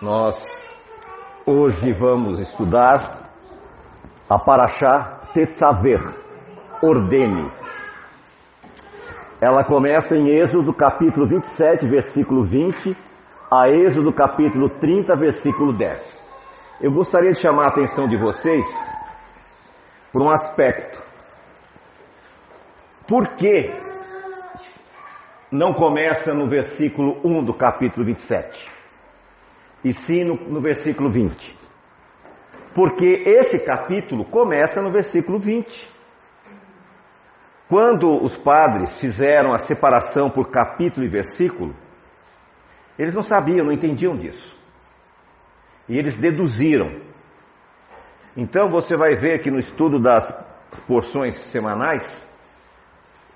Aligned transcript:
Nós 0.00 0.36
hoje 1.44 1.92
vamos 1.94 2.38
estudar 2.38 3.32
a 4.30 4.38
Paraxá 4.38 5.22
Tetzaver, 5.34 6.14
ordene. 6.80 7.50
Ela 9.40 9.64
começa 9.64 10.14
em 10.14 10.28
Êxodo 10.28 10.72
capítulo 10.72 11.26
27, 11.26 11.84
versículo 11.88 12.44
20, 12.44 12.96
a 13.50 13.68
Êxodo 13.68 14.12
capítulo 14.12 14.70
30, 14.78 15.16
versículo 15.16 15.72
10. 15.72 16.78
Eu 16.80 16.92
gostaria 16.92 17.32
de 17.32 17.40
chamar 17.40 17.64
a 17.64 17.70
atenção 17.70 18.06
de 18.06 18.16
vocês 18.16 18.64
por 20.12 20.22
um 20.22 20.30
aspecto. 20.30 21.02
Por 23.08 23.26
que 23.34 23.68
não 25.50 25.74
começa 25.74 26.32
no 26.32 26.48
versículo 26.48 27.20
1 27.24 27.42
do 27.42 27.52
capítulo 27.52 28.06
27? 28.06 28.77
E 29.84 29.92
sim 29.92 30.24
no, 30.24 30.34
no 30.34 30.60
versículo 30.60 31.10
20. 31.10 31.56
Porque 32.74 33.06
esse 33.06 33.58
capítulo 33.60 34.24
começa 34.24 34.80
no 34.80 34.90
versículo 34.90 35.38
20. 35.38 35.98
Quando 37.68 38.22
os 38.22 38.36
padres 38.38 38.98
fizeram 38.98 39.52
a 39.52 39.58
separação 39.58 40.30
por 40.30 40.50
capítulo 40.50 41.04
e 41.04 41.08
versículo, 41.08 41.74
eles 42.98 43.14
não 43.14 43.22
sabiam, 43.22 43.66
não 43.66 43.72
entendiam 43.72 44.16
disso. 44.16 44.56
E 45.88 45.98
eles 45.98 46.16
deduziram. 46.18 47.00
Então 48.36 48.70
você 48.70 48.96
vai 48.96 49.16
ver 49.16 49.40
que 49.40 49.50
no 49.50 49.58
estudo 49.58 49.98
das 50.00 50.32
porções 50.86 51.34
semanais, 51.50 52.04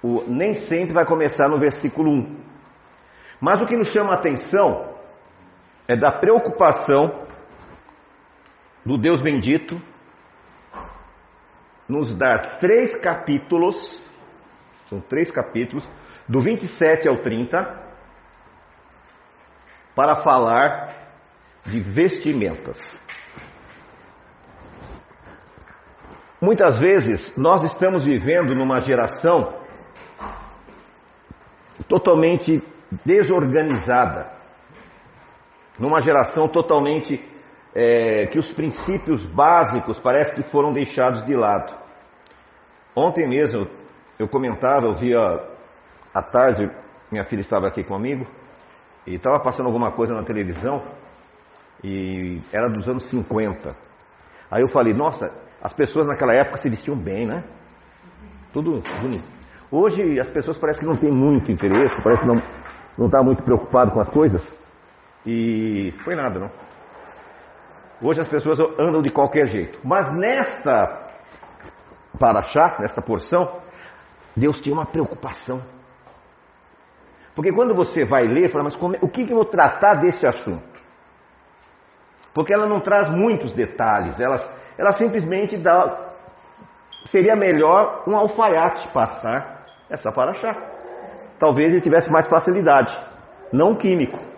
o, 0.03 0.23
nem 0.25 0.55
sempre 0.67 0.93
vai 0.93 1.05
começar 1.05 1.49
no 1.49 1.59
versículo 1.59 2.11
1. 2.11 2.37
Mas 3.41 3.61
o 3.61 3.67
que 3.67 3.77
nos 3.77 3.93
chama 3.93 4.13
a 4.13 4.19
atenção 4.19 4.92
é 5.89 5.97
da 5.97 6.13
preocupação 6.13 7.27
do 8.85 8.97
Deus 8.99 9.21
bendito 9.21 9.81
nos 11.89 12.15
dar 12.17 12.59
três 12.59 12.97
capítulos, 13.01 13.77
são 14.89 15.01
três 15.01 15.31
capítulos, 15.31 15.89
do 16.29 16.41
27 16.41 17.09
ao 17.09 17.19
30, 17.19 17.83
para 19.95 20.23
falar 20.23 20.95
de 21.67 21.81
vestimentas. 21.81 22.79
Muitas 26.41 26.79
vezes 26.79 27.37
nós 27.37 27.63
estamos 27.65 28.05
vivendo 28.05 28.55
numa 28.55 28.81
geração 28.81 29.61
totalmente 31.89 32.63
desorganizada 33.05 34.42
numa 35.79 36.01
geração 36.01 36.49
totalmente 36.49 37.21
é, 37.75 38.27
que 38.27 38.39
os 38.39 38.53
princípios 38.53 39.25
básicos 39.27 39.99
parece 40.01 40.35
que 40.35 40.51
foram 40.51 40.73
deixados 40.73 41.25
de 41.25 41.35
lado. 41.35 41.73
Ontem 42.95 43.27
mesmo 43.27 43.67
eu 44.19 44.29
comentava, 44.29 44.87
eu 44.87 44.95
via 44.95 45.19
à 46.15 46.23
tarde, 46.23 46.71
minha 47.11 47.25
filha 47.25 47.41
estava 47.41 47.67
aqui 47.67 47.83
comigo 47.83 48.27
e 49.07 49.15
estava 49.15 49.41
passando 49.41 49.67
alguma 49.67 49.91
coisa 49.93 50.15
na 50.15 50.23
televisão 50.23 50.83
e 51.83 52.41
era 52.53 52.69
dos 52.69 52.89
anos 52.89 53.09
50. 53.09 53.75
Aí 54.51 54.63
eu 54.63 54.69
falei, 54.69 54.93
nossa, 54.93 55.33
as 55.63 55.73
pessoas 55.73 56.07
naquela 56.07 56.35
época 56.35 56.59
se 56.59 56.69
vestiam 56.69 56.97
bem, 56.97 57.27
né? 57.27 57.43
Tudo 58.53 58.83
bonito. 59.01 59.25
Hoje 59.71 60.21
as 60.21 60.29
pessoas 60.29 60.59
parecem 60.59 60.83
que 60.83 60.87
não 60.87 61.01
têm 61.01 61.11
muito 61.11 61.51
interesse, 61.51 62.03
parece 62.03 62.21
que 62.21 62.29
não 62.29 63.07
está 63.07 63.23
muito 63.23 63.43
preocupado 63.43 63.91
com 63.91 64.01
as 64.01 64.09
coisas. 64.11 64.62
E 65.27 65.95
foi 66.05 66.15
nada, 66.15 66.39
não. 66.39 66.51
Hoje 68.03 68.21
as 68.21 68.29
pessoas 68.29 68.59
andam 68.79 69.01
de 69.01 69.11
qualquer 69.11 69.47
jeito. 69.47 69.79
Mas 69.85 70.13
nesta 70.13 71.11
paraxá, 72.19 72.77
nesta 72.81 73.01
porção, 73.01 73.61
Deus 74.37 74.61
tinha 74.61 74.75
uma 74.75 74.87
preocupação. 74.87 75.63
Porque 77.35 77.53
quando 77.53 77.75
você 77.75 78.05
vai 78.05 78.25
ler, 78.25 78.51
fala, 78.51 78.65
mas 78.65 78.77
como, 78.77 78.97
é, 78.97 78.99
o 79.01 79.09
que, 79.09 79.25
que 79.25 79.33
eu 79.33 79.37
vou 79.37 79.47
tratar 79.47 79.95
desse 79.95 80.27
assunto? 80.27 80.73
Porque 82.35 82.53
ela 82.53 82.67
não 82.67 82.81
traz 82.81 83.11
muitos 83.11 83.55
detalhes, 83.55 84.19
ela, 84.21 84.37
ela 84.77 84.93
simplesmente 84.93 85.57
dá. 85.57 86.11
Seria 87.07 87.37
melhor 87.37 88.05
um 88.07 88.17
alfaiate 88.17 88.89
passar 88.93 89.67
essa 89.91 90.11
paraxá. 90.13 90.55
Talvez 91.39 91.73
ele 91.73 91.83
tivesse 91.83 92.11
mais 92.11 92.29
facilidade, 92.29 92.97
não 93.53 93.75
químico. 93.75 94.32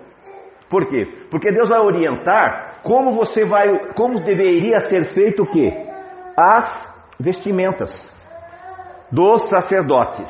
Por 0.74 0.86
quê? 0.86 1.06
Porque 1.30 1.52
Deus 1.52 1.68
vai 1.68 1.78
orientar 1.78 2.80
como 2.82 3.12
você 3.12 3.44
vai, 3.44 3.92
como 3.94 4.18
deveria 4.18 4.80
ser 4.88 5.04
feito 5.14 5.44
o 5.44 5.46
quê? 5.46 5.72
As 6.36 6.92
vestimentas 7.20 7.92
dos 9.08 9.48
sacerdotes. 9.48 10.28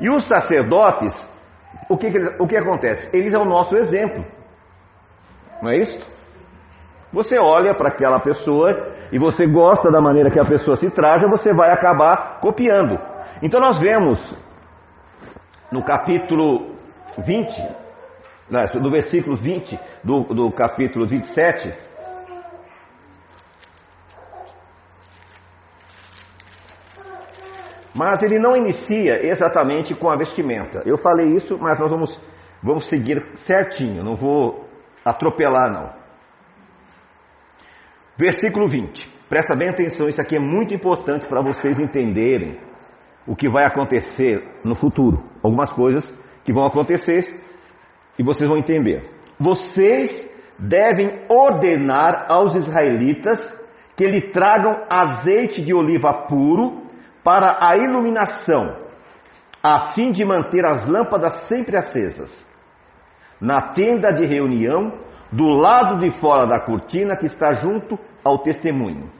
E 0.00 0.10
os 0.10 0.26
sacerdotes, 0.26 1.14
o 1.88 1.96
que, 1.96 2.08
o 2.40 2.46
que 2.48 2.56
acontece? 2.56 3.08
Eles 3.16 3.32
é 3.32 3.38
o 3.38 3.44
nosso 3.44 3.76
exemplo. 3.76 4.24
Não 5.62 5.70
é 5.70 5.76
isso? 5.76 6.12
Você 7.12 7.38
olha 7.38 7.72
para 7.72 7.90
aquela 7.90 8.18
pessoa 8.18 8.96
e 9.12 9.18
você 9.20 9.46
gosta 9.46 9.92
da 9.92 10.00
maneira 10.00 10.28
que 10.28 10.40
a 10.40 10.44
pessoa 10.44 10.74
se 10.74 10.90
traja, 10.90 11.28
você 11.28 11.54
vai 11.54 11.70
acabar 11.70 12.40
copiando. 12.40 12.98
Então 13.40 13.60
nós 13.60 13.78
vemos 13.78 14.18
no 15.70 15.84
capítulo 15.84 16.74
20 17.18 17.85
no 18.48 18.90
versículo 18.90 19.36
20 19.36 19.78
do, 20.04 20.22
do 20.22 20.52
capítulo 20.52 21.06
27, 21.06 21.86
Mas 27.96 28.22
ele 28.22 28.38
não 28.38 28.54
inicia 28.54 29.26
exatamente 29.26 29.94
com 29.94 30.10
a 30.10 30.16
vestimenta. 30.16 30.82
Eu 30.84 30.98
falei 30.98 31.34
isso, 31.34 31.56
mas 31.58 31.78
nós 31.78 31.90
vamos, 31.90 32.20
vamos 32.62 32.86
seguir 32.90 33.24
certinho, 33.46 34.04
não 34.04 34.14
vou 34.14 34.68
atropelar 35.02 35.72
não. 35.72 35.90
Versículo 38.18 38.68
20. 38.68 39.16
Presta 39.30 39.56
bem 39.56 39.70
atenção, 39.70 40.10
isso 40.10 40.20
aqui 40.20 40.36
é 40.36 40.38
muito 40.38 40.74
importante 40.74 41.26
para 41.26 41.40
vocês 41.40 41.78
entenderem 41.78 42.60
o 43.26 43.34
que 43.34 43.48
vai 43.48 43.64
acontecer 43.64 44.46
no 44.62 44.74
futuro. 44.74 45.16
Algumas 45.42 45.72
coisas 45.72 46.04
que 46.44 46.52
vão 46.52 46.64
acontecer 46.64 47.22
e 48.18 48.22
vocês 48.22 48.48
vão 48.48 48.58
entender. 48.58 49.10
Vocês 49.38 50.28
devem 50.58 51.24
ordenar 51.28 52.26
aos 52.28 52.54
israelitas 52.54 53.38
que 53.96 54.06
lhe 54.06 54.30
tragam 54.30 54.84
azeite 54.90 55.62
de 55.62 55.74
oliva 55.74 56.12
puro 56.28 56.82
para 57.22 57.58
a 57.60 57.76
iluminação, 57.76 58.76
a 59.62 59.92
fim 59.92 60.12
de 60.12 60.24
manter 60.24 60.64
as 60.64 60.86
lâmpadas 60.86 61.48
sempre 61.48 61.76
acesas. 61.76 62.30
Na 63.40 63.72
tenda 63.74 64.12
de 64.12 64.24
reunião, 64.24 64.92
do 65.32 65.48
lado 65.48 65.98
de 65.98 66.10
fora 66.20 66.46
da 66.46 66.60
cortina 66.60 67.16
que 67.16 67.26
está 67.26 67.52
junto 67.54 67.98
ao 68.24 68.38
testemunho. 68.38 69.10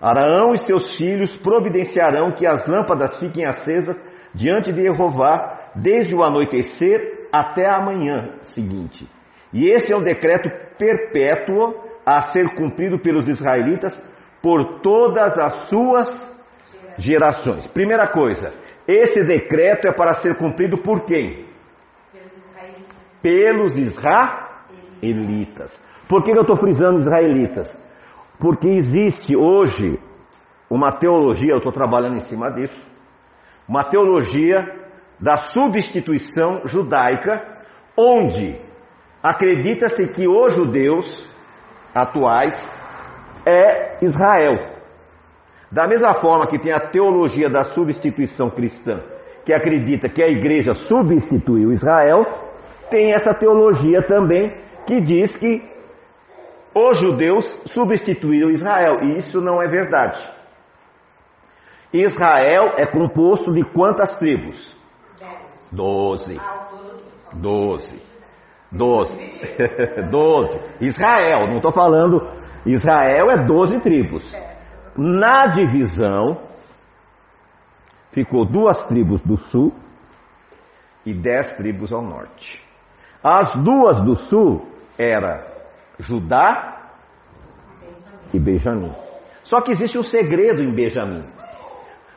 Araão 0.00 0.52
e 0.52 0.58
seus 0.58 0.96
filhos 0.96 1.34
providenciarão 1.38 2.32
que 2.32 2.46
as 2.46 2.66
lâmpadas 2.66 3.18
fiquem 3.18 3.46
acesas 3.46 3.96
diante 4.34 4.72
de 4.72 4.82
Jeová 4.82 5.70
desde 5.76 6.14
o 6.14 6.22
anoitecer 6.22 7.21
até 7.32 7.66
a 7.66 7.80
manhã 7.80 8.34
seguinte. 8.54 9.08
E 9.52 9.70
esse 9.70 9.92
é 9.92 9.96
um 9.96 10.02
decreto 10.02 10.50
perpétuo 10.78 11.74
a 12.04 12.22
ser 12.32 12.54
cumprido 12.54 12.98
pelos 12.98 13.28
israelitas 13.28 13.96
por 14.42 14.80
todas 14.80 15.38
as 15.38 15.68
suas 15.68 16.08
gerações. 16.98 17.66
Primeira 17.68 18.08
coisa, 18.08 18.52
esse 18.86 19.24
decreto 19.24 19.88
é 19.88 19.92
para 19.92 20.14
ser 20.14 20.36
cumprido 20.36 20.78
por 20.78 21.04
quem? 21.04 21.46
Pelos 23.22 23.76
israelitas. 23.76 25.80
Por 26.08 26.24
que 26.24 26.32
eu 26.32 26.42
estou 26.42 26.56
frisando 26.56 27.00
israelitas? 27.00 27.68
Porque 28.38 28.68
existe 28.68 29.36
hoje 29.36 29.98
uma 30.68 30.92
teologia, 30.92 31.52
eu 31.52 31.58
estou 31.58 31.70
trabalhando 31.70 32.16
em 32.16 32.22
cima 32.22 32.50
disso, 32.50 32.82
uma 33.68 33.84
teologia 33.84 34.81
da 35.22 35.36
substituição 35.52 36.66
judaica, 36.66 37.40
onde 37.96 38.58
acredita-se 39.22 40.08
que 40.08 40.26
os 40.26 40.56
judeus 40.56 41.30
atuais 41.94 42.52
é 43.46 44.04
Israel. 44.04 44.72
Da 45.70 45.86
mesma 45.86 46.14
forma 46.14 46.48
que 46.48 46.58
tem 46.58 46.72
a 46.72 46.88
teologia 46.90 47.48
da 47.48 47.64
substituição 47.66 48.50
cristã, 48.50 49.00
que 49.44 49.54
acredita 49.54 50.08
que 50.08 50.22
a 50.22 50.28
igreja 50.28 50.74
substituiu 50.74 51.72
Israel, 51.72 52.26
tem 52.90 53.12
essa 53.12 53.32
teologia 53.32 54.02
também 54.02 54.54
que 54.86 55.00
diz 55.00 55.36
que 55.36 55.62
os 56.74 56.98
judeus 56.98 57.44
substituíram 57.72 58.50
Israel, 58.50 59.02
e 59.02 59.18
isso 59.18 59.40
não 59.40 59.62
é 59.62 59.68
verdade. 59.68 60.18
Israel 61.92 62.74
é 62.76 62.86
composto 62.86 63.52
de 63.52 63.62
quantas 63.72 64.18
tribos? 64.18 64.81
Doze. 65.72 66.38
Doze. 67.32 68.02
Doze. 68.70 69.18
Doze. 70.10 70.60
Israel, 70.80 71.48
não 71.48 71.56
estou 71.56 71.72
falando. 71.72 72.20
Israel 72.66 73.30
é 73.30 73.46
doze 73.46 73.80
tribos. 73.80 74.24
Na 74.96 75.46
divisão, 75.46 76.42
ficou 78.12 78.44
duas 78.44 78.86
tribos 78.86 79.20
do 79.22 79.38
sul 79.48 79.72
e 81.04 81.12
dez 81.14 81.56
tribos 81.56 81.92
ao 81.92 82.02
norte. 82.02 82.62
As 83.24 83.54
duas 83.56 84.00
do 84.02 84.16
sul 84.24 84.68
era 84.98 85.46
Judá 85.98 86.90
e 88.32 88.38
Benjamim. 88.38 88.92
Só 89.44 89.60
que 89.60 89.72
existe 89.72 89.98
um 89.98 90.02
segredo 90.02 90.62
em 90.62 90.72
Benjamim. 90.72 91.24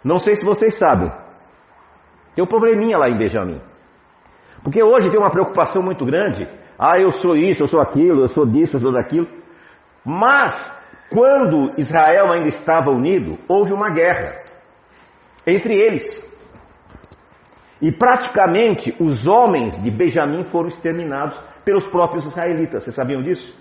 Não 0.03 0.19
sei 0.19 0.35
se 0.35 0.43
vocês 0.43 0.77
sabem. 0.77 1.11
Tem 2.35 2.43
um 2.43 2.47
probleminha 2.47 2.97
lá 2.97 3.09
em 3.09 3.17
Benjamim. 3.17 3.61
Porque 4.63 4.83
hoje 4.83 5.09
tem 5.09 5.19
uma 5.19 5.31
preocupação 5.31 5.81
muito 5.81 6.05
grande. 6.05 6.47
Ah, 6.77 6.99
eu 6.99 7.11
sou 7.11 7.35
isso, 7.35 7.63
eu 7.63 7.67
sou 7.67 7.79
aquilo, 7.79 8.21
eu 8.21 8.29
sou 8.29 8.45
disso, 8.45 8.75
eu 8.75 8.81
sou 8.81 8.91
daquilo. 8.91 9.27
Mas, 10.03 10.53
quando 11.09 11.71
Israel 11.79 12.31
ainda 12.31 12.49
estava 12.49 12.91
unido, 12.91 13.37
houve 13.47 13.71
uma 13.71 13.89
guerra 13.89 14.43
entre 15.47 15.75
eles. 15.75 16.03
E 17.81 17.91
praticamente 17.91 18.95
os 18.99 19.25
homens 19.27 19.81
de 19.81 19.91
Benjamim 19.91 20.43
foram 20.45 20.67
exterminados 20.67 21.39
pelos 21.63 21.85
próprios 21.87 22.25
israelitas. 22.25 22.83
Vocês 22.83 22.95
sabiam 22.95 23.21
disso? 23.21 23.55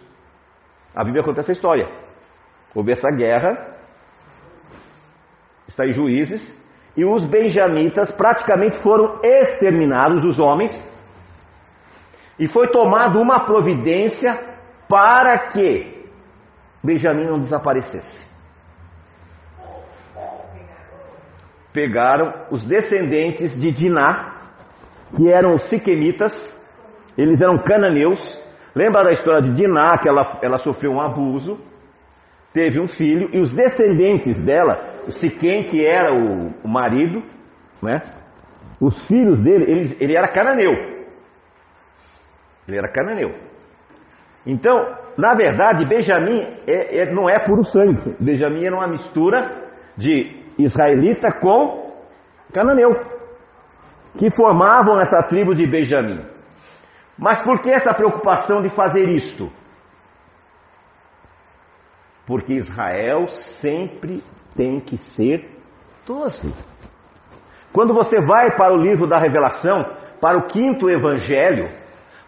A 0.95 1.05
Bíblia 1.05 1.23
conta 1.23 1.41
essa 1.41 1.53
história. 1.53 1.89
Houve 2.75 2.93
essa 2.93 3.11
guerra, 3.11 3.77
está 5.69 5.87
em 5.87 5.93
Juízes, 5.93 6.64
e 6.97 7.05
os 7.05 7.25
benjamitas 7.25 8.11
praticamente 8.13 8.81
foram 8.83 9.21
exterminados, 9.23 10.25
os 10.25 10.39
homens, 10.39 10.73
e 12.39 12.49
foi 12.49 12.69
tomada 12.69 13.19
uma 13.19 13.45
providência 13.45 14.33
para 14.89 15.51
que 15.51 15.95
Benjamim 16.83 17.25
não 17.25 17.39
desaparecesse. 17.39 18.25
Pegaram 21.73 22.47
os 22.51 22.65
descendentes 22.65 23.59
de 23.59 23.73
Diná, 23.73 24.35
que 25.17 25.29
eram 25.29 25.55
os 25.55 25.69
siquemitas, 25.69 26.33
eles 27.17 27.41
eram 27.41 27.59
cananeus. 27.59 28.21
Lembra 28.75 29.05
da 29.05 29.13
história 29.13 29.43
de 29.43 29.55
Diná, 29.55 29.97
que 29.99 30.09
ela, 30.09 30.39
ela 30.43 30.59
sofreu 30.59 30.93
um 30.93 31.01
abuso, 31.01 31.59
teve 32.53 32.81
um 32.81 32.87
filho, 32.87 33.31
e 33.33 33.41
os 33.41 33.53
descendentes 33.53 34.39
dela, 34.45 34.94
o 35.07 35.13
Siquém, 35.13 35.65
que 35.65 35.85
era 35.85 36.13
o, 36.13 36.55
o 36.65 36.69
marido, 36.69 37.23
né? 37.83 38.01
os 38.81 39.07
filhos 39.07 39.41
dele, 39.41 39.65
ele, 39.71 39.97
ele 40.01 40.17
era 40.17 40.29
cananeu. 40.29 40.73
Ele 42.67 42.79
era 42.79 42.89
cananeu. 42.89 43.35
Então, 44.47 44.97
na 45.17 45.35
verdade, 45.35 45.87
Benjamim 45.87 46.41
é, 46.67 46.99
é, 46.99 47.13
não 47.13 47.29
é 47.29 47.39
puro 47.39 47.65
sangue. 47.65 48.17
Benjamim 48.21 48.65
era 48.65 48.75
uma 48.75 48.89
mistura 48.89 49.71
de 49.97 50.45
israelita 50.59 51.33
com 51.33 51.93
cananeu, 52.53 52.91
que 54.19 54.31
formavam 54.31 55.01
essa 55.01 55.23
tribo 55.25 55.55
de 55.55 55.67
Benjamim. 55.67 56.21
Mas 57.19 57.43
por 57.43 57.61
que 57.63 57.71
essa 57.71 57.95
preocupação 57.95 58.63
de 58.63 58.71
fazer 58.71 59.09
isto? 59.09 59.51
Porque 62.27 62.55
Israel 62.55 63.29
sempre 63.61 64.23
tem 64.57 64.81
que 64.81 64.97
ser 65.15 65.49
doce. 66.07 66.53
Quando 67.73 67.93
você 67.93 68.21
vai 68.21 68.57
para 68.57 68.73
o 68.73 68.77
livro 68.77 69.07
da 69.07 69.19
Revelação, 69.19 69.85
para 70.21 70.39
o 70.39 70.47
quinto 70.47 70.89
evangelho, 70.89 71.71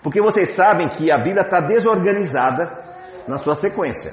porque 0.02 0.20
vocês 0.20 0.54
sabem 0.54 0.88
que 0.88 1.12
a 1.12 1.18
Bíblia 1.18 1.42
está 1.42 1.60
desorganizada 1.60 2.84
na 3.26 3.38
sua 3.38 3.54
sequência. 3.56 4.12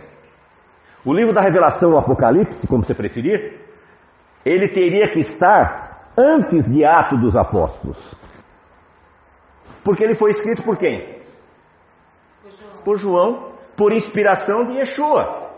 O 1.06 1.14
livro 1.14 1.34
da 1.34 1.42
Revelação, 1.42 1.92
o 1.92 1.98
Apocalipse, 1.98 2.66
como 2.68 2.84
você 2.84 2.94
preferir, 2.94 3.60
ele 4.46 4.70
teria 4.70 5.10
que 5.10 5.20
estar 5.20 6.12
antes 6.18 6.66
de 6.72 6.86
Atos 6.86 7.20
dos 7.20 7.36
Apóstolos. 7.36 7.98
Porque 9.84 10.04
ele 10.04 10.16
foi 10.16 10.32
escrito 10.32 10.64
por 10.64 10.78
quem? 10.78 11.22
Por 12.86 12.98
João, 12.98 13.54
por 13.76 13.92
inspiração 13.92 14.66
de 14.66 14.78
Yeshua. 14.78 15.52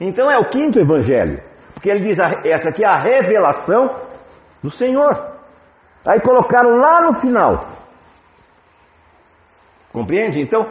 Então 0.00 0.30
é 0.30 0.38
o 0.38 0.48
quinto 0.48 0.80
evangelho. 0.80 1.42
Porque 1.84 1.90
ele 1.90 2.04
diz, 2.04 2.18
essa 2.18 2.70
aqui 2.70 2.82
é 2.82 2.88
a 2.88 2.98
revelação 2.98 3.90
do 4.62 4.70
Senhor. 4.70 5.12
Aí 6.06 6.18
colocaram 6.20 6.78
lá 6.78 7.02
no 7.02 7.20
final. 7.20 7.68
Compreende? 9.92 10.40
Então, 10.40 10.66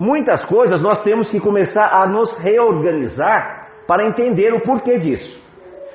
muitas 0.00 0.42
coisas 0.46 0.80
nós 0.80 1.02
temos 1.02 1.30
que 1.30 1.38
começar 1.38 1.90
a 1.92 2.06
nos 2.06 2.38
reorganizar 2.38 3.68
para 3.86 4.06
entender 4.06 4.54
o 4.54 4.62
porquê 4.62 4.98
disso. 4.98 5.38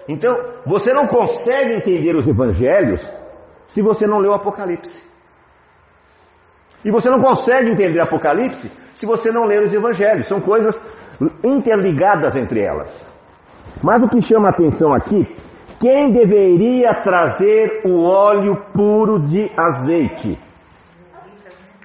Então, 0.07 0.31
você 0.67 0.93
não 0.93 1.07
consegue 1.07 1.73
entender 1.73 2.15
os 2.15 2.27
evangelhos 2.27 3.01
se 3.69 3.81
você 3.81 4.05
não 4.05 4.19
leu 4.19 4.33
o 4.33 4.35
Apocalipse. 4.35 5.03
E 6.85 6.91
você 6.91 7.09
não 7.09 7.19
consegue 7.19 7.71
entender 7.71 7.99
Apocalipse 8.01 8.71
se 8.93 9.05
você 9.07 9.31
não 9.31 9.45
ler 9.45 9.63
os 9.63 9.73
evangelhos. 9.73 10.27
São 10.27 10.39
coisas 10.39 10.79
interligadas 11.43 12.35
entre 12.35 12.61
elas. 12.61 13.12
Mas 13.81 14.01
o 14.01 14.09
que 14.09 14.21
chama 14.21 14.47
a 14.47 14.51
atenção 14.51 14.93
aqui, 14.93 15.27
quem 15.79 16.13
deveria 16.13 16.93
trazer 17.03 17.81
o 17.85 18.03
óleo 18.03 18.55
puro 18.73 19.19
de 19.27 19.51
azeite? 19.57 20.39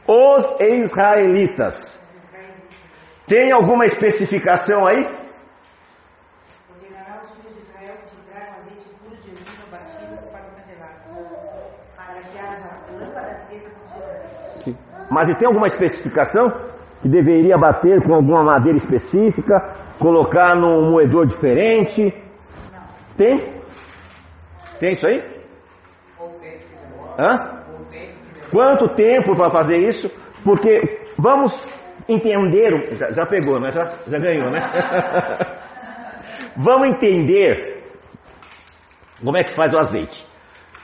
Os 0.07 0.61
israelitas. 0.61 1.75
Tem 3.27 3.53
alguma 3.53 3.85
especificação 3.87 4.87
aí? 4.87 5.19
Mas 15.11 15.37
tem 15.37 15.47
alguma 15.47 15.67
especificação 15.67 16.45
que 17.03 17.09
deveria 17.09 17.57
bater 17.57 18.03
com 18.03 18.15
alguma 18.15 18.43
madeira 18.43 18.79
específica, 18.79 19.75
colocar 19.99 20.57
num 20.57 20.91
moedor 20.91 21.27
diferente? 21.27 22.13
Tem? 23.17 23.53
Tem 24.79 24.93
isso 24.95 25.07
aí? 25.07 25.23
Hã? 27.19 27.59
Quanto 28.51 28.95
tempo 28.95 29.37
para 29.37 29.51
fazer 29.51 29.77
isso? 29.89 30.09
Porque 30.45 31.03
vamos 31.19 31.53
entender, 32.09 32.97
já, 32.97 33.11
já 33.11 33.27
pegou, 33.27 33.61
né? 33.61 33.71
Já, 33.73 33.85
já 34.07 34.19
ganhou, 34.19 34.51
né? 34.51 34.61
vamos 36.57 36.89
entender 36.91 37.83
como 39.23 39.37
é 39.37 39.45
que 39.45 39.55
faz 39.55 39.73
o 39.73 39.79
azeite. 39.79 40.27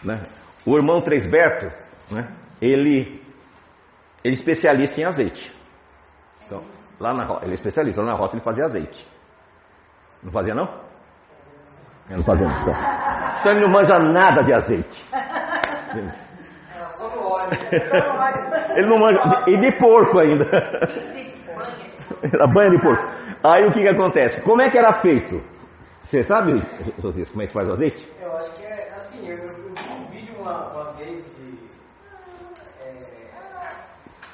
Né? 0.02 0.22
O 0.66 0.76
irmão 0.76 1.00
Tresberto, 1.00 1.66
né? 2.10 2.28
ele 2.60 3.22
ele 4.24 4.36
é 4.36 4.38
especialista 4.38 4.98
em 5.00 5.04
azeite. 5.04 5.52
Lá 7.00 7.12
na 7.12 7.24
ele 7.42 7.52
é 7.52 7.54
especialista, 7.54 8.02
lá 8.02 8.12
na 8.12 8.18
roça 8.18 8.36
ele 8.36 8.44
fazia 8.44 8.64
azeite. 8.64 9.06
Não 10.22 10.32
fazia 10.32 10.54
não? 10.54 10.68
Ele 12.08 12.18
não 12.18 12.24
fazia 12.24 12.46
não. 12.46 12.60
Então, 12.60 12.74
então 13.40 13.52
ele 13.52 13.60
não 13.60 13.70
manja 13.70 13.98
nada 13.98 14.42
de 14.42 14.52
azeite. 14.52 15.08
Era 15.12 16.88
só 16.96 17.08
no 17.08 17.22
óleo. 17.22 17.50
ele 18.76 18.86
não 18.88 18.98
manja. 18.98 19.44
E 19.46 19.56
de 19.56 19.78
porco 19.78 20.18
ainda. 20.18 20.44
Era 22.22 22.46
banha 22.46 22.70
de 22.70 22.80
porco. 22.80 23.04
Aí 23.42 23.66
o 23.66 23.72
que, 23.72 23.80
que 23.80 23.88
acontece? 23.88 24.40
Como 24.42 24.62
é 24.62 24.70
que 24.70 24.78
era 24.78 25.00
feito? 25.00 25.42
Você 26.04 26.22
sabe, 26.22 26.62
Josias, 26.98 27.30
como 27.30 27.42
é 27.42 27.46
que 27.46 27.52
faz 27.52 27.68
o 27.68 27.72
azeite? 27.72 28.10
Eu 28.20 28.36
acho 28.36 28.54
que 28.54 28.62
é 28.62 28.92
assim, 28.96 29.26
eu, 29.26 29.36
eu 29.36 29.54
vi 29.54 29.92
um 29.92 30.06
vídeo 30.10 30.34
uma, 30.38 30.72
uma 30.72 30.92
vez 30.92 31.24
de 31.36 31.58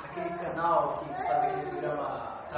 aquele 0.04 0.30
canal 0.38 0.98
que 0.98 1.19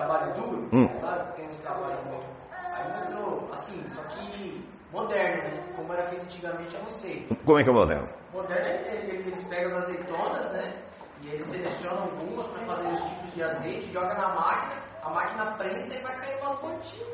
Trabalho 0.03 0.35
Duro, 0.35 0.69
Hum. 0.73 0.89
sabe? 1.01 1.37
Tem 1.37 1.49
uns 1.49 1.59
trabalhos 1.59 2.05
muito. 2.07 2.27
Aí 2.75 2.91
mostrou, 2.93 3.49
assim, 3.53 3.85
só 3.89 4.03
que 4.05 4.69
moderno, 4.91 5.43
né? 5.45 5.63
Como 5.77 5.93
era 5.93 6.09
feito 6.09 6.25
antigamente, 6.25 6.75
eu 6.75 6.83
não 6.83 6.91
sei. 6.91 7.29
Como 7.45 7.59
é 7.59 7.63
que 7.63 7.69
é 7.69 7.73
o 7.73 7.75
modelo? 7.77 8.09
Moderno 8.33 8.67
é 8.67 8.95
ele- 8.97 9.19
eles 9.29 9.43
pegam 9.47 9.77
as 9.79 9.85
azeitonas, 9.85 10.53
né? 10.53 10.75
E 11.23 11.29
eles 11.29 11.47
selecionam 11.47 12.03
algumas 12.03 12.47
para 12.49 12.65
fazer 12.67 12.89
os 12.89 13.01
tipos 13.11 13.35
de 13.35 13.43
azeite, 13.45 13.93
joga 13.93 14.15
na 14.15 14.29
máquina, 14.35 14.83
a 15.05 15.11
máquina 15.11 15.45
prensa 15.53 15.95
e 15.95 16.03
vai 16.03 16.17
cair 16.19 16.41
umas 16.43 16.59
gotinhas 16.59 17.09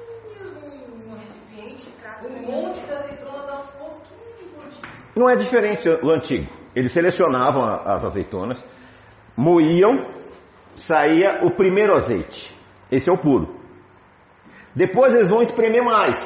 num, 0.88 1.14
recipiente. 1.14 1.94
Um 2.24 2.50
monte 2.50 2.80
de 2.80 2.92
azeitona 2.92 3.46
dá 3.46 3.58
um 3.58 3.66
pouquinho 3.78 4.20
de 4.38 4.44
gotinha. 4.54 4.92
Não 5.14 5.28
é 5.28 5.36
diferente 5.36 5.86
o 5.88 6.10
antigo. 6.10 6.50
Eles 6.74 6.92
selecionavam 6.92 7.64
as 7.64 8.04
azeitonas, 8.04 8.64
moíam, 9.36 10.06
saía 10.76 11.44
o 11.44 11.50
primeiro 11.50 11.94
azeite. 11.94 12.57
Esse 12.90 13.08
é 13.08 13.12
o 13.12 13.18
puro. 13.18 13.56
Depois 14.74 15.12
eles 15.14 15.30
vão 15.30 15.42
espremer 15.42 15.82
mais. 15.84 16.16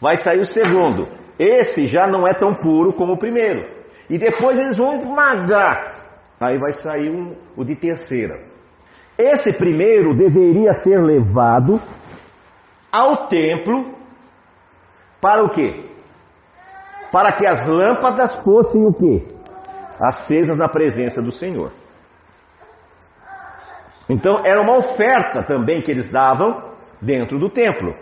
Vai 0.00 0.16
sair 0.18 0.40
o 0.40 0.46
segundo. 0.46 1.08
Esse 1.38 1.86
já 1.86 2.06
não 2.06 2.26
é 2.26 2.34
tão 2.34 2.54
puro 2.54 2.92
como 2.92 3.14
o 3.14 3.18
primeiro. 3.18 3.68
E 4.08 4.18
depois 4.18 4.56
eles 4.56 4.76
vão 4.76 4.94
esmagar. 4.94 6.06
Aí 6.40 6.58
vai 6.58 6.72
sair 6.74 7.10
um- 7.10 7.36
o 7.56 7.64
de 7.64 7.76
terceira. 7.76 8.40
Esse 9.18 9.52
primeiro 9.52 10.16
deveria 10.16 10.74
ser 10.74 11.02
levado 11.02 11.80
ao 12.92 13.26
templo 13.28 13.94
para 15.20 15.44
o 15.44 15.50
quê? 15.50 15.84
Para 17.10 17.32
que 17.32 17.46
as 17.46 17.66
lâmpadas 17.66 18.36
fossem 18.44 18.86
o 18.86 18.92
quê? 18.92 19.26
Acesas 20.00 20.56
na 20.56 20.68
presença 20.68 21.20
do 21.20 21.32
Senhor. 21.32 21.72
Então 24.08 24.44
era 24.44 24.60
uma 24.60 24.78
oferta 24.78 25.42
também 25.42 25.82
que 25.82 25.90
eles 25.90 26.10
davam 26.10 26.72
dentro 27.00 27.38
do 27.38 27.50
templo. 27.50 27.94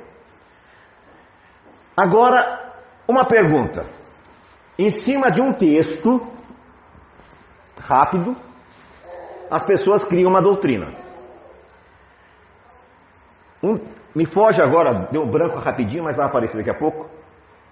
Agora, 1.97 2.75
uma 3.09 3.25
pergunta. 3.27 3.85
Em 4.79 4.91
cima 4.91 5.31
de 5.31 5.41
um 5.41 5.53
texto 5.53 6.21
rápido, 7.79 8.37
as 9.51 9.65
pessoas 9.65 10.05
criam 10.05 10.31
uma 10.31 10.43
doutrina. 10.43 10.95
Um, 13.63 13.81
me 14.15 14.27
foge 14.27 14.61
agora, 14.61 15.09
deu 15.11 15.27
branco 15.27 15.59
rapidinho, 15.59 16.05
mas 16.05 16.17
vai 16.17 16.27
aparecer 16.27 16.57
daqui 16.59 16.71
a 16.71 16.79
pouco. 16.79 17.09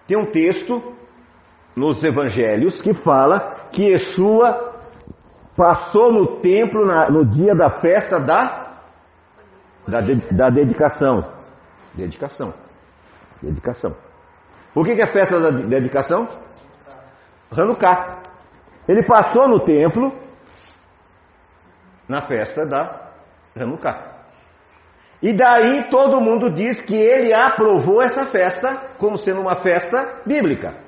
Tem 0.07 0.17
um 0.17 0.26
texto 0.26 0.95
nos 1.76 2.03
evangelhos 2.03 2.81
que 2.81 2.95
fala 2.95 3.69
que 3.73 3.83
Yeshua 3.83 4.74
passou 5.56 6.12
no 6.12 6.40
templo 6.40 6.84
na, 6.84 7.11
no 7.11 7.25
dia 7.25 7.54
da 7.54 7.80
festa 7.80 8.18
da, 8.18 8.80
da, 9.87 10.00
da 10.32 10.50
dedicação. 10.50 11.32
Dedicação. 11.94 12.54
Dedicação. 13.42 13.94
O 14.75 14.82
que, 14.84 14.94
que 14.94 15.02
é 15.02 15.04
a 15.04 15.12
festa 15.12 15.38
da 15.38 15.50
dedicação? 15.50 16.28
Hanukkah. 17.52 18.23
Ele 18.88 19.04
passou 19.04 19.49
no 19.49 19.61
templo 19.61 20.12
na 22.08 22.23
festa 22.23 22.66
da 22.66 23.11
Hanukkah. 23.56 24.14
E 25.23 25.32
daí 25.32 25.88
todo 25.88 26.20
mundo 26.20 26.50
diz 26.50 26.80
que 26.82 26.94
ele 26.94 27.32
aprovou 27.32 28.02
essa 28.02 28.26
festa 28.26 28.94
como 28.99 29.16
sendo 29.16 29.40
uma 29.40 29.56
festa 29.56 30.20
bíblica. 30.26 30.84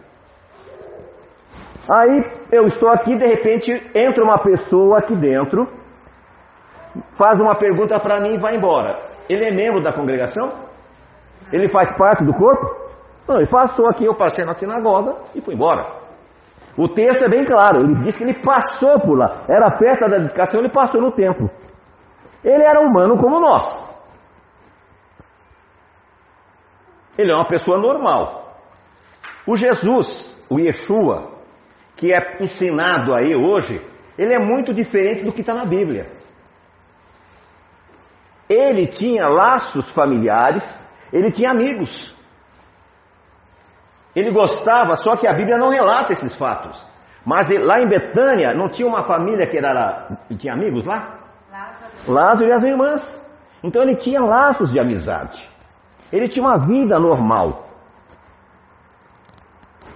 Aí 1.89 2.25
eu 2.51 2.67
estou 2.67 2.91
aqui, 2.91 3.17
de 3.17 3.27
repente 3.27 3.73
entra 3.95 4.25
uma 4.25 4.39
pessoa 4.39 4.99
aqui 4.99 5.15
dentro, 5.15 5.69
faz 7.17 7.41
uma 7.41 7.55
pergunta 7.55 7.99
para 8.01 8.21
mim 8.21 8.35
e 8.35 8.39
vai 8.39 8.57
embora. 8.57 8.99
Ele 9.29 9.45
é 9.45 9.51
membro 9.53 9.83
da 9.83 9.93
congregação? 9.93 10.53
Ele 11.53 11.69
faz 11.69 11.97
parte 11.97 12.25
do 12.25 12.35
corpo? 12.35 12.87
Não, 13.29 13.37
ele 13.37 13.47
passou 13.47 13.89
aqui, 13.89 14.05
eu 14.05 14.15
passei 14.15 14.45
na 14.45 14.55
sinagoga 14.55 15.17
e 15.35 15.41
fui 15.41 15.55
embora. 15.55 15.87
O 16.77 16.89
texto 16.89 17.25
é 17.25 17.29
bem 17.29 17.45
claro, 17.45 17.81
ele 17.81 17.95
diz 18.03 18.17
que 18.17 18.25
ele 18.25 18.35
passou 18.43 19.01
por 19.01 19.17
lá. 19.17 19.45
Era 19.49 19.69
a 19.69 19.79
festa 19.79 20.09
da 20.09 20.19
dedicação, 20.19 20.61
ele 20.61 20.71
passou 20.71 21.01
no 21.01 21.13
templo. 21.13 21.49
Ele 22.45 22.63
era 22.63 22.81
humano 22.81 23.17
como 23.17 23.41
nós. 23.41 23.65
Ele 27.17 27.31
é 27.31 27.35
uma 27.35 27.47
pessoa 27.47 27.79
normal. 27.79 28.45
O 29.47 29.57
Jesus, 29.57 30.07
o 30.51 30.59
Yeshua, 30.59 31.36
que 31.97 32.13
é 32.13 32.43
ensinado 32.43 33.15
aí 33.15 33.35
hoje, 33.35 33.81
ele 34.19 34.35
é 34.35 34.39
muito 34.39 34.73
diferente 34.73 35.25
do 35.25 35.33
que 35.33 35.41
está 35.41 35.55
na 35.55 35.65
Bíblia. 35.65 36.07
Ele 38.49 38.87
tinha 38.87 39.27
laços 39.27 39.91
familiares, 39.93 40.63
ele 41.13 41.33
tinha 41.33 41.51
amigos. 41.51 42.15
Ele 44.15 44.31
gostava, 44.31 44.97
só 44.97 45.17
que 45.17 45.27
a 45.27 45.33
Bíblia 45.33 45.59
não 45.59 45.69
relata 45.69 46.13
esses 46.13 46.37
fatos. 46.39 46.81
Mas 47.25 47.49
lá 47.51 47.81
em 47.81 47.89
Betânia 47.89 48.55
não 48.55 48.69
tinha 48.69 48.87
uma 48.87 49.03
família 49.03 49.47
que 49.47 49.59
era 49.59 50.17
tinha 50.39 50.53
amigos 50.53 50.87
lá? 50.87 51.19
Lázaro. 51.51 52.13
Lázaro 52.13 52.49
e 52.49 52.53
as 52.53 52.63
irmãs. 52.63 53.27
Então 53.65 53.83
ele 53.83 53.97
tinha 53.97 54.21
laços 54.21 54.71
de 54.71 54.79
amizade. 54.79 55.51
Ele 56.13 56.29
tinha 56.29 56.45
uma 56.47 56.59
vida 56.59 56.99
normal. 57.01 57.66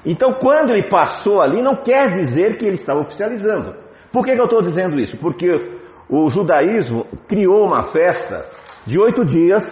Então, 0.04 0.34
quando 0.34 0.70
ele 0.70 0.88
passou 0.88 1.40
ali, 1.40 1.60
não 1.60 1.76
quer 1.76 2.14
dizer 2.16 2.56
que 2.56 2.64
ele 2.64 2.76
estava 2.76 3.00
oficializando. 3.00 3.74
Por 4.12 4.24
que, 4.24 4.34
que 4.34 4.40
eu 4.40 4.46
estou 4.46 4.62
dizendo 4.62 4.98
isso? 4.98 5.16
Porque 5.18 5.48
o 6.08 6.28
judaísmo 6.30 7.06
criou 7.28 7.66
uma 7.66 7.84
festa 7.84 8.46
de 8.86 8.98
oito 8.98 9.24
dias, 9.24 9.62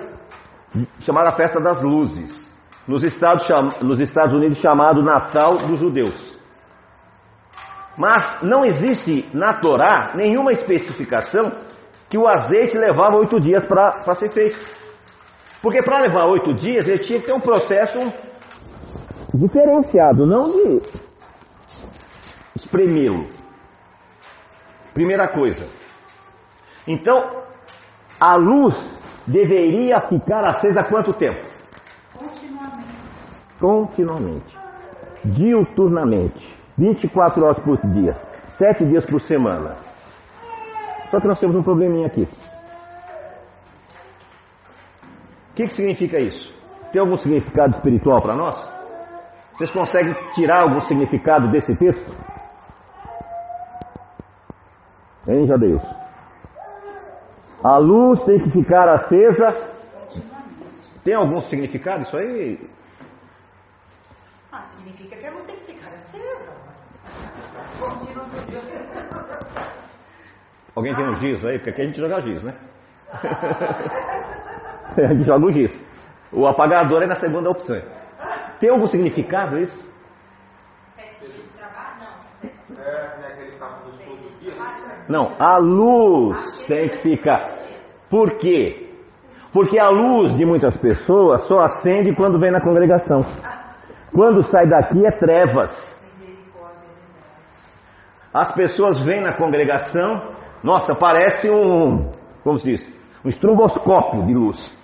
chamada 1.01 1.33
Festa 1.33 1.61
das 1.61 1.83
Luzes, 1.83 2.31
nos 2.87 3.03
Estados, 3.03 3.49
nos 3.81 3.99
Estados 3.99 4.35
Unidos, 4.35 4.59
chamado 4.59 5.03
Natal 5.03 5.57
dos 5.67 5.81
Judeus. 5.81 6.39
Mas 7.97 8.43
não 8.43 8.65
existe 8.65 9.29
na 9.35 9.55
Torá 9.55 10.13
nenhuma 10.15 10.53
especificação 10.53 11.51
que 12.09 12.17
o 12.17 12.29
azeite 12.29 12.79
levava 12.79 13.17
oito 13.17 13.41
dias 13.41 13.67
para 13.67 14.15
ser 14.15 14.31
feito. 14.33 14.59
Porque 15.61 15.83
para 15.83 15.99
levar 15.99 16.27
oito 16.27 16.55
dias 16.55 16.87
ele 16.87 17.01
tinha 17.01 17.19
que 17.19 17.27
ter 17.27 17.35
um 17.35 17.41
processo 17.41 17.99
diferenciado, 19.39 20.27
não 20.27 20.51
de 20.51 20.83
espremê-lo. 22.57 23.27
Primeira 24.93 25.29
coisa. 25.29 25.69
Então, 26.87 27.45
a 28.19 28.35
luz 28.35 28.75
deveria 29.27 30.01
ficar 30.03 30.45
acesa 30.45 30.83
quanto 30.85 31.13
tempo? 31.13 31.47
Continuamente. 32.19 32.99
Continuamente. 33.61 34.59
Diuturnamente. 35.25 36.59
24 36.77 37.45
horas 37.45 37.59
por 37.63 37.79
dia. 37.93 38.17
7 38.57 38.85
dias 38.87 39.07
por 39.07 39.21
semana. 39.21 39.77
Só 41.11 41.21
que 41.21 41.29
nós 41.29 41.39
temos 41.39 41.57
um 41.57 41.63
probleminha 41.63 42.07
aqui. 42.07 42.29
O 45.51 45.55
que, 45.55 45.67
que 45.69 45.77
significa 45.77 46.19
isso? 46.19 46.53
Tem 46.93 47.01
algum 47.01 47.17
significado 47.17 47.77
espiritual 47.77 48.21
para 48.23 48.35
nós? 48.35 48.78
Vocês 49.59 49.73
conseguem 49.73 50.15
tirar 50.37 50.63
algum 50.63 50.81
significado 50.83 51.51
desse 51.51 51.75
texto? 51.75 52.17
Hein, 55.27 55.49
Jadeus? 55.49 55.83
A 57.65 57.77
luz 57.77 58.23
tem 58.23 58.39
que 58.39 58.53
ficar 58.53 58.89
acesa. 58.89 59.73
Tem 61.03 61.13
algum 61.13 61.41
significado 61.41 62.03
isso 62.05 62.17
aí? 62.17 62.71
Ah, 64.53 64.63
significa 64.63 65.17
que 65.17 65.27
a 65.27 65.33
luz 65.33 65.43
tem 65.43 65.57
que 65.57 65.73
ficar 65.73 65.91
acesa. 65.93 66.53
Alguém 70.77 70.95
tem 70.95 71.05
um 71.05 71.17
giz 71.19 71.45
aí? 71.45 71.59
Porque 71.59 71.71
aqui 71.71 71.83
a 71.83 71.87
gente 71.87 71.99
joga 71.99 72.23
giz, 72.23 72.45
né? 72.45 72.55
a 75.05 75.13
gente 75.15 75.25
joga 75.25 75.47
o 75.47 75.51
giz. 75.51 75.81
O 76.33 76.47
apagador 76.47 77.03
é 77.03 77.09
na 77.09 77.17
segunda 77.17 77.51
opção. 77.51 77.98
Tem 78.61 78.71
algum 78.71 78.87
significado 78.87 79.59
isso? 79.59 79.89
Não, 85.09 85.35
a 85.39 85.57
luz 85.57 86.67
tem 86.67 86.89
que 86.89 86.99
ficar. 86.99 87.45
Por 88.11 88.37
quê? 88.39 88.89
Porque 89.53 89.79
a 89.79 89.89
luz 89.89 90.35
de 90.37 90.45
muitas 90.45 90.77
pessoas 90.77 91.47
só 91.47 91.61
acende 91.61 92.15
quando 92.15 92.39
vem 92.39 92.51
na 92.51 92.61
congregação. 92.61 93.21
Quando 94.13 94.45
sai 94.49 94.67
daqui 94.69 95.07
é 95.07 95.11
trevas. 95.13 95.99
As 98.33 98.53
pessoas 98.53 99.03
vêm 99.03 99.23
na 99.23 99.33
congregação, 99.33 100.35
nossa, 100.63 100.95
parece 100.95 101.51
um, 101.51 102.11
como 102.45 102.59
se 102.59 102.71
diz, 102.71 102.99
um 103.25 103.29
estroboscópio 103.29 104.27
de 104.27 104.35
luz. 104.35 104.79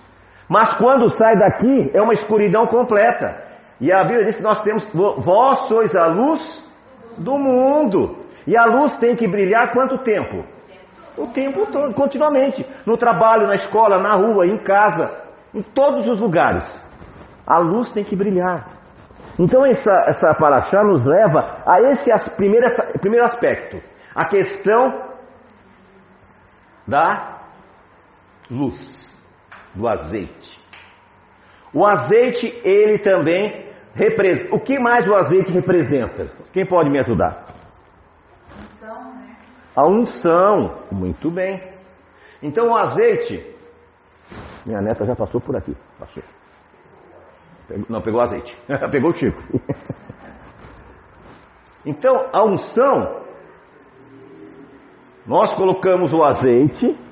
Mas 0.49 0.73
quando 0.75 1.09
sai 1.09 1.37
daqui 1.37 1.91
é 1.93 2.01
uma 2.01 2.13
escuridão 2.13 2.65
completa. 2.67 3.44
E 3.79 3.91
a 3.91 4.03
Bíblia 4.03 4.25
diz 4.25 4.37
que 4.37 4.43
nós 4.43 4.61
temos, 4.63 4.87
vós 4.93 5.67
sois 5.67 5.95
a 5.95 6.07
luz 6.07 6.63
do 7.17 7.37
mundo. 7.37 8.17
E 8.47 8.57
a 8.57 8.65
luz 8.65 8.97
tem 8.99 9.15
que 9.15 9.27
brilhar 9.27 9.71
quanto 9.73 9.97
tempo? 9.99 10.45
O 11.17 11.27
tempo 11.27 11.65
todo, 11.71 11.93
continuamente. 11.93 12.65
No 12.85 12.97
trabalho, 12.97 13.47
na 13.47 13.55
escola, 13.55 14.01
na 14.01 14.15
rua, 14.15 14.45
em 14.45 14.57
casa, 14.57 15.23
em 15.53 15.61
todos 15.61 16.07
os 16.07 16.19
lugares. 16.19 16.63
A 17.45 17.57
luz 17.57 17.91
tem 17.91 18.03
que 18.03 18.15
brilhar. 18.15 18.67
Então 19.37 19.65
essa, 19.65 19.91
essa 20.07 20.33
paraxá 20.35 20.83
nos 20.83 21.03
leva 21.05 21.61
a 21.65 21.81
esse 21.81 22.29
primeiro, 22.35 22.65
primeiro 22.99 23.25
aspecto. 23.25 23.81
A 24.13 24.25
questão 24.25 25.03
da 26.87 27.39
luz, 28.49 28.79
do 29.73 29.87
azeite. 29.87 30.54
O 31.75 31.85
azeite, 31.85 32.47
ele 32.63 32.99
também 32.99 33.65
representa. 33.93 34.55
O 34.55 34.59
que 34.61 34.79
mais 34.79 35.05
o 35.05 35.13
azeite 35.13 35.51
representa? 35.51 36.27
Quem 36.53 36.65
pode 36.65 36.89
me 36.89 36.97
ajudar? 36.99 37.53
Unção, 38.57 39.15
né? 39.15 39.35
A 39.75 39.85
unção. 39.85 40.83
Muito 40.89 41.29
bem. 41.29 41.61
Então 42.41 42.69
o 42.69 42.77
azeite. 42.77 43.53
Minha 44.65 44.81
neta 44.81 45.03
já 45.03 45.17
passou 45.17 45.41
por 45.41 45.57
aqui. 45.57 45.75
Passou. 45.99 46.23
Pegou, 47.67 47.85
não, 47.89 48.01
pegou 48.01 48.21
azeite. 48.21 48.57
pegou 48.89 49.09
o 49.09 49.13
Chico. 49.13 49.41
então 51.85 52.29
a 52.31 52.41
unção. 52.45 53.25
Nós 55.27 55.51
colocamos 55.55 56.13
o 56.13 56.23
azeite 56.23 57.04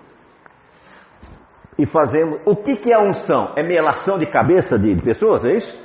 e 1.77 1.85
fazemos. 1.85 2.41
O 2.45 2.55
que, 2.55 2.75
que 2.75 2.93
é 2.93 2.99
unção? 2.99 3.53
É 3.55 3.63
melação 3.63 4.17
de 4.17 4.25
cabeça 4.27 4.77
de, 4.77 4.95
pessoas, 5.01 5.43
é 5.45 5.53
isso? 5.53 5.83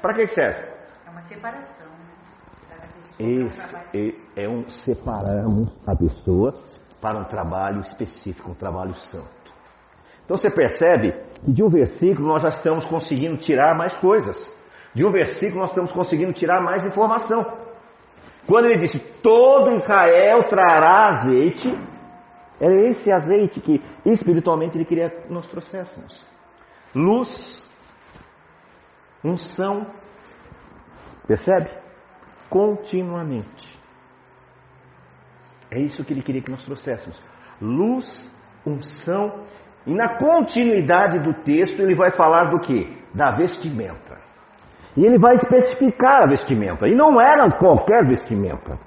Para 0.00 0.14
que, 0.14 0.26
que 0.26 0.34
serve? 0.34 0.70
É 1.06 1.10
uma 1.10 1.22
separação. 1.22 1.80
Esse 3.18 4.18
é 4.34 4.48
um 4.48 4.66
separamos 4.68 5.68
a 5.86 5.94
pessoa 5.94 6.54
para 7.02 7.18
um 7.18 7.24
trabalho 7.24 7.80
específico, 7.80 8.50
um 8.50 8.54
trabalho 8.54 8.94
santo. 8.94 9.28
Então 10.24 10.38
você 10.38 10.50
percebe 10.50 11.12
que 11.44 11.52
de 11.52 11.62
um 11.62 11.68
versículo 11.68 12.28
nós 12.28 12.42
já 12.42 12.48
estamos 12.48 12.84
conseguindo 12.86 13.36
tirar 13.36 13.74
mais 13.74 13.96
coisas. 13.98 14.36
De 14.94 15.04
um 15.04 15.10
versículo 15.10 15.60
nós 15.60 15.70
estamos 15.70 15.92
conseguindo 15.92 16.32
tirar 16.32 16.60
mais 16.62 16.84
informação. 16.86 17.44
Quando 18.46 18.66
ele 18.66 18.78
disse: 18.78 18.98
Todo 19.22 19.72
Israel 19.74 20.44
trará 20.44 21.08
azeite, 21.08 21.76
era 22.60 22.88
esse 22.90 23.10
azeite 23.10 23.60
que 23.60 23.80
espiritualmente 24.04 24.76
ele 24.76 24.84
queria 24.84 25.08
que 25.08 25.32
nós 25.32 25.46
trouxéssemos. 25.46 26.26
Luz, 26.94 27.28
unção, 29.24 29.86
percebe? 31.26 31.70
Continuamente. 32.50 33.80
É 35.70 35.78
isso 35.78 36.04
que 36.04 36.12
ele 36.12 36.22
queria 36.22 36.42
que 36.42 36.50
nós 36.50 36.64
trouxéssemos. 36.64 37.22
Luz, 37.60 38.06
unção, 38.66 39.46
e 39.86 39.94
na 39.94 40.18
continuidade 40.18 41.18
do 41.20 41.32
texto 41.42 41.80
ele 41.80 41.94
vai 41.94 42.10
falar 42.10 42.50
do 42.50 42.60
que? 42.60 42.98
Da 43.14 43.30
vestimenta. 43.30 44.18
E 44.96 45.06
ele 45.06 45.18
vai 45.18 45.36
especificar 45.36 46.24
a 46.24 46.26
vestimenta. 46.26 46.86
E 46.88 46.94
não 46.94 47.20
era 47.20 47.50
qualquer 47.52 48.06
vestimenta. 48.06 48.78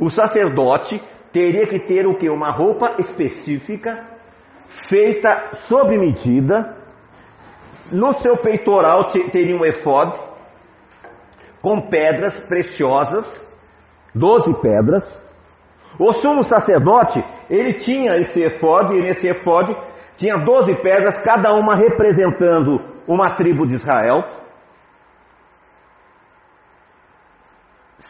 O 0.00 0.08
sacerdote 0.08 1.02
teria 1.38 1.66
que 1.68 1.78
ter 1.86 2.04
o 2.04 2.16
que? 2.16 2.28
Uma 2.28 2.50
roupa 2.50 2.96
específica, 2.98 4.04
feita 4.88 5.50
sob 5.68 5.96
medida. 5.96 6.76
No 7.92 8.12
seu 8.20 8.36
peitoral 8.38 9.06
teria 9.30 9.56
um 9.56 9.64
efod 9.64 10.18
com 11.62 11.88
pedras 11.88 12.44
preciosas, 12.46 13.24
doze 14.14 14.52
pedras. 14.60 15.04
O 15.98 16.12
sumo 16.12 16.42
sacerdote, 16.44 17.24
ele 17.48 17.74
tinha 17.74 18.16
esse 18.16 18.42
efod, 18.42 18.94
e 18.94 19.00
nesse 19.00 19.26
efod 19.28 19.74
tinha 20.16 20.36
doze 20.38 20.74
pedras, 20.82 21.16
cada 21.22 21.54
uma 21.54 21.76
representando 21.76 22.80
uma 23.06 23.36
tribo 23.36 23.66
de 23.66 23.74
Israel. 23.74 24.22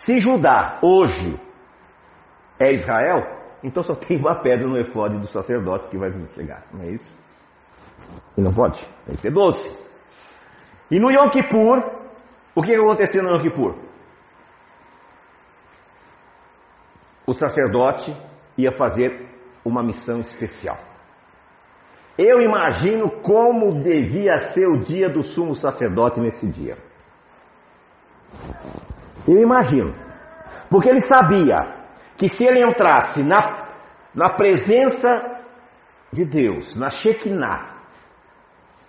Se 0.04 0.18
Judá 0.18 0.78
hoje 0.82 1.47
é 2.58 2.72
Israel, 2.72 3.38
então 3.62 3.82
só 3.82 3.94
tem 3.94 4.16
uma 4.18 4.36
pedra 4.36 4.66
no 4.66 4.78
efode 4.78 5.18
do 5.18 5.26
sacerdote 5.26 5.88
que 5.88 5.98
vai 5.98 6.10
chegar, 6.34 6.64
não 6.72 6.82
é 6.82 6.90
isso? 6.90 7.18
E 8.36 8.40
não 8.40 8.52
pode, 8.52 8.78
tem 9.06 9.16
que 9.16 9.22
ser 9.22 9.30
doce. 9.30 9.78
E 10.90 10.98
no 10.98 11.10
Yom 11.10 11.28
Kippur, 11.30 11.82
o 12.54 12.62
que 12.62 12.74
aconteceu 12.74 13.22
no 13.22 13.30
Yom 13.30 13.42
Kippur? 13.42 13.74
O 17.26 17.34
sacerdote 17.34 18.16
ia 18.56 18.72
fazer 18.72 19.28
uma 19.64 19.82
missão 19.82 20.20
especial. 20.20 20.78
Eu 22.16 22.40
imagino 22.40 23.10
como 23.22 23.80
devia 23.82 24.52
ser 24.52 24.66
o 24.66 24.82
dia 24.82 25.08
do 25.08 25.22
sumo 25.22 25.54
sacerdote 25.54 26.18
nesse 26.18 26.46
dia. 26.48 26.76
Eu 29.26 29.40
imagino. 29.40 29.94
Porque 30.68 30.88
ele 30.88 31.00
sabia 31.02 31.77
que 32.18 32.28
se 32.34 32.44
ele 32.44 32.62
entrasse 32.62 33.22
na, 33.22 33.68
na 34.12 34.30
presença 34.30 35.40
de 36.12 36.24
Deus, 36.24 36.74
na 36.76 36.90
Shekinah, 36.90 37.76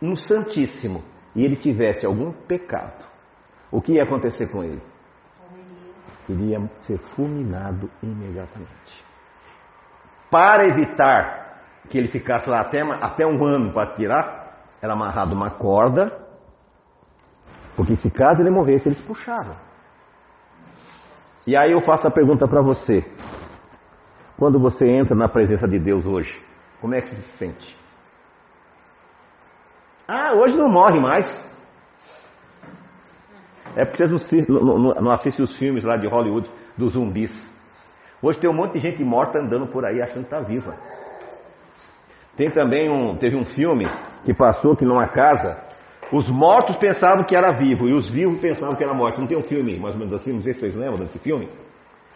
no 0.01 0.17
Santíssimo, 0.17 1.03
e 1.35 1.45
ele 1.45 1.55
tivesse 1.55 2.05
algum 2.05 2.31
pecado, 2.31 3.05
o 3.71 3.81
que 3.81 3.93
ia 3.93 4.03
acontecer 4.03 4.51
com 4.51 4.63
ele? 4.63 4.81
Iria 6.27 6.59
ser 6.81 6.97
fulminado 7.15 7.89
imediatamente. 8.01 9.05
Para 10.31 10.67
evitar 10.67 11.61
que 11.89 11.97
ele 11.97 12.07
ficasse 12.07 12.49
lá 12.49 12.61
até, 12.61 12.81
até 12.81 13.25
um 13.25 13.43
ano 13.45 13.73
para 13.73 13.93
tirar, 13.93 14.57
era 14.81 14.93
amarrado 14.93 15.33
uma 15.33 15.51
corda, 15.51 16.27
porque 17.75 17.95
se 17.97 18.09
caso 18.09 18.41
ele 18.41 18.49
morresse, 18.49 18.87
eles 18.89 19.01
puxavam. 19.01 19.68
E 21.49 21.57
aí 21.57 21.71
eu 21.71 21.81
faço 21.81 22.07
a 22.07 22.11
pergunta 22.11 22.47
para 22.47 22.61
você: 22.61 23.03
quando 24.37 24.59
você 24.59 24.87
entra 24.87 25.15
na 25.15 25.27
presença 25.27 25.67
de 25.67 25.79
Deus 25.79 26.05
hoje, 26.05 26.31
como 26.79 26.93
é 26.93 27.01
que 27.01 27.09
você 27.09 27.15
se 27.15 27.37
sente? 27.39 27.75
Ah, 30.07 30.33
hoje 30.35 30.55
não 30.55 30.69
morre 30.69 30.99
mais. 30.99 31.25
É 33.75 33.83
porque 33.83 34.05
vocês 34.05 34.47
não, 34.47 35.09
assistem 35.09 35.43
os 35.43 35.57
filmes 35.57 35.83
lá 35.83 35.97
de 35.97 36.05
Hollywood 36.05 36.47
dos 36.77 36.93
zumbis. 36.93 37.31
Hoje 38.21 38.39
tem 38.39 38.47
um 38.47 38.53
monte 38.53 38.73
de 38.73 38.79
gente 38.79 39.03
morta 39.03 39.39
andando 39.39 39.65
por 39.71 39.83
aí 39.83 40.03
achando 40.03 40.27
que 40.27 40.35
está 40.35 40.41
viva. 40.41 40.75
Tem 42.37 42.51
também 42.51 42.91
um, 42.91 43.17
teve 43.17 43.35
um 43.35 43.45
filme 43.45 43.87
que 44.23 44.35
passou 44.35 44.75
que 44.75 44.85
numa 44.85 45.07
casa 45.07 45.68
os 46.11 46.27
mortos 46.29 46.77
pensavam 46.77 47.23
que 47.23 47.35
era 47.35 47.51
vivo 47.51 47.87
e 47.87 47.93
os 47.93 48.09
vivos 48.09 48.39
pensavam 48.41 48.75
que 48.75 48.83
era 48.83 48.93
morto. 48.93 49.19
Não 49.19 49.27
tem 49.27 49.37
um 49.37 49.43
filme 49.43 49.77
mais 49.79 49.93
ou 49.93 49.99
menos 49.99 50.13
assim? 50.13 50.33
Não 50.33 50.41
sei 50.41 50.53
se 50.53 50.61
vocês 50.61 50.75
lembram 50.75 50.99
desse 50.99 51.19
filme. 51.19 51.47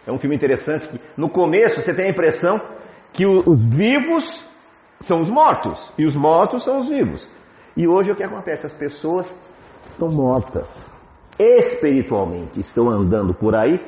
É 0.06 0.12
um 0.12 0.18
filme 0.18 0.34
interessante. 0.34 0.86
Que, 0.88 1.00
no 1.16 1.28
começo 1.30 1.80
você 1.80 1.94
tem 1.94 2.06
a 2.06 2.10
impressão 2.10 2.60
que 3.12 3.24
os 3.24 3.64
vivos 3.74 4.24
são 5.02 5.20
os 5.20 5.30
mortos 5.30 5.92
e 5.96 6.04
os 6.04 6.16
mortos 6.16 6.64
são 6.64 6.80
os 6.80 6.88
vivos. 6.88 7.26
E 7.76 7.86
hoje 7.86 8.10
o 8.10 8.16
que 8.16 8.24
acontece? 8.24 8.66
As 8.66 8.72
pessoas 8.72 9.26
estão 9.86 10.08
mortas. 10.08 10.68
Espiritualmente 11.38 12.60
estão 12.60 12.90
andando 12.90 13.34
por 13.34 13.54
aí 13.54 13.80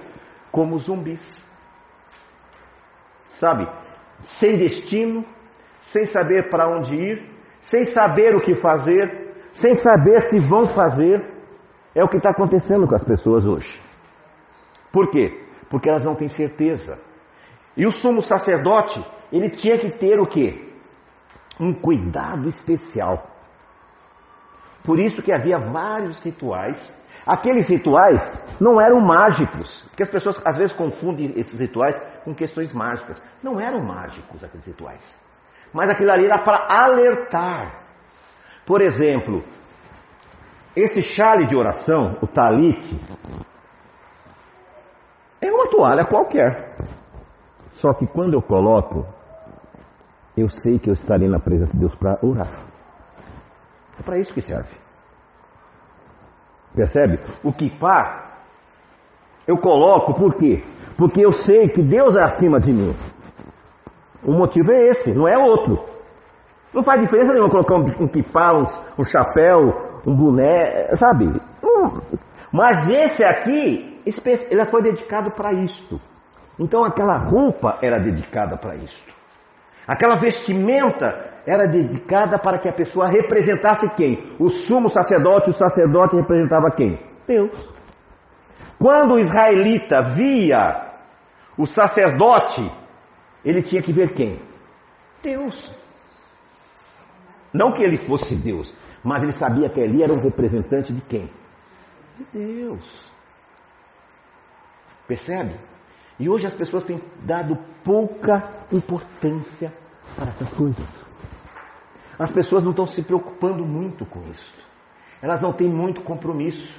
como 0.52 0.78
zumbis. 0.78 1.20
Sabe? 3.38 3.68
Sem 4.38 4.56
destino, 4.56 5.24
sem 5.92 6.06
saber 6.06 6.48
para 6.48 6.68
onde 6.68 6.94
ir, 6.94 7.30
sem 7.62 7.84
saber 7.86 8.34
o 8.34 8.40
que 8.40 8.54
fazer, 8.56 9.25
sem 9.60 9.74
saber 9.76 10.28
se 10.28 10.38
vão 10.38 10.66
fazer, 10.68 11.24
é 11.94 12.04
o 12.04 12.08
que 12.08 12.18
está 12.18 12.30
acontecendo 12.30 12.86
com 12.86 12.94
as 12.94 13.04
pessoas 13.04 13.44
hoje. 13.44 13.80
Por 14.92 15.10
quê? 15.10 15.46
Porque 15.70 15.88
elas 15.88 16.04
não 16.04 16.14
têm 16.14 16.28
certeza. 16.28 16.98
E 17.76 17.86
o 17.86 17.90
sumo 17.90 18.22
sacerdote, 18.22 19.04
ele 19.32 19.50
tinha 19.50 19.78
que 19.78 19.90
ter 19.90 20.18
o 20.20 20.26
quê? 20.26 20.72
Um 21.58 21.72
cuidado 21.72 22.48
especial. 22.48 23.30
Por 24.84 25.00
isso 25.00 25.22
que 25.22 25.32
havia 25.32 25.58
vários 25.58 26.22
rituais. 26.22 26.78
Aqueles 27.26 27.68
rituais 27.68 28.20
não 28.60 28.80
eram 28.80 29.00
mágicos, 29.00 29.82
porque 29.88 30.04
as 30.04 30.10
pessoas 30.10 30.40
às 30.46 30.56
vezes 30.56 30.76
confundem 30.76 31.32
esses 31.38 31.58
rituais 31.58 31.98
com 32.24 32.34
questões 32.34 32.72
mágicas. 32.72 33.20
Não 33.42 33.58
eram 33.58 33.82
mágicos 33.82 34.44
aqueles 34.44 34.66
rituais. 34.66 35.02
Mas 35.72 35.88
aquilo 35.90 36.12
ali 36.12 36.26
era 36.26 36.38
para 36.44 36.66
alertar 36.68 37.85
por 38.66 38.82
exemplo, 38.82 39.44
esse 40.74 41.00
chale 41.00 41.46
de 41.46 41.54
oração, 41.56 42.18
o 42.20 42.26
talite, 42.26 43.00
é 45.40 45.50
uma 45.50 45.68
toalha 45.70 46.04
qualquer. 46.04 46.76
Só 47.74 47.94
que 47.94 48.06
quando 48.06 48.34
eu 48.34 48.42
coloco, 48.42 49.06
eu 50.36 50.48
sei 50.48 50.78
que 50.78 50.90
eu 50.90 50.94
estarei 50.94 51.28
na 51.28 51.38
presença 51.38 51.72
de 51.72 51.78
Deus 51.78 51.94
para 51.94 52.18
orar. 52.22 52.66
É 53.98 54.02
para 54.02 54.18
isso 54.18 54.34
que 54.34 54.42
serve. 54.42 54.74
Percebe? 56.74 57.20
O 57.42 57.52
kippah, 57.52 58.40
eu 59.46 59.56
coloco 59.58 60.12
por 60.14 60.34
quê? 60.34 60.62
Porque 60.98 61.24
eu 61.24 61.32
sei 61.32 61.68
que 61.68 61.82
Deus 61.82 62.14
é 62.16 62.24
acima 62.24 62.58
de 62.60 62.72
mim. 62.72 62.94
O 64.24 64.32
motivo 64.32 64.72
é 64.72 64.88
esse, 64.88 65.12
não 65.12 65.28
é 65.28 65.38
outro. 65.38 65.95
Não 66.76 66.84
faz 66.84 67.00
diferença 67.00 67.32
nenhuma 67.32 67.48
colocar 67.48 67.74
um, 67.76 68.04
um 68.04 68.06
kipá, 68.06 68.52
um, 68.52 68.66
um, 69.00 69.04
chapéu, 69.06 70.02
um 70.06 70.14
boné, 70.14 70.94
sabe? 70.96 71.24
Hum. 71.64 72.18
Mas 72.52 72.86
esse 72.90 73.24
aqui, 73.24 74.02
ele 74.04 74.66
foi 74.66 74.82
dedicado 74.82 75.30
para 75.30 75.54
isto. 75.54 75.98
Então 76.60 76.84
aquela 76.84 77.16
roupa 77.16 77.78
era 77.80 77.98
dedicada 77.98 78.58
para 78.58 78.76
isto. 78.76 79.14
Aquela 79.88 80.18
vestimenta 80.18 81.06
era 81.46 81.66
dedicada 81.66 82.38
para 82.38 82.58
que 82.58 82.68
a 82.68 82.74
pessoa 82.74 83.08
representasse 83.08 83.88
quem? 83.96 84.36
O 84.38 84.50
sumo 84.50 84.90
sacerdote, 84.92 85.48
o 85.48 85.56
sacerdote 85.56 86.14
representava 86.16 86.70
quem? 86.72 87.00
Deus. 87.26 87.74
Quando 88.78 89.14
o 89.14 89.18
israelita 89.18 90.12
via 90.14 90.92
o 91.56 91.64
sacerdote, 91.64 92.70
ele 93.42 93.62
tinha 93.62 93.80
que 93.80 93.94
ver 93.94 94.12
quem? 94.12 94.42
Deus. 95.22 95.85
Não 97.56 97.72
que 97.72 97.82
ele 97.82 97.96
fosse 98.06 98.36
Deus, 98.36 98.72
mas 99.02 99.22
ele 99.22 99.32
sabia 99.32 99.70
que 99.70 99.80
ali 99.80 100.02
era 100.02 100.12
um 100.12 100.20
representante 100.20 100.92
de 100.92 101.00
quem? 101.00 101.30
De 102.18 102.24
Deus. 102.38 103.12
Percebe? 105.08 105.58
E 106.18 106.28
hoje 106.28 106.46
as 106.46 106.54
pessoas 106.54 106.84
têm 106.84 107.00
dado 107.22 107.56
pouca 107.82 108.66
importância 108.70 109.72
para 110.14 110.28
essas 110.28 110.52
coisas. 110.52 111.06
As 112.18 112.30
pessoas 112.30 112.62
não 112.62 112.72
estão 112.72 112.86
se 112.86 113.02
preocupando 113.02 113.64
muito 113.64 114.04
com 114.04 114.22
isso. 114.28 114.54
Elas 115.22 115.40
não 115.40 115.52
têm 115.52 115.68
muito 115.68 116.02
compromisso. 116.02 116.74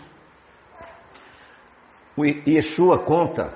O 2.15 2.23
Yeshua 2.23 2.99
conta 2.99 3.51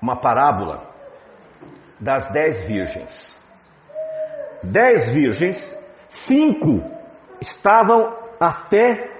uma 0.00 0.16
parábola 0.16 0.94
das 1.98 2.30
dez 2.32 2.66
virgens. 2.66 3.39
Dez 4.62 5.12
virgens, 5.12 5.56
cinco 6.26 6.82
estavam 7.40 8.14
até 8.38 9.10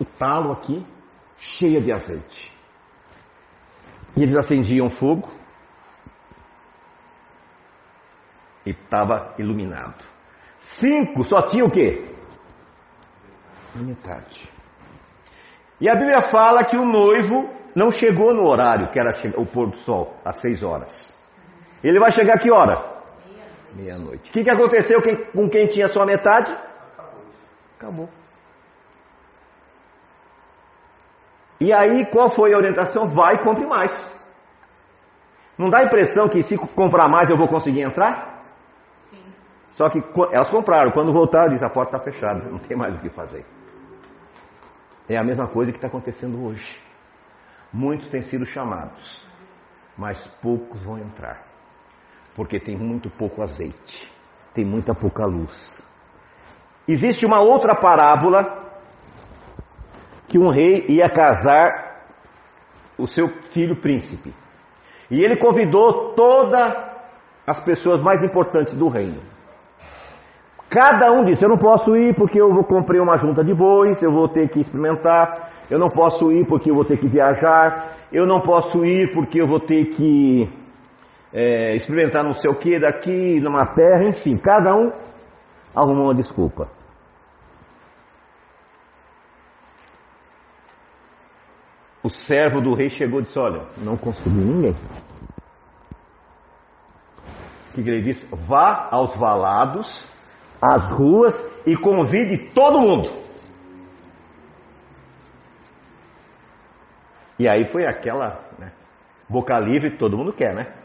o 0.00 0.04
talo 0.04 0.52
aqui, 0.52 0.84
cheia 1.38 1.80
de 1.80 1.92
azeite. 1.92 2.52
E 4.16 4.22
eles 4.22 4.34
acendiam 4.34 4.90
fogo 4.90 5.28
e 8.66 8.70
estava 8.70 9.34
iluminado. 9.38 10.02
Cinco 10.78 11.24
só 11.24 11.42
tinha 11.48 11.64
o 11.64 11.70
quê? 11.70 12.12
A 13.74 13.78
metade. 13.78 14.50
E 15.80 15.88
a 15.88 15.94
Bíblia 15.94 16.22
fala 16.22 16.64
que 16.64 16.76
o 16.76 16.84
noivo 16.84 17.48
não 17.74 17.90
chegou 17.90 18.34
no 18.34 18.46
horário, 18.48 18.90
que 18.90 18.98
era 18.98 19.12
o 19.36 19.46
pôr 19.46 19.70
do 19.70 19.76
sol, 19.78 20.14
às 20.24 20.40
seis 20.40 20.62
horas. 20.62 20.90
Ele 21.82 21.98
vai 22.00 22.10
chegar 22.12 22.38
que 22.38 22.50
hora? 22.50 22.99
Meia-noite. 23.74 24.30
O 24.30 24.32
que, 24.32 24.44
que 24.44 24.50
aconteceu 24.50 25.00
com 25.32 25.48
quem 25.48 25.66
tinha 25.68 25.88
só 25.88 26.02
a 26.02 26.06
metade? 26.06 26.56
Acabou. 27.76 28.08
E 31.60 31.72
aí, 31.72 32.06
qual 32.06 32.30
foi 32.34 32.54
a 32.54 32.56
orientação? 32.56 33.08
Vai 33.08 33.34
e 33.34 33.38
compre 33.38 33.66
mais. 33.66 33.92
Não 35.58 35.68
dá 35.68 35.80
a 35.80 35.84
impressão 35.84 36.26
que 36.26 36.42
se 36.42 36.56
comprar 36.56 37.06
mais 37.08 37.28
eu 37.28 37.36
vou 37.36 37.46
conseguir 37.46 37.82
entrar? 37.82 38.44
Sim. 39.10 39.22
Só 39.72 39.90
que 39.90 40.02
elas 40.32 40.48
compraram. 40.48 40.90
Quando 40.90 41.12
voltaram, 41.12 41.50
diz 41.50 41.62
a 41.62 41.68
porta 41.68 41.96
está 41.96 42.10
fechada, 42.10 42.48
não 42.48 42.58
tem 42.58 42.76
mais 42.76 42.94
o 42.94 42.98
que 42.98 43.10
fazer. 43.10 43.44
É 45.06 45.18
a 45.18 45.24
mesma 45.24 45.48
coisa 45.48 45.70
que 45.70 45.76
está 45.76 45.88
acontecendo 45.88 46.42
hoje. 46.42 46.80
Muitos 47.72 48.08
têm 48.08 48.22
sido 48.22 48.46
chamados, 48.46 49.26
mas 49.98 50.18
poucos 50.40 50.82
vão 50.82 50.98
entrar, 50.98 51.44
porque 52.34 52.58
tem 52.58 52.76
muito 52.76 53.10
pouco 53.10 53.42
azeite, 53.42 54.10
tem 54.54 54.64
muita 54.64 54.94
pouca 54.94 55.24
luz. 55.26 55.86
Existe 56.86 57.26
uma 57.26 57.40
outra 57.40 57.74
parábola 57.74 58.60
que 60.28 60.38
um 60.38 60.50
rei 60.50 60.86
ia 60.88 61.08
casar 61.08 61.90
o 62.98 63.06
seu 63.06 63.28
filho 63.52 63.76
príncipe. 63.80 64.34
E 65.10 65.20
ele 65.20 65.36
convidou 65.36 66.14
todas 66.14 66.90
as 67.46 67.64
pessoas 67.64 68.00
mais 68.00 68.22
importantes 68.22 68.74
do 68.74 68.88
reino. 68.88 69.20
Cada 70.70 71.10
um 71.12 71.24
disse: 71.24 71.44
Eu 71.44 71.48
não 71.48 71.58
posso 71.58 71.96
ir 71.96 72.14
porque 72.14 72.40
eu 72.40 72.52
vou 72.54 72.62
comprei 72.62 73.00
uma 73.00 73.16
junta 73.16 73.42
de 73.42 73.52
bois, 73.52 74.00
eu 74.00 74.12
vou 74.12 74.28
ter 74.28 74.48
que 74.48 74.60
experimentar. 74.60 75.50
Eu 75.68 75.78
não 75.78 75.88
posso 75.88 76.30
ir 76.32 76.46
porque 76.46 76.70
eu 76.70 76.74
vou 76.74 76.84
ter 76.84 76.98
que 76.98 77.08
viajar. 77.08 77.96
Eu 78.12 78.26
não 78.26 78.40
posso 78.40 78.84
ir 78.84 79.12
porque 79.12 79.40
eu 79.40 79.48
vou 79.48 79.60
ter 79.60 79.86
que 79.86 80.48
é, 81.32 81.76
experimentar 81.76 82.24
não 82.24 82.34
sei 82.34 82.50
o 82.50 82.58
que 82.58 82.78
daqui, 82.78 83.40
numa 83.40 83.66
terra. 83.74 84.04
Enfim, 84.04 84.36
cada 84.36 84.74
um 84.74 84.92
arrumou 85.74 86.06
uma 86.06 86.14
desculpa. 86.14 86.68
O 92.02 92.08
servo 92.08 92.60
do 92.60 92.74
rei 92.74 92.88
chegou 92.90 93.20
e 93.20 93.22
disse: 93.24 93.38
Olha, 93.38 93.66
não 93.78 93.96
consegui 93.96 94.30
ninguém. 94.30 94.74
O 97.70 97.72
que, 97.74 97.82
que 97.84 97.90
ele 97.90 98.02
disse? 98.02 98.26
Vá 98.48 98.88
aos 98.90 99.14
valados, 99.16 100.08
às 100.60 100.90
ruas 100.92 101.34
e 101.66 101.76
convide 101.76 102.52
todo 102.52 102.80
mundo. 102.80 103.08
E 107.38 107.48
aí 107.48 107.66
foi 107.68 107.86
aquela 107.86 108.40
né, 108.58 108.72
boca 109.28 109.58
livre, 109.58 109.96
todo 109.96 110.16
mundo 110.16 110.32
quer, 110.32 110.54
né? 110.54 110.79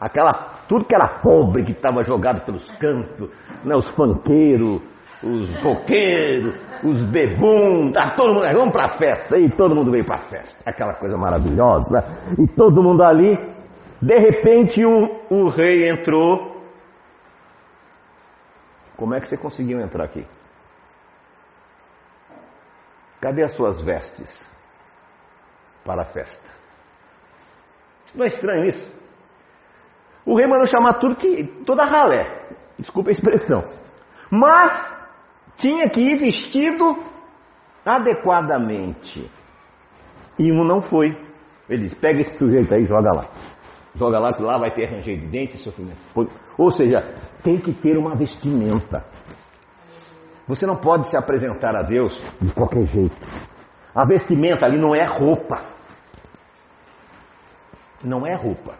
Aquela, 0.00 0.62
tudo 0.66 0.86
que 0.86 0.94
era 0.94 1.20
pobre 1.20 1.62
que 1.62 1.72
estava 1.72 2.02
jogado 2.02 2.40
pelos 2.46 2.66
cantos, 2.78 3.28
né, 3.62 3.76
os 3.76 3.88
funkeiros, 3.90 4.80
os 5.22 5.54
roqueiros, 5.62 6.54
os 6.82 7.04
bebum, 7.10 7.92
tá 7.92 8.14
todo 8.16 8.32
mundo, 8.34 8.46
vamos 8.50 8.72
para 8.72 8.86
a 8.86 8.96
festa, 8.96 9.38
e 9.38 9.50
todo 9.50 9.74
mundo 9.74 9.90
veio 9.90 10.06
para 10.06 10.16
a 10.16 10.24
festa, 10.24 10.62
aquela 10.64 10.94
coisa 10.94 11.18
maravilhosa, 11.18 11.90
né? 11.90 12.00
e 12.38 12.48
todo 12.48 12.82
mundo 12.82 13.02
ali, 13.02 13.36
de 14.00 14.18
repente 14.18 14.82
o, 14.82 15.20
o 15.28 15.48
rei 15.50 15.90
entrou. 15.90 16.48
Como 18.96 19.14
é 19.14 19.20
que 19.20 19.28
você 19.28 19.36
conseguiu 19.36 19.80
entrar 19.80 20.04
aqui? 20.04 20.26
Cadê 23.20 23.42
as 23.42 23.54
suas 23.54 23.82
vestes 23.82 24.28
para 25.84 26.02
a 26.02 26.04
festa? 26.06 26.50
Não 28.14 28.24
é 28.24 28.28
estranho 28.28 28.64
isso? 28.64 28.99
O 30.24 30.36
rei 30.36 30.46
mandou 30.46 30.66
chamar 30.66 30.94
tudo 30.94 31.16
que. 31.16 31.44
toda 31.64 31.84
ralé. 31.84 32.48
Desculpa 32.78 33.10
a 33.10 33.12
expressão. 33.12 33.64
Mas 34.30 35.00
tinha 35.56 35.88
que 35.88 36.00
ir 36.00 36.18
vestido 36.18 36.98
adequadamente. 37.84 39.30
E 40.38 40.52
um 40.52 40.64
não 40.64 40.82
foi. 40.82 41.16
Ele 41.68 41.84
disse: 41.84 41.96
pega 41.96 42.20
esse 42.22 42.36
sujeito 42.38 42.72
aí 42.74 42.82
e 42.82 42.86
joga 42.86 43.10
lá. 43.14 43.28
Joga 43.94 44.18
lá, 44.20 44.32
que 44.32 44.42
lá 44.42 44.56
vai 44.56 44.70
ter 44.70 44.86
ranger 44.86 45.18
de 45.18 45.26
dente 45.26 45.56
e 45.56 45.58
sofrimento. 45.58 45.98
Ou 46.56 46.70
seja, 46.70 47.00
tem 47.42 47.58
que 47.58 47.72
ter 47.72 47.96
uma 47.96 48.14
vestimenta. 48.14 49.04
Você 50.46 50.66
não 50.66 50.76
pode 50.76 51.08
se 51.08 51.16
apresentar 51.16 51.76
a 51.76 51.82
Deus 51.82 52.12
de 52.40 52.52
qualquer 52.54 52.86
jeito. 52.86 53.16
A 53.94 54.04
vestimenta 54.04 54.64
ali 54.64 54.78
não 54.80 54.94
é 54.94 55.04
roupa. 55.04 55.64
Não 58.04 58.26
é 58.26 58.34
roupa. 58.34 58.74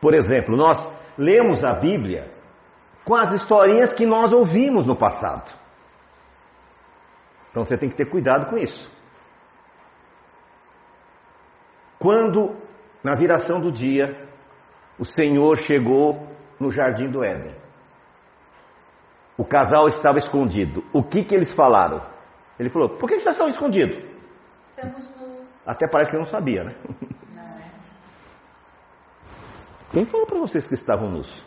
Por 0.00 0.14
exemplo, 0.14 0.56
nós 0.56 0.78
lemos 1.16 1.64
a 1.64 1.74
Bíblia 1.74 2.30
com 3.04 3.14
as 3.14 3.32
historinhas 3.32 3.94
que 3.94 4.04
nós 4.04 4.32
ouvimos 4.32 4.84
no 4.86 4.96
passado. 4.96 5.50
Então 7.50 7.64
você 7.64 7.78
tem 7.78 7.88
que 7.88 7.96
ter 7.96 8.10
cuidado 8.10 8.50
com 8.50 8.58
isso. 8.58 8.94
Quando, 11.98 12.54
na 13.02 13.14
viração 13.14 13.60
do 13.60 13.72
dia, 13.72 14.28
o 14.98 15.04
Senhor 15.04 15.56
chegou 15.58 16.28
no 16.60 16.70
jardim 16.70 17.10
do 17.10 17.24
Éden, 17.24 17.54
o 19.38 19.44
casal 19.44 19.88
estava 19.88 20.18
escondido. 20.18 20.82
O 20.92 21.02
que, 21.02 21.24
que 21.24 21.34
eles 21.34 21.54
falaram? 21.54 22.02
Ele 22.58 22.70
falou: 22.70 22.90
Por 22.98 23.08
que 23.08 23.18
vocês 23.18 23.34
estão 23.34 23.48
escondidos? 23.48 24.02
Até 25.66 25.88
parece 25.88 26.10
que 26.10 26.16
eu 26.16 26.20
não 26.20 26.28
sabia, 26.28 26.64
né? 26.64 26.74
Quem 29.96 30.04
falou 30.04 30.26
para 30.26 30.38
vocês 30.40 30.68
que 30.68 30.74
estavam 30.74 31.10
nus? 31.10 31.46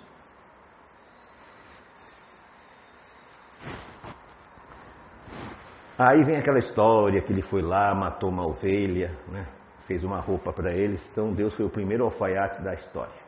Aí 5.95 6.23
vem 6.23 6.35
aquela 6.35 6.57
história 6.57 7.21
que 7.21 7.31
ele 7.31 7.43
foi 7.43 7.61
lá, 7.61 7.93
matou 7.93 8.27
uma 8.27 8.47
ovelha, 8.47 9.15
né? 9.27 9.47
fez 9.85 10.03
uma 10.03 10.19
roupa 10.19 10.51
para 10.51 10.73
eles. 10.73 10.99
Então 11.11 11.31
Deus 11.31 11.53
foi 11.53 11.63
o 11.63 11.69
primeiro 11.69 12.05
alfaiate 12.05 12.63
da 12.63 12.73
história. 12.73 13.21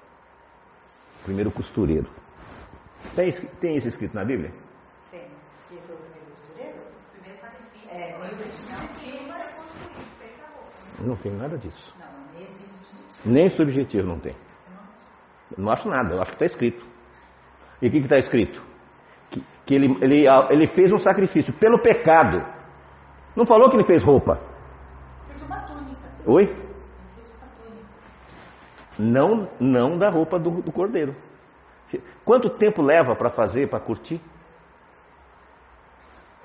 O 1.20 1.26
primeiro 1.26 1.52
costureiro. 1.52 2.10
Tem, 3.16 3.32
tem 3.60 3.78
isso 3.78 3.90
escrito 3.90 4.16
na 4.16 4.26
Bíblia? 4.26 4.52
Tem. 5.12 5.28
Que 5.70 5.78
foi 5.86 5.98
o 5.98 6.00
primeiro 6.00 6.32
costureiro? 6.32 6.80
Os 7.00 7.10
primeiros 7.12 7.42
sacrifícios. 7.42 7.92
É, 7.92 8.18
foi 8.18 8.28
nem 8.28 8.44
o 8.44 8.48
subjetivo 8.48 9.34
construir, 9.56 10.06
fez 10.18 10.40
a 10.40 10.48
roupa. 10.48 10.72
Não 11.00 11.16
tem 11.16 11.32
nada 11.32 11.60
disso. 11.60 11.96
Não, 12.00 12.40
nesse 12.40 12.54
subjetivo. 12.66 13.30
Nem 13.32 13.50
subjetivo 13.50 14.08
não 14.08 14.20
tem. 14.20 14.36
Eu 15.58 15.64
não 15.64 15.72
acho 15.72 15.88
nada, 15.88 16.14
eu 16.14 16.22
acho 16.22 16.32
que 16.32 16.44
está 16.44 16.46
escrito. 16.46 16.86
E 17.82 17.88
o 17.88 17.92
que 17.92 17.98
está 17.98 18.18
escrito? 18.18 18.62
Que, 19.30 19.44
que 19.66 19.76
ele, 19.76 19.98
ele, 20.02 20.26
ele 20.50 20.68
fez 20.68 20.92
um 20.92 21.00
sacrifício 21.00 21.54
pelo 21.54 21.80
pecado. 21.80 22.46
Não 23.36 23.46
falou 23.46 23.70
que 23.70 23.76
ele 23.76 23.84
fez 23.84 24.04
roupa? 24.04 24.40
Fez 25.28 25.42
uma 25.42 25.62
túnica. 25.62 26.10
Oi? 26.26 26.44
Ele 26.44 26.56
fez 27.16 27.34
uma 27.36 27.48
túnica. 27.56 27.88
Não, 29.00 29.48
não 29.60 29.98
da 29.98 30.10
roupa 30.10 30.38
do, 30.40 30.62
do 30.62 30.72
cordeiro. 30.72 31.16
Quanto 32.24 32.50
tempo 32.52 32.82
leva 32.82 33.16
para 33.16 33.30
fazer, 33.30 33.70
para 33.70 33.80
curtir? 33.80 34.22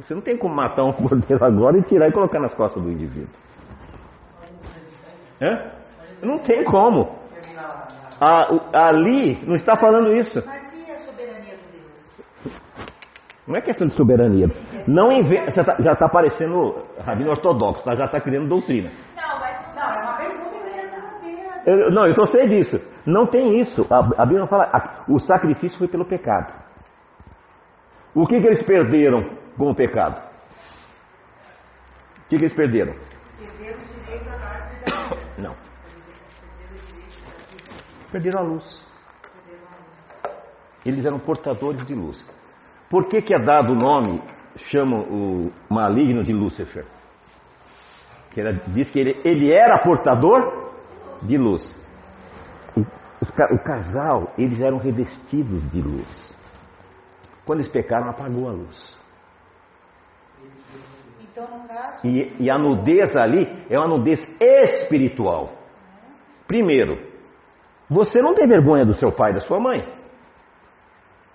Você 0.01 0.15
não 0.15 0.21
tem 0.21 0.37
como 0.37 0.55
matar 0.55 0.85
um 0.85 0.93
cordeiro 0.93 1.45
agora 1.45 1.79
e 1.79 1.83
tirar 1.83 2.09
e 2.09 2.13
colocar 2.13 2.41
nas 2.41 2.55
costas 2.55 2.83
do 2.83 2.91
indivíduo. 2.91 3.35
Hã? 5.41 5.71
Não 6.23 6.39
tem 6.39 6.65
como. 6.65 7.27
O- 8.21 8.77
ali 8.77 9.45
não 9.47 9.55
está 9.57 9.77
falando 9.77 10.13
isso. 10.15 10.43
Mas 10.47 10.63
e 10.75 10.91
a 10.91 10.97
soberania 10.99 11.55
de 11.57 11.79
Deus? 11.79 12.55
Não 13.47 13.57
é 13.57 13.61
questão 13.61 13.87
de 13.87 13.95
soberania. 13.95 14.49
Não 14.87 15.13
inventa. 15.13 15.65
Tá- 15.65 15.77
já 15.81 15.93
está 15.93 16.09
parecendo 16.09 16.83
rabino 17.05 17.31
ortodoxo, 17.31 17.83
tá? 17.85 17.95
já 17.95 18.05
está 18.07 18.21
criando 18.21 18.49
doutrina. 18.49 18.91
Não, 19.17 19.41
mas 19.41 19.75
não, 19.75 19.83
é 19.83 20.03
uma 20.03 20.17
pergunta 20.17 20.51
que 20.51 21.71
eu 21.71 21.91
não, 21.91 22.05
eu 22.05 22.11
estou 22.11 22.27
sei 22.29 22.49
disso. 22.49 22.77
Não 23.05 23.27
tem 23.27 23.61
isso. 23.61 23.87
A, 23.93 24.23
a 24.23 24.27
Bíblia 24.27 24.47
fala. 24.47 24.65
a- 24.73 25.05
o 25.09 25.19
sacrifício 25.19 25.77
foi 25.79 25.89
pelo 25.89 26.05
pecado. 26.07 26.53
O 28.15 28.27
que, 28.27 28.41
que 28.41 28.47
eles 28.47 28.63
perderam 28.63 29.29
com 29.59 29.71
o 29.71 29.75
pecado? 29.75 30.23
O 32.25 32.29
que, 32.29 32.39
que 32.39 32.45
eles 32.45 32.55
perderam? 32.55 32.95
Perderam 33.39 33.79
o 33.79 33.85
direito 33.85 34.29
à 34.31 34.33
árvore 34.33 34.85
da 34.85 35.09
vida. 35.09 35.17
Não. 35.39 35.55
Perderam 35.55 36.73
o 36.73 36.87
direito 36.87 37.21
da 37.23 37.31
vida. 37.51 38.06
Perderam 38.17 38.41
a 38.41 38.43
luz. 38.45 38.87
Eles 40.87 41.05
eram 41.05 41.19
portadores 41.19 41.85
de 41.85 41.95
luz. 41.95 42.25
Por 42.89 43.09
que, 43.09 43.21
que 43.21 43.35
é 43.35 43.39
dado 43.39 43.73
o 43.73 43.75
nome, 43.75 44.23
chamam 44.71 45.01
o 45.03 45.53
maligno 45.69 46.25
de 46.25 46.33
Lúcifer? 46.33 46.87
Que 48.31 48.41
era- 48.41 48.53
diz 48.69 48.91
que 48.91 48.99
ele, 48.99 49.21
ele 49.23 49.53
era 49.53 49.83
portador 49.83 50.73
de 51.23 51.37
luz. 51.37 51.63
O, 52.75 53.33
ca- 53.33 53.53
o 53.53 53.59
casal, 53.63 54.33
eles 54.39 54.61
eram 54.63 54.79
revestidos 54.79 55.71
de 55.71 55.83
luz. 55.83 56.39
Quando 57.45 57.61
eles 57.61 57.71
pecaram, 57.71 58.09
apagou 58.09 58.49
a 58.49 58.53
luz. 58.53 58.99
Então, 61.21 61.67
E, 62.03 62.35
e 62.41 62.51
a 62.51 62.57
nudez 62.57 63.15
ali 63.15 63.67
é 63.69 63.79
uma 63.79 63.89
nudez 63.89 64.21
espiritual. 64.41 65.53
Primeiro, 66.47 67.06
você 67.89 68.21
não 68.21 68.35
tem 68.35 68.47
vergonha 68.49 68.85
do 68.85 68.95
seu 68.97 69.13
pai 69.13 69.31
e 69.31 69.35
da 69.35 69.41
sua 69.41 69.61
mãe, 69.61 69.87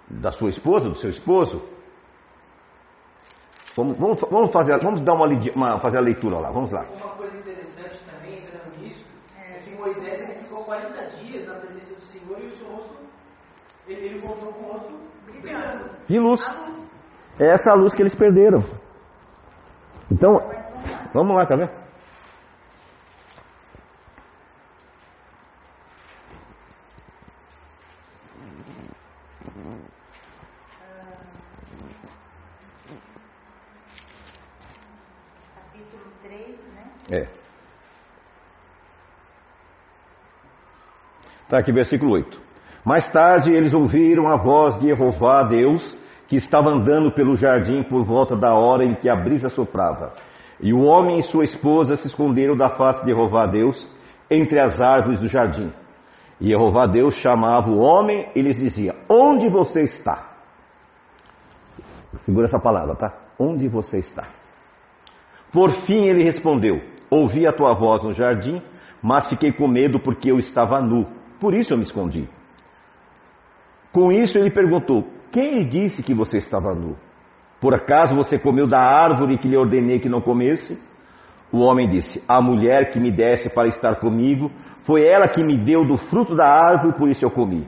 da 0.10 0.32
sua 0.32 0.50
esposa, 0.50 0.90
do 0.90 0.96
seu 0.98 1.10
esposo. 1.10 1.62
Vamos, 3.76 3.98
vamos, 3.98 4.20
vamos 4.30 4.52
fazer, 4.52 4.78
vamos 4.82 5.02
dar 5.02 5.14
uma, 5.14 5.28
uma- 5.56 5.80
fazer 5.80 5.98
a 5.98 6.02
leitura 6.02 6.38
lá, 6.40 6.52
vamos 6.52 6.72
lá. 6.72 6.82
Uma 6.94 7.16
coisa 7.16 7.38
interessante 7.38 7.98
também, 8.06 8.40
entrando 8.40 8.78
nisso, 8.82 9.06
é 9.40 9.60
que 9.60 9.74
Moisés 9.76 10.20
ele 10.22 10.34
ficou 10.42 10.66
40 10.66 11.04
dias 11.18 11.48
na 11.48 11.56
presença 11.56 11.96
do 11.96 12.02
Senhor 12.08 12.38
e 12.42 12.48
o 12.48 12.52
seu 12.58 12.68
rosto, 12.68 12.98
ele, 13.88 14.06
ele 14.08 14.20
voltou 14.20 14.52
com 14.52 14.64
o 14.66 14.74
rosto 14.74 15.00
brilhando. 15.26 15.90
De 16.06 16.20
luz. 16.20 16.42
luz. 16.42 16.92
É 17.40 17.54
essa 17.54 17.72
a 17.72 17.76
luz 17.76 17.94
que 17.96 18.02
eles 18.02 18.14
perderam. 18.14 18.60
Então, 20.12 20.34
vamos 21.14 21.38
lá, 21.38 21.46
tá 21.46 21.56
vendo? 21.56 21.72
Capítulo 35.56 36.12
3, 36.24 36.58
né? 36.76 36.92
É. 37.10 37.28
Está 41.52 41.60
aqui, 41.60 41.74
versículo 41.74 42.14
8. 42.14 42.40
Mais 42.86 43.12
tarde 43.12 43.52
eles 43.52 43.74
ouviram 43.74 44.30
a 44.30 44.38
voz 44.38 44.80
de 44.80 44.96
Jeová, 44.96 45.44
Deus, 45.44 45.84
que 46.30 46.38
estava 46.38 46.70
andando 46.70 47.12
pelo 47.12 47.36
jardim 47.36 47.84
por 47.84 48.06
volta 48.06 48.38
da 48.38 48.54
hora 48.54 48.86
em 48.86 48.96
que 48.96 49.10
a 49.10 49.18
brisa 49.18 49.50
soprava. 49.50 50.14
E 50.62 50.74
o 50.74 50.80
homem 50.80 51.20
e 51.20 51.24
sua 51.24 51.44
esposa 51.44 51.98
se 51.98 52.08
esconderam 52.08 52.56
da 52.56 52.70
face 52.70 53.04
de 53.04 53.12
Jeová, 53.12 53.48
Deus, 53.48 53.86
entre 54.30 54.62
as 54.62 54.80
árvores 54.80 55.20
do 55.20 55.28
jardim. 55.28 55.74
E 56.40 56.52
Jeová, 56.52 56.86
Deus, 56.86 57.16
chamava 57.16 57.70
o 57.70 57.80
homem 57.80 58.30
e 58.34 58.42
lhes 58.42 58.56
dizia: 58.56 58.96
Onde 59.10 59.50
você 59.50 59.82
está? 59.82 60.30
Segura 62.24 62.46
essa 62.46 62.60
palavra, 62.60 62.96
tá? 62.96 63.14
Onde 63.38 63.68
você 63.68 63.98
está? 63.98 64.26
Por 65.52 65.70
fim 65.82 66.06
ele 66.06 66.24
respondeu: 66.24 66.80
Ouvi 67.10 67.46
a 67.46 67.52
tua 67.52 67.74
voz 67.74 68.04
no 68.04 68.14
jardim, 68.14 68.62
mas 69.04 69.28
fiquei 69.28 69.52
com 69.52 69.68
medo 69.68 70.00
porque 70.00 70.32
eu 70.32 70.40
estava 70.40 70.80
nu. 70.80 71.20
Por 71.42 71.56
isso 71.56 71.74
eu 71.74 71.78
me 71.78 71.84
escondi. 71.84 72.30
Com 73.92 74.12
isso 74.12 74.38
ele 74.38 74.52
perguntou: 74.52 75.06
Quem 75.32 75.56
lhe 75.56 75.66
disse 75.66 76.04
que 76.04 76.14
você 76.14 76.38
estava 76.38 76.74
nu? 76.76 76.96
Por 77.60 77.74
acaso 77.74 78.16
você 78.16 78.38
comeu 78.40 78.68
da 78.68 78.80
árvore 78.80 79.38
que 79.40 79.48
lhe 79.48 79.58
ordenei 79.58 80.00
que 80.00 80.08
não 80.08 80.22
comesse? 80.22 80.80
O 81.52 81.60
homem 81.60 81.90
disse: 81.90 82.24
A 82.28 82.40
mulher 82.42 82.92
que 82.92 83.00
me 83.00 83.12
desse 83.12 83.50
para 83.50 83.68
estar 83.68 83.96
comigo, 83.96 84.52
foi 84.84 85.04
ela 85.06 85.28
que 85.28 85.44
me 85.44 85.58
deu 85.58 85.84
do 85.84 85.98
fruto 85.98 86.36
da 86.36 86.46
árvore, 86.48 86.98
por 86.98 87.10
isso 87.10 87.26
eu 87.26 87.32
comi. 87.32 87.68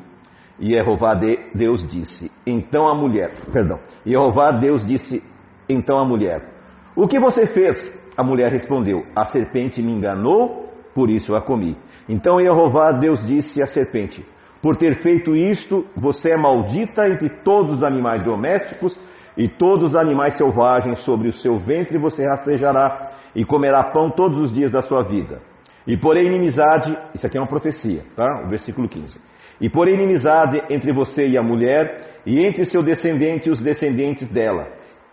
E 0.59 0.71
Jeová 0.71 1.15
de- 1.15 1.39
Deus 1.55 1.85
disse: 1.89 2.31
Então 2.45 2.87
a 2.87 2.93
mulher, 2.95 3.31
perdão. 3.51 3.79
Jeová 4.05 4.51
Deus 4.51 4.85
disse: 4.85 5.21
Então 5.67 5.97
a 5.97 6.05
mulher: 6.05 6.47
O 6.95 7.07
que 7.07 7.19
você 7.19 7.47
fez? 7.47 7.75
A 8.15 8.23
mulher 8.23 8.51
respondeu: 8.51 9.03
A 9.15 9.25
serpente 9.25 9.81
me 9.81 9.91
enganou, 9.91 10.69
por 10.93 11.09
isso 11.09 11.33
a 11.35 11.41
comi. 11.41 11.75
Então 12.07 12.39
Jeová 12.39 12.91
Deus 12.91 13.25
disse 13.25 13.61
à 13.61 13.67
serpente: 13.67 14.25
Por 14.61 14.75
ter 14.75 15.01
feito 15.01 15.35
isto, 15.35 15.85
você 15.95 16.31
é 16.31 16.37
maldita 16.37 17.07
entre 17.07 17.29
todos 17.43 17.77
os 17.77 17.83
animais 17.83 18.23
domésticos 18.23 18.99
e 19.37 19.47
todos 19.47 19.89
os 19.89 19.95
animais 19.95 20.37
selvagens 20.37 20.99
sobre 21.03 21.27
o 21.27 21.33
seu 21.33 21.57
ventre 21.57 21.97
você 21.97 22.25
rastejará 22.25 23.11
e 23.35 23.43
comerá 23.43 23.83
pão 23.85 24.09
todos 24.09 24.37
os 24.37 24.53
dias 24.53 24.71
da 24.71 24.81
sua 24.81 25.03
vida. 25.03 25.41
E 25.87 25.97
porém 25.97 26.27
inimizade, 26.27 26.97
isso 27.13 27.25
aqui 27.25 27.37
é 27.37 27.41
uma 27.41 27.47
profecia, 27.47 28.03
tá? 28.15 28.43
O 28.45 28.49
versículo 28.49 28.87
15. 28.87 29.19
E 29.59 29.69
porém 29.69 29.95
inimizade 29.95 30.61
entre 30.69 30.93
você 30.93 31.27
e 31.27 31.37
a 31.37 31.43
mulher, 31.43 32.21
e 32.25 32.45
entre 32.45 32.65
seu 32.65 32.81
descendente 32.81 33.49
e 33.49 33.51
os 33.51 33.61
descendentes 33.61 34.31
dela. 34.31 34.67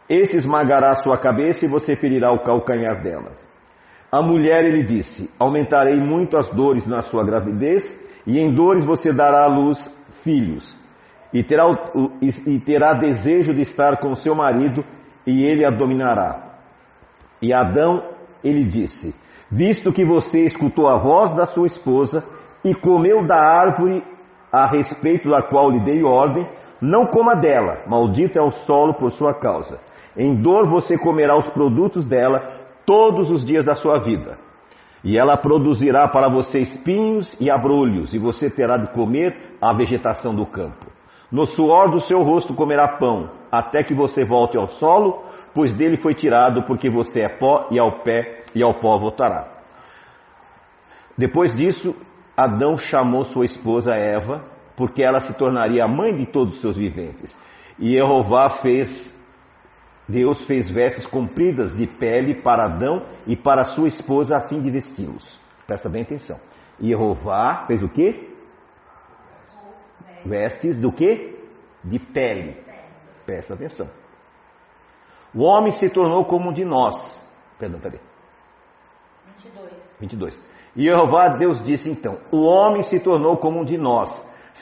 Este 0.09 0.37
esmagará 0.37 0.95
sua 0.97 1.19
cabeça 1.19 1.65
e 1.65 1.69
você 1.69 1.97
ferirá 1.97 2.33
o 2.33 2.41
calcanhar 2.41 3.03
dela. 3.03 3.33
A 4.11 4.21
mulher 4.21 4.65
ele 4.65 4.83
disse: 4.83 5.31
Aumentarei 5.39 5.97
muito 5.97 6.37
as 6.37 6.51
dores 6.51 6.87
na 6.87 7.03
sua 7.03 7.25
gravidez, 7.25 7.83
e 8.27 8.39
em 8.39 8.53
dores 8.53 8.85
você 8.85 9.13
dará 9.13 9.45
à 9.45 9.47
luz 9.47 9.79
filhos. 10.23 10.79
E 11.33 11.45
terá, 11.45 11.65
e 12.21 12.59
terá 12.61 12.93
desejo 12.95 13.55
de 13.55 13.63
estar 13.63 13.99
com 13.99 14.15
seu 14.17 14.35
marido, 14.35 14.85
e 15.27 15.45
ele 15.45 15.65
a 15.65 15.71
dominará. 15.71 16.57
E 17.41 17.53
Adão 17.53 18.03
ele 18.43 18.65
disse: 18.65 19.15
Visto 19.51 19.93
que 19.93 20.05
você 20.05 20.41
escutou 20.41 20.89
a 20.89 20.99
voz 20.99 21.35
da 21.37 21.47
sua 21.47 21.69
esposa 21.69 22.25
e 22.65 22.75
comeu 22.75 23.27
da 23.27 23.37
árvore 23.37 24.03
a 24.53 24.67
respeito 24.67 25.31
da 25.31 25.43
qual 25.43 25.71
lhe 25.71 25.81
dei 25.85 26.03
ordem, 26.03 26.47
não 26.81 27.07
coma 27.07 27.37
dela, 27.37 27.83
maldito 27.87 28.39
é 28.39 28.43
o 28.43 28.51
solo 28.51 28.95
por 28.95 29.13
sua 29.13 29.35
causa. 29.35 29.79
Em 30.17 30.35
dor 30.35 30.69
você 30.69 30.99
comerá 30.99 31.37
os 31.37 31.47
produtos 31.51 32.05
dela 32.05 32.60
todos 32.91 33.31
os 33.31 33.47
dias 33.47 33.65
da 33.65 33.77
sua 33.77 34.01
vida. 34.01 34.37
E 35.05 35.17
ela 35.17 35.37
produzirá 35.37 36.09
para 36.09 36.29
você 36.29 36.59
espinhos 36.59 37.41
e 37.41 37.49
abrolhos, 37.49 38.13
e 38.13 38.19
você 38.19 38.51
terá 38.51 38.77
de 38.77 38.93
comer 38.93 39.57
a 39.63 39.73
vegetação 39.73 40.35
do 40.35 40.45
campo. 40.45 40.87
No 41.31 41.47
suor 41.47 41.93
do 41.93 42.01
seu 42.01 42.21
rosto 42.25 42.53
comerá 42.53 42.89
pão, 42.99 43.31
até 43.53 43.85
que 43.85 43.95
você 43.95 44.25
volte 44.25 44.57
ao 44.57 44.67
solo, 44.67 45.23
pois 45.55 45.73
dele 45.73 45.99
foi 45.99 46.17
tirado, 46.17 46.65
porque 46.65 46.91
você 46.91 47.21
é 47.21 47.29
pó 47.29 47.69
e 47.71 47.79
ao 47.79 48.01
pé 48.01 48.43
e 48.57 48.61
ao 48.61 48.75
pó 48.75 48.99
voltará. 48.99 49.47
Depois 51.17 51.55
disso, 51.55 51.95
Adão 52.37 52.77
chamou 52.77 53.23
sua 53.27 53.45
esposa 53.45 53.95
Eva, 53.95 54.43
porque 54.77 55.01
ela 55.01 55.21
se 55.21 55.39
tornaria 55.39 55.85
a 55.85 55.89
mãe 55.89 56.17
de 56.17 56.27
todos 56.27 56.55
os 56.55 56.61
seus 56.61 56.77
viventes. 56.77 57.33
E 57.79 57.93
Jeová 57.93 58.59
fez 58.63 58.89
Deus 60.11 60.45
fez 60.47 60.69
vestes 60.69 61.07
compridas 61.07 61.77
de 61.77 61.87
pele 61.87 62.43
para 62.43 62.65
Adão 62.65 63.05
e 63.27 63.37
para 63.37 63.65
sua 63.65 63.89
esposa 63.89 64.37
a 64.37 64.49
fim 64.49 64.61
de 64.61 64.71
vesti-los. 64.71 65.41
Presta 65.67 65.89
bem 65.89 66.03
atenção. 66.03 66.39
E 66.81 66.89
Jeová 66.89 67.65
fez 67.67 67.83
o 67.83 67.89
quê? 67.89 68.29
Vestes 70.25 70.77
do 70.79 70.91
quê? 70.93 71.39
De 71.85 71.99
pele. 71.99 72.57
Presta 73.25 73.55
atenção. 73.55 73.89
O 75.35 75.43
homem 75.43 75.73
se 75.73 75.89
tornou 75.89 76.25
como 76.25 76.51
um 76.51 76.53
de 76.53 76.65
nós. 76.65 76.97
Perdão, 77.59 77.79
peraí. 77.79 78.01
22. 79.39 79.73
22. 80.01 80.43
E 80.77 80.83
Jeová 80.85 81.29
Deus 81.29 81.63
disse 81.63 81.89
então: 81.89 82.19
O 82.33 82.43
homem 82.43 82.83
se 82.83 82.99
tornou 82.99 83.37
como 83.37 83.61
um 83.61 83.65
de 83.65 83.79
nós, 83.79 84.11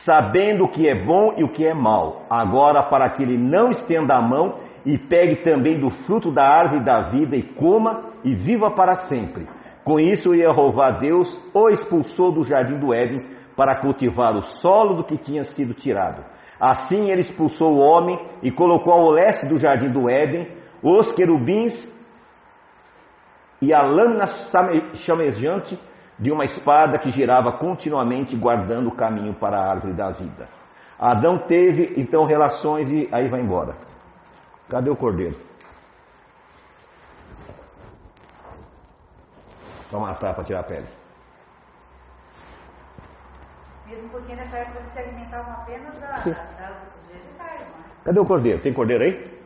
sabendo 0.05 0.65
o 0.65 0.69
que 0.69 0.87
é 0.89 0.95
bom 0.95 1.35
e 1.37 1.45
o 1.45 1.49
que 1.49 1.67
é 1.67 1.73
mal. 1.73 2.27
Agora, 2.29 2.83
para 2.83 3.09
que 3.11 3.23
ele 3.23 3.39
não 3.39 3.71
estenda 3.71 4.15
a 4.15 4.21
mão 4.21 4.68
e 4.89 4.97
pegue 4.97 5.43
também 5.45 5.79
do 5.79 5.91
fruto 5.91 6.33
da 6.33 6.49
árvore 6.49 6.83
da 6.83 7.11
vida 7.11 7.37
e 7.37 7.43
coma 7.43 8.05
e 8.25 8.35
viva 8.35 8.71
para 8.71 8.97
sempre. 9.07 9.47
Com 9.85 10.01
isso, 10.01 10.35
Jeová 10.35 10.93
Deus 10.93 11.29
o 11.53 11.69
expulsou 11.69 12.33
do 12.33 12.43
jardim 12.43 12.79
do 12.79 12.95
Éden 12.95 13.23
para 13.55 13.77
cultivar 13.83 14.35
o 14.35 14.41
solo 14.41 14.95
do 14.95 15.05
que 15.05 15.19
tinha 15.19 15.45
sido 15.45 15.75
tirado. 15.75 16.25
Assim, 16.59 17.11
ele 17.11 17.21
expulsou 17.21 17.75
o 17.75 17.79
homem 17.79 18.19
e 18.43 18.51
colocou 18.51 18.95
ao 18.95 19.11
leste 19.11 19.47
do 19.47 19.59
jardim 19.59 19.91
do 19.91 20.09
Éden 20.09 20.49
os 20.83 21.13
querubins 21.13 21.75
e 23.61 23.75
a 23.75 23.83
lâmina 23.83 24.27
chame- 24.27 24.95
chamejante 25.05 25.79
de 26.19 26.33
uma 26.33 26.47
espada 26.47 26.99
que 26.99 27.11
girava 27.11 27.53
continuamente 27.59 28.35
guardando 28.35 28.89
o 28.89 28.97
caminho 28.97 29.35
para 29.35 29.59
a 29.59 29.71
árvore 29.71 29.93
da 29.93 30.11
vida. 30.13 30.49
Adão 30.99 31.37
teve 31.47 31.93
então 31.99 32.25
relações 32.25 32.89
e 32.89 33.07
aí 33.13 33.29
vai 33.29 33.43
embora. 33.43 33.77
Cadê 34.69 34.91
o 34.91 34.97
cordeiro? 34.97 35.37
Para 39.91 39.99
matar, 40.01 40.35
para 40.35 40.45
tirar 40.45 40.61
a 40.61 40.65
pele. 40.65 40.87
Mesmo 43.87 44.11
porque 44.11 44.35
nessa 44.35 44.59
época 44.59 44.81
eles 44.81 44.93
se 44.93 44.99
alimentavam 44.99 45.53
apenas 45.55 45.99
da, 45.99 46.23
Sim. 46.23 46.33
da, 46.33 46.71
dos 46.71 47.07
vegetais, 47.11 47.61
não 47.61 47.85
é? 47.85 48.05
Cadê 48.05 48.21
o 48.21 48.27
cordeiro? 48.27 48.61
Tem 48.61 48.75
cordeiro 48.75 49.05
aí? 49.05 49.39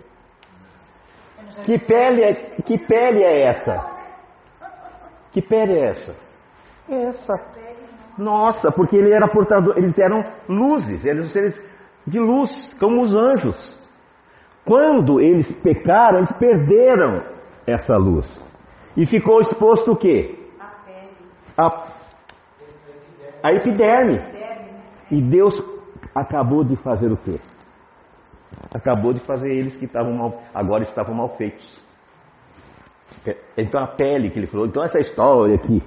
Que 1.65 1.79
pele 1.79 2.25
é, 2.25 2.35
que 2.63 2.79
pele 2.79 3.25
é 3.25 3.43
essa? 3.43 3.93
Que 5.31 5.43
pele 5.43 5.79
é 5.79 5.91
essa? 5.91 6.17
Essa. 6.89 7.35
Nossa, 8.19 8.73
porque 8.73 8.97
ele 8.97 9.13
era 9.13 9.29
portador, 9.29 9.79
eles 9.79 9.99
eram 9.99 10.23
luzes, 10.49 11.05
eles 11.05 11.07
eram 11.07 11.29
seres 11.29 11.73
de 12.07 12.19
luz, 12.19 12.51
como 12.79 13.03
os 13.03 13.15
anjos. 13.15 13.82
Quando 14.65 15.21
eles 15.21 15.51
pecaram, 15.61 16.19
eles 16.19 16.33
perderam 16.33 17.23
essa 17.67 17.97
luz. 17.97 18.27
E 18.97 19.07
ficou 19.07 19.41
exposto 19.41 19.93
o 19.93 19.97
quê? 19.97 20.39
A 20.61 21.71
pele, 21.71 21.93
A, 23.43 23.53
epiderme. 23.53 24.21
E 25.11 25.21
Deus 25.21 25.55
acabou 26.15 26.65
de 26.65 26.77
fazer 26.77 27.11
o 27.11 27.17
quê? 27.17 27.39
Acabou 28.75 29.13
de 29.13 29.21
fazer 29.21 29.51
eles 29.51 29.75
que 29.77 29.85
estavam 29.85 30.15
mal, 30.15 30.43
agora 30.55 30.83
estavam 30.83 31.15
mal 31.15 31.37
feitos. 31.37 31.83
Então 33.57 33.83
a 33.83 33.87
pele 33.89 34.31
que 34.31 34.39
ele 34.39 34.47
falou, 34.47 34.67
então 34.67 34.83
essa 34.83 34.99
história 34.99 35.59
que 35.59 35.83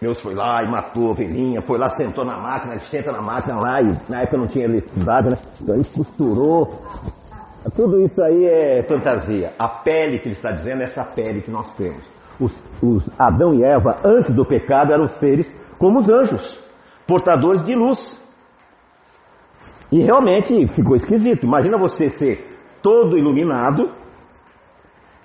Deus 0.00 0.20
foi 0.22 0.34
lá 0.34 0.62
e 0.62 0.70
matou 0.70 1.08
a 1.08 1.10
ovelhinha, 1.10 1.60
foi 1.60 1.78
lá, 1.78 1.90
sentou 1.90 2.24
na 2.24 2.38
máquina, 2.38 2.78
senta 2.78 3.12
na 3.12 3.20
máquina 3.20 3.60
lá, 3.60 3.82
e 3.82 4.10
na 4.10 4.22
época 4.22 4.38
não 4.38 4.46
tinha 4.46 4.64
eletricidade, 4.64 5.28
né? 5.28 5.36
Então 5.60 5.74
ele 5.74 5.84
costurou. 5.84 6.68
Tudo 7.76 8.00
isso 8.00 8.20
aí 8.22 8.44
é 8.44 8.82
fantasia. 8.84 9.52
A 9.58 9.68
pele 9.68 10.18
que 10.18 10.28
ele 10.28 10.34
está 10.34 10.50
dizendo 10.50 10.82
é 10.82 10.84
essa 10.84 11.04
pele 11.04 11.42
que 11.42 11.50
nós 11.50 11.74
temos. 11.76 12.08
Os, 12.40 12.52
os 12.82 13.04
Adão 13.18 13.54
e 13.54 13.62
Eva, 13.62 13.96
antes 14.04 14.34
do 14.34 14.46
pecado, 14.46 14.92
eram 14.92 15.08
seres 15.08 15.46
como 15.78 16.00
os 16.00 16.08
anjos, 16.08 16.58
portadores 17.06 17.64
de 17.64 17.74
luz. 17.74 17.98
E 19.92 20.02
realmente 20.02 20.68
ficou 20.68 20.96
esquisito. 20.96 21.44
Imagina 21.44 21.76
você 21.76 22.10
ser 22.10 22.58
todo 22.82 23.18
iluminado 23.18 23.92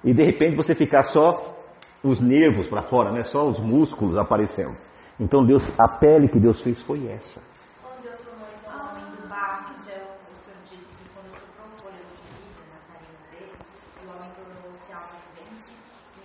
e 0.04 0.13
de 0.13 0.24
repente 0.24 0.56
você 0.56 0.76
ficar 0.76 1.04
só 1.04 1.56
os 2.04 2.19
nervos 2.21 2.67
para 2.67 2.84
fora, 2.84 3.12
né? 3.12 3.24
Só 3.24 3.48
os 3.48 3.60
músculos 3.60 4.17
aparecendo. 4.17 4.76
Então 5.19 5.45
Deus, 5.45 5.63
a 5.80 5.88
pele 5.88 6.28
que 6.28 6.39
Deus 6.39 6.62
fez 6.62 6.80
foi 6.82 7.08
essa. 7.08 7.41
Quando 7.82 8.04
Deus 8.04 8.21
formou 8.24 8.48
então 8.54 8.78
o 8.78 8.89
homem 8.91 9.06
do 9.15 9.28
barro, 9.28 9.74
então 9.82 10.02
o 10.32 10.36
Senhor 10.36 10.58
disse 10.65 10.91
que 10.98 11.10
quando 11.13 11.32
soprou 11.39 11.65
um 11.65 11.78
fôlego 11.80 12.04
de 12.04 12.36
vida 12.38 12.62
nas 12.69 12.84
narinas 12.91 13.24
dele, 13.32 13.56
o 14.04 14.10
homem 14.12 14.30
tornou-se 14.36 14.91
alma 14.93 15.17
vivente. 15.34 15.74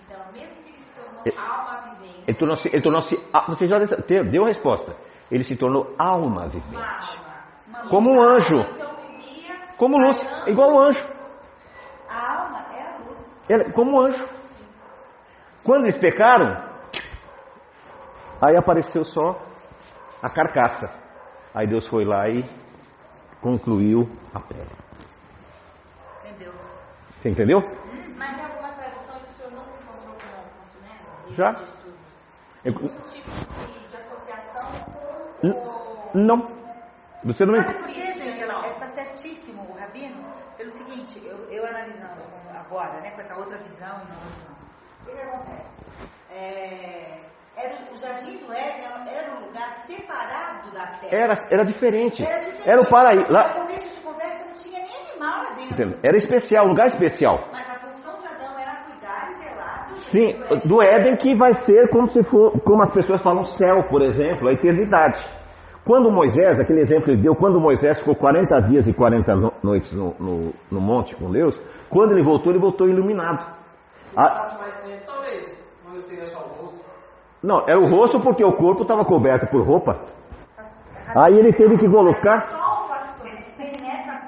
Então, 0.05 0.21
mesmo 0.33 0.57
que 0.63 0.69
ele 0.71 0.85
se 0.85 1.01
tornou 1.23 1.27
Ele- 1.27 1.39
alma 1.39 1.81
vivente, 1.99 2.25
Ele 2.27 2.37
tornou-se, 2.39 2.69
ele 2.69 2.83
tornou-se, 2.83 3.17
você 3.49 3.67
já 3.67 3.79
deu 4.31 4.45
a 4.45 4.49
resposta. 4.49 4.95
Ele 5.31 5.45
se 5.45 5.57
tornou 5.57 5.95
alma 5.99 6.49
vivente. 6.49 6.75
uma 6.77 6.85
alma. 6.85 7.31
Uma 7.69 7.89
Como 7.89 8.11
um 8.11 8.21
anjo. 8.21 8.59
Então 8.61 8.97
vivia 8.97 9.57
Como 9.77 9.97
luz, 9.97 10.19
igual 10.49 10.71
um 10.73 10.79
anjo. 10.79 11.09
A 12.09 12.43
alma 12.43 12.67
é 12.75 12.83
a 12.83 12.99
luz. 13.07 13.19
Ele- 13.49 13.73
como 13.73 13.97
um 13.97 14.01
anjo. 14.01 14.29
Quando 15.63 15.85
eles 15.85 15.99
pecaram, 15.99 16.57
aí 18.43 18.57
apareceu 18.57 19.05
só 19.05 19.41
a 20.23 20.29
carcaça. 20.31 20.91
Aí 21.55 21.67
Deus 21.67 21.87
foi 21.89 22.05
lá 22.05 22.29
e 22.29 22.45
concluiu 23.41 24.11
a 24.35 24.41
pele. 24.41 24.71
Entendeu? 26.25 26.53
Você 27.23 27.29
entendeu? 27.29 27.61
Mas 28.17 28.39
em 28.39 28.43
algumas 28.45 28.75
traduções 28.77 29.23
o 29.23 29.33
Senhor 29.37 29.53
não 29.53 29.63
encontrou 29.63 30.15
com 30.15 30.61
consulendo 30.61 31.20
Já. 31.35 31.55
Eu- 32.65 32.73
tipo 32.73 32.91
de, 33.11 33.89
de 33.89 33.97
associação 33.97 34.71
N- 35.43 35.55
com 35.55 35.59
o... 35.59 36.11
Não. 36.15 36.61
Você 37.25 37.45
não 37.45 37.55
Sabe 37.57 37.75
me... 37.75 37.79
por 37.81 37.89
quê, 37.89 38.13
gente? 38.13 38.41
Está 38.43 38.89
certíssimo, 38.89 39.63
o 39.63 39.79
Rabino, 39.79 40.23
pelo 40.57 40.71
seguinte, 40.73 41.21
eu, 41.25 41.37
eu 41.51 41.67
analisando 41.67 42.21
agora, 42.55 43.01
né, 43.01 43.11
com 43.13 43.21
essa 43.21 43.35
outra 43.37 43.59
visão 43.59 44.01
e 44.03 44.09
não. 44.09 44.51
O 45.01 45.05
que, 45.05 45.13
que 45.13 45.21
acontece? 45.23 45.71
É, 46.31 47.21
era, 47.57 47.93
o 47.93 47.97
Jardim 47.97 48.39
do 48.39 48.53
Éden 48.53 49.09
era 49.09 49.35
um 49.37 49.47
lugar 49.47 49.85
separado 49.87 50.71
da 50.73 50.87
terra. 50.99 51.17
Era, 51.17 51.35
era 51.51 51.65
diferente. 51.65 52.23
Era 52.25 52.39
diferente. 52.41 52.71
Era 52.71 52.81
o 52.81 52.89
paraíso. 52.89 53.25
No 53.25 53.33
Lá, 53.33 53.55
começo 53.55 53.89
de 53.89 54.01
conversa 54.03 54.45
não 54.45 54.53
tinha 54.55 54.79
nem 54.81 55.11
animal 55.11 55.43
lá 55.45 55.51
dentro. 55.55 55.99
era 56.03 56.17
especial, 56.17 56.67
lugar 56.67 56.87
especial. 56.89 57.49
Mas 57.53 57.69
a 57.69 57.79
função 57.81 58.19
de 58.21 58.27
Adão 58.29 58.59
era 58.59 58.85
cuidar 58.85 59.31
e 59.33 59.35
zelar 59.39 59.89
do 59.89 60.00
Sim, 60.11 60.35
do 60.65 60.83
Éden. 60.83 61.17
que 61.17 61.35
vai 61.35 61.55
ser 61.65 61.89
como 61.91 62.11
se 62.11 62.23
for, 62.25 62.53
como 62.63 62.83
as 62.83 62.93
pessoas 62.93 63.23
falam 63.23 63.45
céu, 63.47 63.85
por 63.85 64.03
exemplo, 64.03 64.49
a 64.49 64.53
eternidade. 64.53 65.23
Quando 65.85 66.11
Moisés, 66.11 66.59
aquele 66.61 66.81
exemplo 66.81 67.05
que 67.05 67.11
ele 67.13 67.23
deu, 67.23 67.35
quando 67.35 67.59
Moisés 67.61 67.99
ficou 67.99 68.15
40 68.15 68.61
dias 68.63 68.87
e 68.87 68.93
40 68.93 69.35
no- 69.35 69.53
noites 69.63 69.93
no, 69.93 70.15
no- 70.21 70.53
no 70.71 70.81
monte 70.81 71.15
com 71.17 71.31
Deus, 71.31 71.59
quando 71.89 72.13
ele 72.13 72.23
voltou, 72.23 72.53
ele 72.53 72.59
voltou 72.61 72.89
iluminado. 72.89 73.45
A- 74.17 74.51
não, 77.43 77.67
era 77.67 77.79
o 77.81 77.89
rosto 77.89 78.21
porque 78.21 78.45
o 78.45 78.53
corpo 78.53 78.83
estava 78.83 79.05
coberto 79.05 79.47
por 79.47 79.63
roupa. 79.67 79.99
Aí 81.17 81.39
ele 81.39 81.53
teve 81.53 81.79
que 81.79 81.89
colocar. 81.89 82.45
O 82.45 82.51
sol, 82.51 82.89
pastor, 82.89 83.31
penetra 83.57 84.21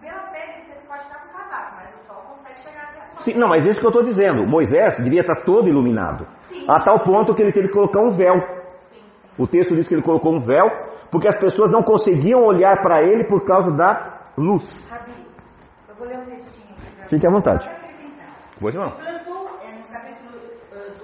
pela 0.00 0.20
pele, 0.30 0.52
você 0.68 0.86
pode 0.86 1.02
estar 1.02 1.18
com 1.24 1.32
casaco, 1.32 1.74
mas 1.76 1.88
o 1.94 2.06
sol 2.06 2.22
consegue 2.36 2.60
chegar 2.60 2.84
até 2.90 3.00
a 3.00 3.06
sua 3.06 3.07
Sim, 3.24 3.34
não, 3.34 3.48
mas 3.48 3.64
isso 3.64 3.80
que 3.80 3.86
eu 3.86 3.90
estou 3.90 4.04
dizendo. 4.04 4.46
Moisés 4.46 4.96
devia 5.02 5.20
estar 5.20 5.42
todo 5.44 5.68
iluminado. 5.68 6.26
A 6.68 6.80
tal 6.80 7.00
ponto 7.00 7.34
que 7.34 7.42
ele 7.42 7.52
teve 7.52 7.68
que 7.68 7.74
colocar 7.74 8.00
um 8.00 8.12
véu. 8.12 8.36
O 9.38 9.46
texto 9.46 9.74
diz 9.74 9.88
que 9.88 9.94
ele 9.94 10.02
colocou 10.02 10.34
um 10.34 10.40
véu 10.40 10.68
porque 11.10 11.28
as 11.28 11.38
pessoas 11.38 11.70
não 11.70 11.82
conseguiam 11.82 12.44
olhar 12.44 12.80
para 12.82 13.02
ele 13.02 13.24
por 13.24 13.44
causa 13.44 13.70
da 13.72 14.20
luz. 14.36 14.64
Rabi, 14.90 15.12
eu 15.88 15.94
vou 15.94 16.06
ler 16.06 16.18
um 16.18 16.24
textinho 16.26 16.74
pra 16.96 17.08
Fique 17.08 17.26
à 17.26 17.30
vontade. 17.30 17.70
Pois 18.60 18.74
não. 18.74 18.90
Plantou, 18.90 19.48
é 19.62 19.72
no 19.72 19.84
capítulo 19.84 20.38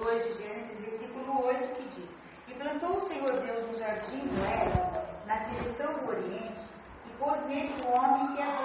2 0.03 0.23
de 0.23 0.43
Gênesis, 0.43 0.79
versículo 0.79 1.45
8, 1.47 1.69
que 1.75 1.83
diz: 1.89 2.09
E 2.49 2.53
plantou 2.53 2.97
o 2.97 2.99
Senhor 3.07 3.31
Deus 3.31 3.71
no 3.71 3.79
jardim 3.79 4.27
do 4.27 4.45
Éden, 4.45 4.83
na 5.25 5.35
direção 5.45 5.93
do 5.93 6.09
Oriente, 6.09 6.61
e 7.07 7.17
pôs 7.17 7.39
nele 7.47 7.73
o 7.83 7.91
homem 7.91 8.35
que 8.35 8.43
formado. 8.43 8.64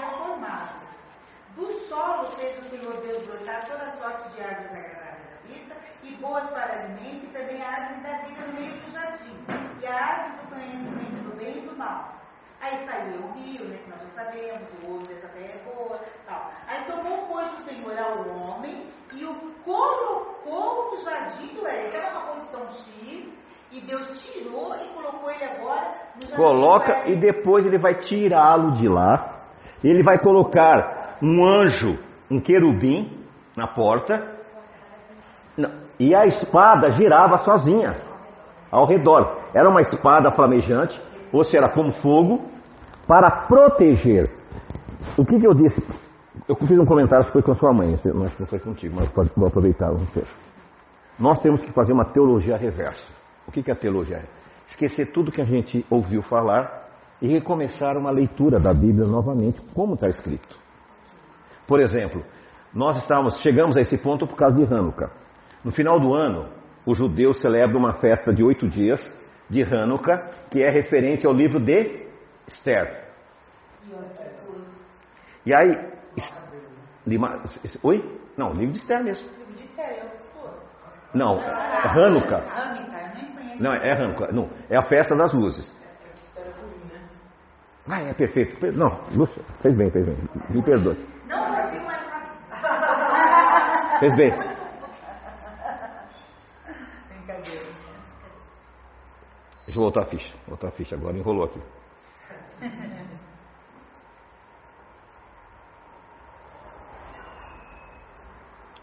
Do 1.56 1.72
solo 1.88 2.30
fez 2.32 2.58
o 2.58 2.70
Senhor 2.70 2.94
Deus 3.02 3.26
brotar 3.26 3.66
toda 3.66 3.90
sorte 3.98 4.28
de 4.34 4.42
árvores 4.42 4.70
agradáveis 4.70 5.28
à 5.34 5.48
vista, 5.48 5.76
e 6.04 6.14
boas 6.16 6.48
para 6.50 6.72
alimento, 6.72 7.26
e 7.26 7.28
também 7.32 7.62
a 7.62 7.68
árvore 7.68 8.00
da 8.02 8.18
vida 8.18 8.46
no 8.46 8.52
meio 8.52 8.72
do 8.80 8.90
jardim, 8.90 9.36
e 9.82 9.86
a 9.86 9.94
árvore 9.94 10.36
do 10.36 10.50
conhecimento 10.50 11.28
do 11.28 11.36
bem 11.36 11.58
e 11.58 11.60
do 11.68 11.76
mal. 11.76 12.14
Aí 12.60 12.86
saiu 12.86 13.20
o 13.22 13.32
rio, 13.32 13.64
né, 13.64 13.78
que 13.82 13.90
nós 13.90 14.00
já 14.00 14.08
sabemos, 14.24 14.68
o 14.82 14.92
ouro 14.92 15.06
dessa 15.06 15.28
terra 15.28 15.54
é 15.54 15.74
boa, 15.74 15.98
tal. 16.26 16.52
Aí 16.68 16.84
tomou, 16.84 17.26
pois, 17.26 17.52
o 17.54 17.60
Senhor 17.64 17.98
ao 17.98 18.28
homem 18.36 18.86
e 19.12 19.24
o 19.24 19.34
colocou 19.64 20.90
no 20.92 21.02
jardim 21.02 21.54
do 21.54 21.66
Éden. 21.66 21.86
Estava 21.86 22.10
numa 22.10 22.34
posição 22.34 22.70
X, 22.70 23.28
e 23.72 23.80
Deus 23.80 24.22
tirou 24.22 24.76
e 24.76 24.88
colocou 24.88 25.30
ele 25.30 25.44
agora 25.44 25.94
no 26.16 26.22
jardim 26.22 26.36
do 26.36 26.36
Coloca 26.36 26.92
Éden. 26.92 27.12
e 27.12 27.16
depois 27.16 27.64
ele 27.64 27.78
vai 27.78 27.94
tirá-lo 27.94 28.72
de 28.72 28.88
lá. 28.88 29.40
Ele 29.82 30.02
vai 30.02 30.18
colocar 30.18 30.99
um 31.22 31.44
anjo, 31.44 31.98
um 32.30 32.40
querubim 32.40 33.26
na 33.56 33.66
porta. 33.66 34.38
E 35.98 36.14
a 36.14 36.26
espada 36.26 36.92
girava 36.92 37.38
sozinha 37.38 37.96
ao 38.70 38.86
redor. 38.86 39.38
Era 39.52 39.68
uma 39.68 39.82
espada 39.82 40.30
flamejante, 40.32 41.00
ou 41.32 41.44
seja, 41.44 41.68
como 41.68 41.92
fogo, 41.94 42.42
para 43.06 43.30
proteger. 43.30 44.30
O 45.18 45.24
que, 45.24 45.38
que 45.38 45.46
eu 45.46 45.54
disse? 45.54 45.82
Eu 46.48 46.54
fiz 46.54 46.78
um 46.78 46.86
comentário 46.86 47.26
que 47.26 47.32
foi 47.32 47.42
com 47.42 47.52
a 47.52 47.56
sua 47.56 47.72
mãe, 47.72 47.96
que 47.96 48.08
não 48.08 48.28
foi 48.28 48.58
contigo, 48.58 48.96
mas 48.96 49.10
vou 49.36 49.48
aproveitar. 49.48 49.90
Nós 51.18 51.40
temos 51.40 51.62
que 51.62 51.72
fazer 51.72 51.92
uma 51.92 52.04
teologia 52.04 52.56
reversa. 52.56 53.06
O 53.46 53.52
que 53.52 53.62
que 53.62 53.70
é 53.70 53.74
a 53.74 53.76
teologia? 53.76 54.24
Esquecer 54.70 55.12
tudo 55.12 55.32
que 55.32 55.40
a 55.40 55.44
gente 55.44 55.84
ouviu 55.90 56.22
falar 56.22 56.88
e 57.20 57.28
recomeçar 57.28 57.96
uma 57.98 58.10
leitura 58.10 58.58
da 58.58 58.72
Bíblia 58.72 59.06
novamente, 59.06 59.60
como 59.74 59.94
está 59.94 60.08
escrito. 60.08 60.59
Por 61.70 61.80
exemplo, 61.80 62.24
nós 62.74 62.96
estávamos, 62.96 63.40
chegamos 63.42 63.76
a 63.76 63.80
esse 63.80 63.96
ponto 63.96 64.26
por 64.26 64.34
causa 64.34 64.56
de 64.56 64.64
Hanukkah. 64.74 65.08
No 65.64 65.70
final 65.70 66.00
do 66.00 66.12
ano, 66.12 66.48
os 66.84 66.98
judeus 66.98 67.40
celebram 67.40 67.78
uma 67.78 67.92
festa 67.94 68.34
de 68.34 68.42
oito 68.42 68.68
dias 68.68 69.00
de 69.48 69.62
Hanukkah, 69.62 70.32
que 70.50 70.60
é 70.64 70.68
referente 70.68 71.24
ao 71.24 71.32
livro 71.32 71.60
de 71.60 72.08
Esther. 72.48 73.04
E 75.46 75.54
aí, 75.54 75.78
Lima- 77.06 77.40
oi? 77.84 78.18
Não, 78.36 78.52
livro 78.52 78.72
de 78.72 78.78
Esther 78.80 79.04
mesmo. 79.04 79.28
É, 79.78 80.00
eu, 80.02 80.06
pô, 80.34 80.48
Não, 81.14 81.40
é 81.40 81.88
Hanukkah. 81.88 82.40
Não, 83.60 83.72
é 83.72 83.92
Hanukkah. 83.92 84.32
Não, 84.32 84.50
é 84.68 84.76
a 84.76 84.82
festa 84.82 85.14
das 85.14 85.32
luzes. 85.32 85.72
Ah, 87.88 88.02
é 88.02 88.12
perfeito. 88.12 88.58
Per- 88.58 88.72
Não, 88.76 89.00
Lúcia, 89.14 89.40
fez 89.62 89.76
bem, 89.76 89.88
fez 89.90 90.04
bem. 90.04 90.16
Me 90.50 90.62
perdoe. 90.64 90.96
Não. 91.28 91.49
Fez 94.00 94.16
bem. 94.16 94.30
Brincadeira. 97.08 97.66
eu 99.68 99.74
voltar 99.74 100.02
a 100.02 100.06
ficha. 100.06 100.34
Voltar 100.48 100.68
a 100.68 100.70
ficha 100.70 100.96
agora, 100.96 101.18
enrolou 101.18 101.44
aqui. 101.44 101.60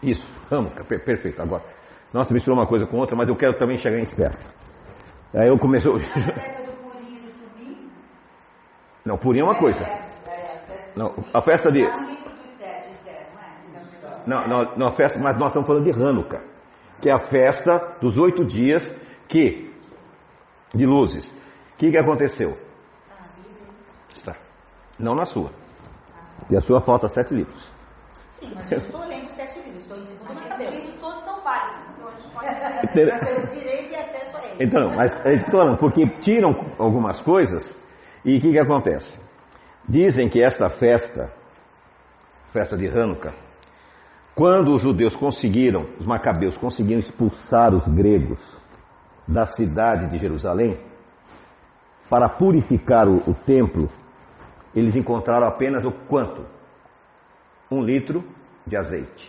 Isso, 0.00 0.24
Hanukkah, 0.54 0.84
per 0.84 1.04
perfeito. 1.04 1.42
Agora, 1.42 1.64
nossa, 2.12 2.32
misturou 2.32 2.56
uma 2.56 2.68
coisa 2.68 2.86
com 2.86 2.98
outra, 2.98 3.16
mas 3.16 3.28
eu 3.28 3.34
quero 3.34 3.58
também 3.58 3.76
chegar 3.78 3.98
em 3.98 4.02
espera. 4.02 4.38
Aí 5.34 5.48
eu 5.48 5.58
comecei. 5.58 5.90
Não, 9.04 9.18
Purim 9.18 9.40
é 9.40 9.44
uma 9.44 9.58
coisa. 9.58 9.80
É, 9.80 9.84
é, 10.26 10.54
a 10.54 10.60
festa 10.60 10.92
Não, 10.94 11.12
a 11.34 11.42
festa 11.42 11.72
de. 11.72 11.84
Tá 11.84 11.96
no 11.96 12.08
livro 12.08 12.30
dos 12.30 12.50
sete, 12.58 12.92
Esther, 12.92 13.26
não 14.28 14.42
é? 14.42 14.48
Não, 14.48 14.64
não, 14.64 14.76
não, 14.76 14.86
a 14.88 14.92
festa, 14.92 15.18
mas 15.18 15.38
nós 15.38 15.48
estamos 15.48 15.66
falando 15.66 15.84
de 15.84 15.90
Hanukkah, 15.90 16.42
que 17.00 17.08
é 17.08 17.12
a 17.12 17.18
festa 17.18 17.96
dos 18.00 18.18
oito 18.18 18.44
dias 18.44 18.82
que 19.28 19.72
de 20.74 20.84
luzes. 20.84 21.26
O 21.74 21.78
que, 21.78 21.90
que 21.90 21.98
aconteceu? 21.98 22.58
Está. 24.14 24.36
Não 24.98 25.14
na 25.14 25.24
sua. 25.24 25.50
E 26.50 26.56
a 26.56 26.60
sua 26.60 26.80
falta 26.82 27.08
sete 27.08 27.34
livros. 27.34 27.72
Sim, 28.38 28.52
mas 28.54 28.70
eu 28.70 28.78
estou 28.78 29.00
lendo 29.06 29.26
os 29.26 29.32
sete 29.32 29.58
livros, 29.60 29.82
estou 29.82 29.96
em 29.96 30.04
segundo 30.04 30.34
na 30.34 30.48
cabeça. 30.48 30.70
Os 30.70 30.76
livros 30.76 31.00
todos 31.00 31.24
são 31.24 31.40
válidos, 31.42 31.84
então 31.96 32.08
a 32.08 32.12
gente 32.12 32.32
pode 32.32 32.92
temos 33.24 33.50
direito 33.50 33.92
e 33.92 33.96
acesso 33.96 34.36
a 34.36 34.44
eles. 34.44 34.60
Então, 34.60 34.90
mas 34.94 35.12
eu 35.24 35.44
tô 35.46 35.50
falando, 35.52 35.78
porque 35.78 36.06
tiram 36.20 36.54
algumas 36.78 37.20
coisas 37.22 37.62
e 38.24 38.36
o 38.36 38.40
que, 38.40 38.52
que 38.52 38.58
acontece? 38.58 39.18
Dizem 39.88 40.28
que 40.28 40.42
esta 40.42 40.68
festa, 40.68 41.32
festa 42.52 42.76
de 42.76 42.88
Hanukkah, 42.88 43.47
quando 44.38 44.72
os 44.72 44.80
judeus 44.80 45.16
conseguiram, 45.16 45.88
os 45.98 46.06
macabeus 46.06 46.56
conseguiram 46.56 47.00
expulsar 47.00 47.74
os 47.74 47.88
gregos 47.88 48.38
da 49.26 49.46
cidade 49.46 50.08
de 50.12 50.16
Jerusalém, 50.16 50.78
para 52.08 52.28
purificar 52.28 53.08
o, 53.08 53.16
o 53.28 53.34
templo, 53.34 53.90
eles 54.76 54.94
encontraram 54.94 55.44
apenas 55.44 55.84
o 55.84 55.90
quanto? 55.90 56.46
Um 57.68 57.82
litro 57.82 58.22
de 58.64 58.76
azeite. 58.76 59.28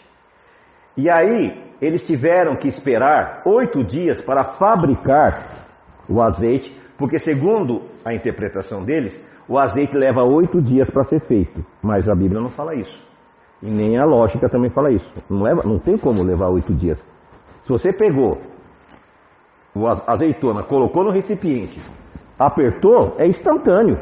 E 0.95 1.09
aí, 1.09 1.59
eles 1.81 2.05
tiveram 2.05 2.55
que 2.55 2.67
esperar 2.67 3.41
oito 3.47 3.83
dias 3.83 4.21
para 4.21 4.59
fabricar 4.59 5.65
o 6.07 6.21
azeite, 6.21 6.71
porque, 6.99 7.17
segundo 7.17 7.81
a 8.05 8.13
interpretação 8.13 8.85
deles, 8.85 9.19
o 9.47 9.57
azeite 9.57 9.97
leva 9.97 10.21
oito 10.21 10.61
dias 10.61 10.87
para 10.91 11.05
ser 11.05 11.21
feito. 11.21 11.65
Mas 11.81 12.07
a 12.07 12.13
Bíblia 12.13 12.39
não 12.39 12.49
fala 12.49 12.75
isso. 12.75 13.08
E 13.61 13.69
nem 13.69 13.97
a 13.97 14.05
lógica 14.05 14.47
também 14.49 14.69
fala 14.69 14.91
isso. 14.91 15.05
Não, 15.29 15.41
leva, 15.43 15.63
não 15.63 15.79
tem 15.79 15.97
como 15.97 16.23
levar 16.23 16.47
oito 16.49 16.73
dias. 16.73 16.97
Se 17.63 17.69
você 17.69 17.91
pegou 17.91 18.37
o 19.75 19.87
azeitona, 19.87 20.63
colocou 20.63 21.03
no 21.03 21.11
recipiente, 21.11 21.79
apertou, 22.37 23.15
é 23.17 23.27
instantâneo. 23.27 23.99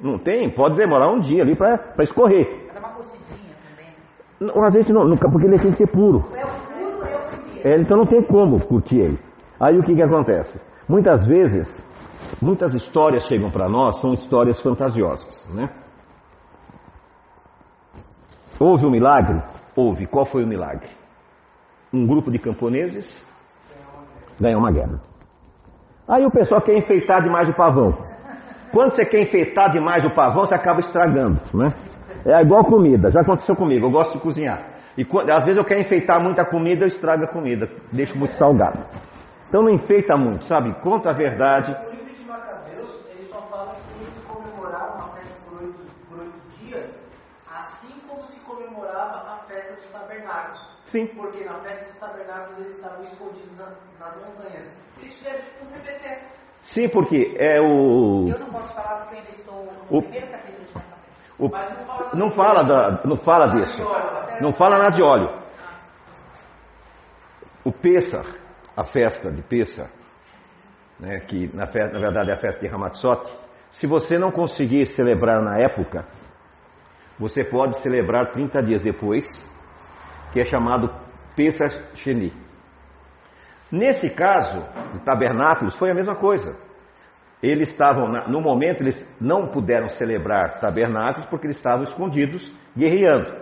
Não 0.00 0.18
tem, 0.18 0.48
pode 0.50 0.76
demorar 0.76 1.08
um 1.10 1.18
dia 1.20 1.42
ali 1.42 1.56
para 1.56 1.80
escorrer. 2.00 2.68
Dá 2.72 2.78
uma 2.80 2.88
curtidinha 2.90 3.54
também. 4.38 4.54
O 4.54 4.64
azeite 4.64 4.92
não, 4.92 5.04
não- 5.04 5.16
porque 5.16 5.46
ele 5.46 5.58
tem 5.58 5.72
que 5.72 5.78
ser 5.78 5.86
puro. 5.88 6.24
É 6.34 6.40
puro, 6.44 7.06
é 7.06 7.16
o 7.16 7.28
primeiro. 7.42 7.68
É, 7.68 7.80
então 7.80 7.96
não 7.96 8.06
tem 8.06 8.22
como 8.22 8.64
curtir 8.66 8.98
ele. 8.98 9.18
Aí 9.58 9.78
o 9.78 9.82
que, 9.82 9.94
que 9.94 10.02
acontece? 10.02 10.60
Muitas 10.88 11.26
vezes, 11.26 11.66
muitas 12.40 12.72
histórias 12.74 13.24
chegam 13.26 13.50
para 13.50 13.68
nós, 13.68 14.00
são 14.00 14.12
histórias 14.14 14.60
fantasiosas, 14.60 15.48
né? 15.54 15.68
Houve 18.58 18.86
um 18.86 18.90
milagre? 18.90 19.42
Houve. 19.74 20.06
Qual 20.06 20.26
foi 20.26 20.44
o 20.44 20.46
milagre? 20.46 20.88
Um 21.92 22.06
grupo 22.06 22.30
de 22.30 22.38
camponeses 22.38 23.06
ganhou 24.40 24.60
uma 24.60 24.72
guerra. 24.72 25.00
Aí 26.08 26.24
o 26.24 26.30
pessoal 26.30 26.60
quer 26.60 26.76
enfeitar 26.76 27.22
demais 27.22 27.48
o 27.48 27.54
pavão. 27.54 27.96
Quando 28.72 28.92
você 28.92 29.04
quer 29.04 29.22
enfeitar 29.22 29.70
demais 29.70 30.04
o 30.04 30.10
pavão, 30.10 30.46
você 30.46 30.54
acaba 30.54 30.80
estragando, 30.80 31.40
né? 31.54 31.72
É 32.24 32.42
igual 32.42 32.64
comida, 32.64 33.10
já 33.10 33.20
aconteceu 33.20 33.54
comigo, 33.54 33.86
eu 33.86 33.90
gosto 33.90 34.12
de 34.12 34.20
cozinhar. 34.20 34.60
E 34.98 35.06
às 35.32 35.44
vezes 35.44 35.56
eu 35.56 35.64
quero 35.64 35.80
enfeitar 35.80 36.20
muita 36.22 36.44
comida, 36.44 36.84
eu 36.84 36.88
estrago 36.88 37.24
a 37.24 37.28
comida, 37.28 37.68
deixo 37.92 38.18
muito 38.18 38.34
salgado. 38.34 38.78
Então 39.48 39.62
não 39.62 39.70
enfeita 39.70 40.16
muito, 40.16 40.44
sabe? 40.44 40.72
Conta 40.82 41.10
a 41.10 41.12
verdade. 41.12 41.70
O 41.72 41.90
livro 41.90 42.14
de 42.14 42.24
Macabeus, 42.24 43.04
ele 43.10 43.28
só 43.28 43.40
fala 43.42 43.74
que 43.74 44.02
eles 44.02 44.24
comemoravam 44.24 45.06
a 45.06 45.08
festa 45.10 45.34
por 45.48 45.62
oito, 45.62 45.78
por 46.08 46.18
oito 46.18 46.34
dias, 46.58 46.98
assim 47.48 47.94
como 48.08 48.24
se 48.26 48.40
comemorava 48.40 49.34
a 49.34 49.38
festa 49.46 49.74
dos 49.74 49.88
tabernáculos. 49.90 50.76
Sim. 50.96 51.06
Porque 51.14 51.44
na 51.44 51.54
festa 51.60 51.84
dos 51.84 51.98
tabernáculos 51.98 52.58
eles 52.60 52.76
estavam 52.76 53.02
escondidos 53.04 53.56
na- 53.58 53.74
nas 54.00 54.16
montanhas. 54.16 54.64
Fizeram 54.96 55.38
tipo 55.40 55.64
um 55.64 55.68
PPT. 55.68 56.18
Sim, 56.64 56.88
porque 56.88 57.36
é 57.38 57.60
o. 57.60 58.28
Eu 58.32 58.38
não 58.40 58.50
posso 58.50 58.74
falar 58.74 59.02
porque 59.02 59.14
eu 59.14 59.18
ainda 59.18 59.30
estou 59.30 59.64
no 59.90 59.98
O- 59.98 60.02
primeiro 60.02 60.28
capítulo 60.30 60.66
de 60.66 60.74
o- 61.38 61.48
Mas 61.50 61.70
não 61.78 61.86
fala 61.86 62.10
não 62.14 62.30
fala 62.32 62.62
da, 62.64 63.00
não 63.04 63.16
fala 63.18 63.46
disso. 63.48 63.82
Não 64.40 64.52
fala 64.54 64.78
nada 64.78 64.90
de 64.96 65.02
óleo. 65.02 65.42
O 67.64 67.72
Pessah, 67.72 68.24
a 68.76 68.84
festa 68.84 69.30
de 69.30 69.42
Pessah, 69.42 69.90
né, 70.98 71.20
que 71.20 71.54
na, 71.54 71.66
fe- 71.66 71.88
na 71.92 71.98
verdade 71.98 72.30
é 72.30 72.34
a 72.34 72.38
festa 72.38 72.60
de 72.66 72.74
Hamatzot, 72.74 73.26
se 73.72 73.86
você 73.86 74.18
não 74.18 74.30
conseguir 74.30 74.86
celebrar 74.86 75.42
na 75.42 75.58
época, 75.58 76.06
você 77.18 77.44
pode 77.44 77.80
celebrar 77.82 78.30
30 78.30 78.62
dias 78.62 78.80
depois, 78.82 79.24
que 80.36 80.40
é 80.42 80.44
chamado 80.44 80.92
Pesach. 81.34 81.74
Nesse 83.72 84.10
caso, 84.10 84.62
de 84.92 85.00
tabernáculos, 85.00 85.74
foi 85.78 85.90
a 85.90 85.94
mesma 85.94 86.14
coisa. 86.14 86.54
Eles 87.42 87.70
estavam, 87.70 88.06
no 88.28 88.42
momento, 88.42 88.82
eles 88.82 89.16
não 89.18 89.48
puderam 89.48 89.88
celebrar 89.88 90.60
tabernáculos 90.60 91.26
porque 91.30 91.46
eles 91.46 91.56
estavam 91.56 91.84
escondidos, 91.84 92.54
guerreando. 92.76 93.32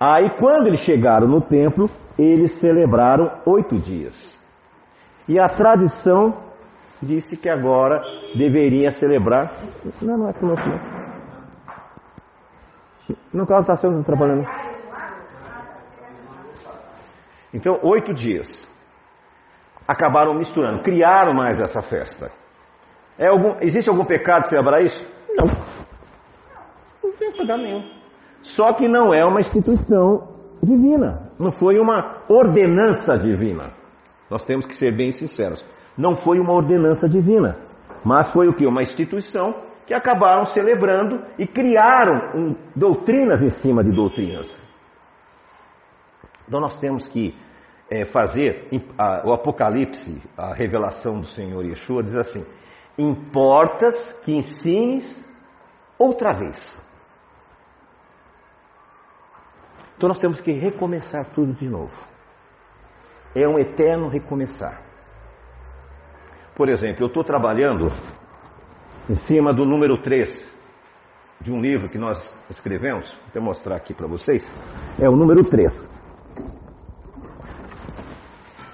Aí, 0.00 0.30
quando 0.40 0.66
eles 0.66 0.80
chegaram 0.80 1.28
no 1.28 1.40
templo, 1.40 1.88
eles 2.18 2.58
celebraram 2.58 3.40
oito 3.46 3.76
dias. 3.76 4.14
E 5.28 5.38
a 5.38 5.48
tradição 5.50 6.50
disse 7.00 7.36
que 7.36 7.48
agora 7.48 8.02
deveria 8.34 8.90
celebrar. 8.90 9.52
Não, 10.02 10.18
não 10.18 10.28
é 10.30 10.32
conosco, 10.32 10.68
não. 10.68 11.00
No 13.32 13.46
caso, 13.46 13.60
está 13.60 13.76
sendo 13.76 14.02
trabalhando. 14.02 14.69
Então, 17.52 17.78
oito 17.82 18.14
dias. 18.14 18.46
Acabaram 19.86 20.34
misturando, 20.34 20.82
criaram 20.82 21.34
mais 21.34 21.58
essa 21.58 21.82
festa. 21.82 22.30
É 23.18 23.26
algum, 23.26 23.56
existe 23.60 23.90
algum 23.90 24.04
pecado 24.04 24.48
celebrar 24.48 24.82
isso? 24.82 25.06
Não. 25.34 25.46
Não 27.02 27.12
tem 27.18 27.32
pecado 27.32 27.62
nenhum. 27.62 27.84
Só 28.42 28.72
que 28.72 28.88
não 28.88 29.12
é 29.12 29.24
uma 29.24 29.40
instituição 29.40 30.28
divina. 30.62 31.30
Não 31.38 31.52
foi 31.52 31.78
uma 31.78 32.22
ordenança 32.28 33.18
divina. 33.18 33.72
Nós 34.30 34.44
temos 34.44 34.64
que 34.64 34.74
ser 34.74 34.96
bem 34.96 35.12
sinceros. 35.12 35.64
Não 35.98 36.16
foi 36.16 36.38
uma 36.38 36.52
ordenança 36.52 37.08
divina. 37.08 37.56
Mas 38.04 38.32
foi 38.32 38.48
o 38.48 38.54
que? 38.54 38.66
Uma 38.66 38.82
instituição 38.82 39.54
que 39.86 39.92
acabaram 39.92 40.46
celebrando 40.46 41.20
e 41.38 41.46
criaram 41.46 42.30
um, 42.34 42.56
doutrinas 42.76 43.42
em 43.42 43.50
cima 43.60 43.82
de 43.82 43.90
doutrinas. 43.90 44.46
Então 46.50 46.58
nós 46.60 46.80
temos 46.80 47.06
que 47.06 47.32
eh, 47.88 48.06
fazer 48.06 48.66
a- 48.98 49.22
o 49.24 49.32
Apocalipse, 49.32 50.20
a 50.36 50.52
revelação 50.52 51.20
do 51.20 51.26
Senhor 51.28 51.64
Yeshua, 51.64 52.02
diz 52.02 52.16
assim: 52.16 52.44
importas 52.98 53.94
que 54.24 54.32
ensines 54.34 55.04
outra 55.96 56.32
vez. 56.32 56.58
Então 59.96 60.08
nós 60.08 60.18
temos 60.18 60.40
que 60.40 60.50
recomeçar 60.50 61.24
tudo 61.34 61.52
de 61.52 61.68
novo. 61.68 61.94
É 63.32 63.46
um 63.46 63.56
eterno 63.56 64.08
recomeçar. 64.08 64.82
Por 66.56 66.68
exemplo, 66.68 67.04
eu 67.04 67.06
estou 67.06 67.22
trabalhando 67.22 67.92
em 69.08 69.14
cima 69.26 69.52
do 69.54 69.64
número 69.64 69.98
3 70.02 70.28
de 71.40 71.52
um 71.52 71.60
livro 71.60 71.88
que 71.88 71.96
nós 71.96 72.18
escrevemos, 72.50 73.08
vou 73.12 73.28
até 73.28 73.38
mostrar 73.38 73.76
aqui 73.76 73.94
para 73.94 74.08
vocês. 74.08 74.42
É 75.00 75.08
o 75.08 75.14
número 75.14 75.44
3. 75.44 75.89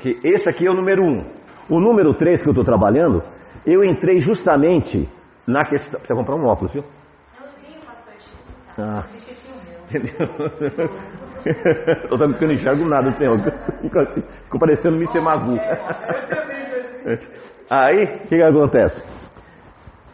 Que 0.07 0.21
esse 0.23 0.49
aqui 0.49 0.65
é 0.65 0.71
o 0.71 0.75
número 0.75 1.03
1. 1.03 1.25
O 1.69 1.81
número 1.81 2.15
3 2.15 2.41
que 2.41 2.49
eu 2.49 2.53
estou 2.53 2.65
trabalhando, 2.65 3.25
eu 3.67 3.83
entrei 3.83 4.21
justamente 4.21 5.09
na 5.45 5.65
questão. 5.65 5.99
Precisa 5.99 6.15
comprar 6.15 6.37
um 6.37 6.47
óculos, 6.47 6.73
viu? 6.73 6.85
Eu 6.85 7.49
vi 7.61 7.77
o 7.77 7.85
pastor 7.85 8.15
Chico. 8.21 8.37
Ah. 8.79 9.05
Eu 9.11 9.17
esqueci 9.17 9.49
o 9.51 9.57
meu. 9.67 9.81
Entendeu? 9.83 10.91
Eu 12.09 12.19
também 12.19 12.41
não 12.41 12.55
enxergo 12.55 12.89
nada, 12.89 13.13
senhor. 13.17 13.41
Fico, 13.83 13.99
assim, 13.99 14.23
fico 14.45 14.59
parecendo 14.61 14.97
Mr. 14.97 15.21
Magu. 15.21 15.59
Aí, 17.69 18.05
o 18.05 18.19
que, 18.29 18.29
que 18.29 18.43
acontece? 18.43 19.03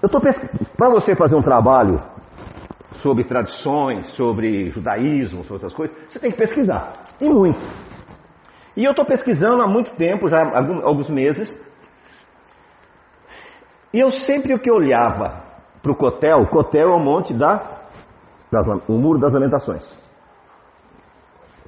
Eu 0.03 0.07
estou 0.07 0.23
Para 0.23 0.89
você 0.89 1.15
fazer 1.15 1.35
um 1.37 1.43
trabalho 1.43 2.03
sobre 3.03 3.25
tradições, 3.25 4.09
sobre 4.17 4.71
judaísmo, 4.71 5.45
sobre 5.45 5.67
essas 5.67 5.75
coisas, 5.75 5.95
você 6.09 6.19
tem 6.19 6.31
que 6.31 6.39
pesquisar. 6.39 6.93
E 7.21 7.29
muito. 7.29 7.61
E 8.77 8.85
eu 8.85 8.91
estou 8.93 9.05
pesquisando 9.05 9.63
há 9.63 9.67
muito 9.67 9.95
tempo, 9.97 10.29
já 10.29 10.39
há 10.39 10.59
alguns 10.87 11.09
meses. 11.11 11.49
E 13.93 14.01
eu 14.01 14.11
sempre 14.11 14.55
o 14.55 14.59
que 14.59 14.73
olhava 14.73 15.43
para 15.83 15.93
o 15.93 15.97
Cotel, 15.97 16.47
Cotel 16.47 16.89
é 16.91 16.95
o 16.95 16.99
monte 16.99 17.35
da, 17.35 17.81
o 18.89 18.93
muro 18.95 19.19
das 19.19 19.33
lamentações. 19.33 19.83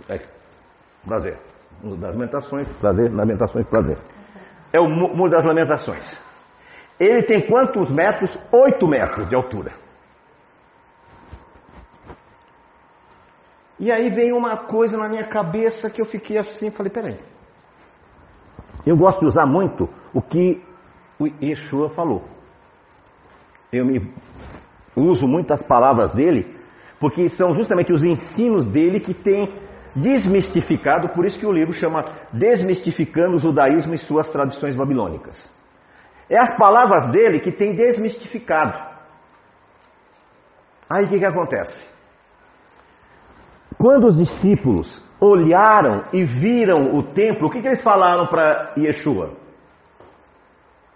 É, 0.08 0.20
prazer. 1.04 1.38
Muro 1.82 2.00
das 2.00 2.12
lamentações, 2.14 2.72
prazer, 2.78 3.12
lamentações, 3.12 3.66
prazer. 3.68 3.98
É 4.72 4.80
o 4.80 4.88
mu- 4.88 5.14
muro 5.14 5.30
das 5.30 5.44
lamentações. 5.44 6.04
Ele 6.98 7.22
tem 7.24 7.46
quantos 7.46 7.90
metros? 7.90 8.38
Oito 8.52 8.86
metros 8.88 9.28
de 9.28 9.34
altura. 9.36 9.72
E 13.78 13.90
aí 13.90 14.08
veio 14.10 14.36
uma 14.36 14.56
coisa 14.56 14.96
na 14.96 15.08
minha 15.08 15.24
cabeça 15.24 15.90
que 15.90 16.00
eu 16.00 16.06
fiquei 16.06 16.38
assim, 16.38 16.70
falei, 16.70 16.92
peraí. 16.92 17.18
Eu 18.86 18.96
gosto 18.96 19.20
de 19.20 19.26
usar 19.26 19.46
muito 19.46 19.88
o 20.12 20.22
que 20.22 20.62
o 21.18 21.26
Yeshua 21.42 21.90
falou. 21.90 22.22
Eu 23.72 23.84
me 23.84 24.12
uso 24.94 25.26
muitas 25.26 25.62
palavras 25.62 26.12
dele, 26.12 26.56
porque 27.00 27.28
são 27.30 27.52
justamente 27.52 27.92
os 27.92 28.04
ensinos 28.04 28.66
dele 28.66 29.00
que 29.00 29.14
têm 29.14 29.58
desmistificado, 29.96 31.08
por 31.10 31.24
isso 31.24 31.38
que 31.38 31.46
o 31.46 31.52
livro 31.52 31.72
chama 31.72 32.04
Desmistificando 32.32 33.36
o 33.36 33.38
Judaísmo 33.38 33.94
e 33.94 33.98
suas 33.98 34.28
tradições 34.30 34.76
babilônicas. 34.76 35.50
É 36.28 36.38
as 36.38 36.56
palavras 36.56 37.10
dele 37.10 37.40
que 37.40 37.52
têm 37.52 37.74
desmistificado. 37.74 38.94
Aí 40.88 41.04
o 41.04 41.08
que, 41.08 41.18
que 41.18 41.24
acontece? 41.24 41.93
Quando 43.84 44.06
os 44.06 44.16
discípulos 44.16 44.88
olharam 45.20 46.04
e 46.10 46.24
viram 46.24 46.96
o 46.96 47.02
templo, 47.02 47.48
o 47.48 47.50
que, 47.50 47.60
que 47.60 47.66
eles 47.68 47.82
falaram 47.82 48.26
para 48.28 48.72
Yeshua? 48.78 49.36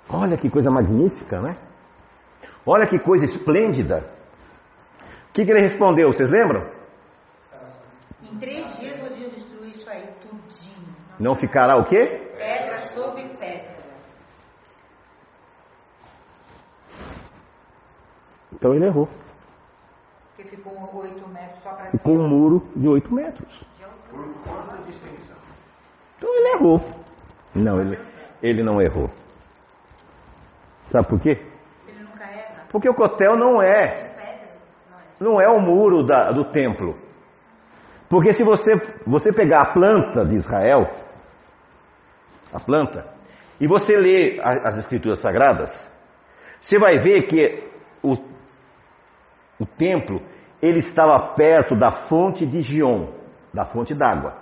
Olha 0.09 0.39
que 0.39 0.49
coisa 0.49 0.71
magnífica, 0.71 1.39
né? 1.39 1.59
Olha 2.65 2.87
que 2.87 2.99
coisa 2.99 3.27
esplêndida. 3.27 4.07
O 5.29 5.33
que, 5.35 5.45
que 5.45 5.51
ele 5.51 5.69
respondeu? 5.69 6.11
Vocês 6.11 6.31
lembram? 6.31 6.67
Em 8.23 8.39
três 8.39 8.79
dias 8.79 8.99
vou 9.01 9.11
destruir 9.11 9.69
isso 9.69 9.91
aí, 9.91 10.07
tudinho. 10.23 10.97
Não 11.21 11.37
ficará 11.37 11.79
o 11.79 11.85
quê? 11.85 12.33
Pedra 12.39 12.87
sobre 12.95 13.29
pedra. 13.39 13.77
Então 18.51 18.73
ele 18.73 18.87
errou. 18.87 19.07
Porque 20.39 20.55
ficou 20.55 20.73
metros 21.27 21.61
só 21.65 21.71
para 21.71 21.91
Ficou 21.91 22.15
um 22.17 22.29
muro 22.29 22.65
de 22.77 22.87
8 22.87 23.13
metros. 23.13 23.67
Por 24.09 24.25
quanto 24.45 24.85
de 24.85 24.91
extensão? 24.93 25.37
Então 26.17 26.33
ele 26.33 26.49
errou. 26.55 26.81
Não, 27.57 27.81
ele, 27.81 27.99
ele 28.41 28.63
não 28.63 28.81
errou. 28.81 29.11
Sabe 30.93 31.09
por 31.09 31.21
quê? 31.21 31.45
Ele 31.89 32.05
nunca 32.05 32.23
erra. 32.23 32.67
Porque 32.71 32.89
o 32.89 32.95
cotel 32.95 33.37
não 33.37 33.61
é? 33.61 34.13
Não 34.89 35.01
é. 35.01 35.05
não 35.19 35.41
é 35.41 35.49
o 35.49 35.61
muro 35.61 36.05
da- 36.05 36.31
do 36.31 36.45
templo. 36.53 36.97
Porque 38.09 38.33
se 38.33 38.45
você, 38.45 38.77
você 39.05 39.33
pegar 39.33 39.63
a 39.63 39.73
planta 39.73 40.25
de 40.25 40.37
Israel, 40.37 40.89
a 42.53 42.61
planta, 42.61 43.07
e 43.61 43.67
você 43.67 43.97
ler 43.97 44.41
as 44.41 44.77
escrituras 44.79 45.21
sagradas, 45.21 45.71
você 46.63 46.79
vai 46.79 46.99
ver 46.99 47.23
que 47.27 47.68
o, 49.61 49.67
templo 49.67 50.21
ele 50.61 50.79
estava 50.79 51.35
perto 51.35 51.77
da 51.77 51.91
fonte 52.09 52.45
de 52.45 52.61
Gion, 52.61 53.09
da 53.55 53.65
fonte 53.65 53.95
d'água. 53.95 54.35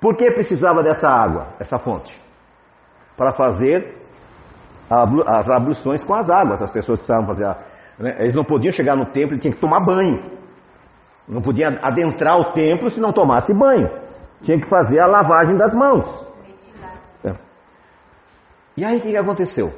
Por 0.00 0.16
que 0.16 0.30
precisava 0.30 0.82
dessa 0.82 1.08
água, 1.08 1.48
essa 1.58 1.78
fonte? 1.78 2.16
Para 3.16 3.32
fazer 3.32 3.96
as 5.26 5.50
abluções 5.50 6.02
com 6.04 6.14
as 6.14 6.30
águas. 6.30 6.62
As 6.62 6.70
pessoas 6.70 6.98
precisavam 6.98 7.26
fazer. 7.26 7.44
a- 7.44 7.58
né? 7.98 8.16
Eles 8.20 8.34
não 8.34 8.44
podiam 8.44 8.72
chegar 8.72 8.96
no 8.96 9.06
templo 9.06 9.36
e 9.36 9.40
tinham 9.40 9.54
que 9.54 9.60
tomar 9.60 9.80
banho. 9.80 10.22
Não 11.26 11.42
podia 11.42 11.68
adentrar 11.82 12.38
o 12.38 12.52
templo 12.52 12.90
se 12.90 13.00
não 13.00 13.12
tomasse 13.12 13.52
banho. 13.52 13.90
Tinha 14.42 14.58
que 14.58 14.68
fazer 14.68 15.00
a 15.00 15.06
lavagem 15.06 15.56
das 15.56 15.74
mãos. 15.74 16.06
É. 17.24 17.34
E 18.76 18.84
aí 18.84 18.98
o 18.98 19.00
que 19.00 19.16
aconteceu? 19.16 19.72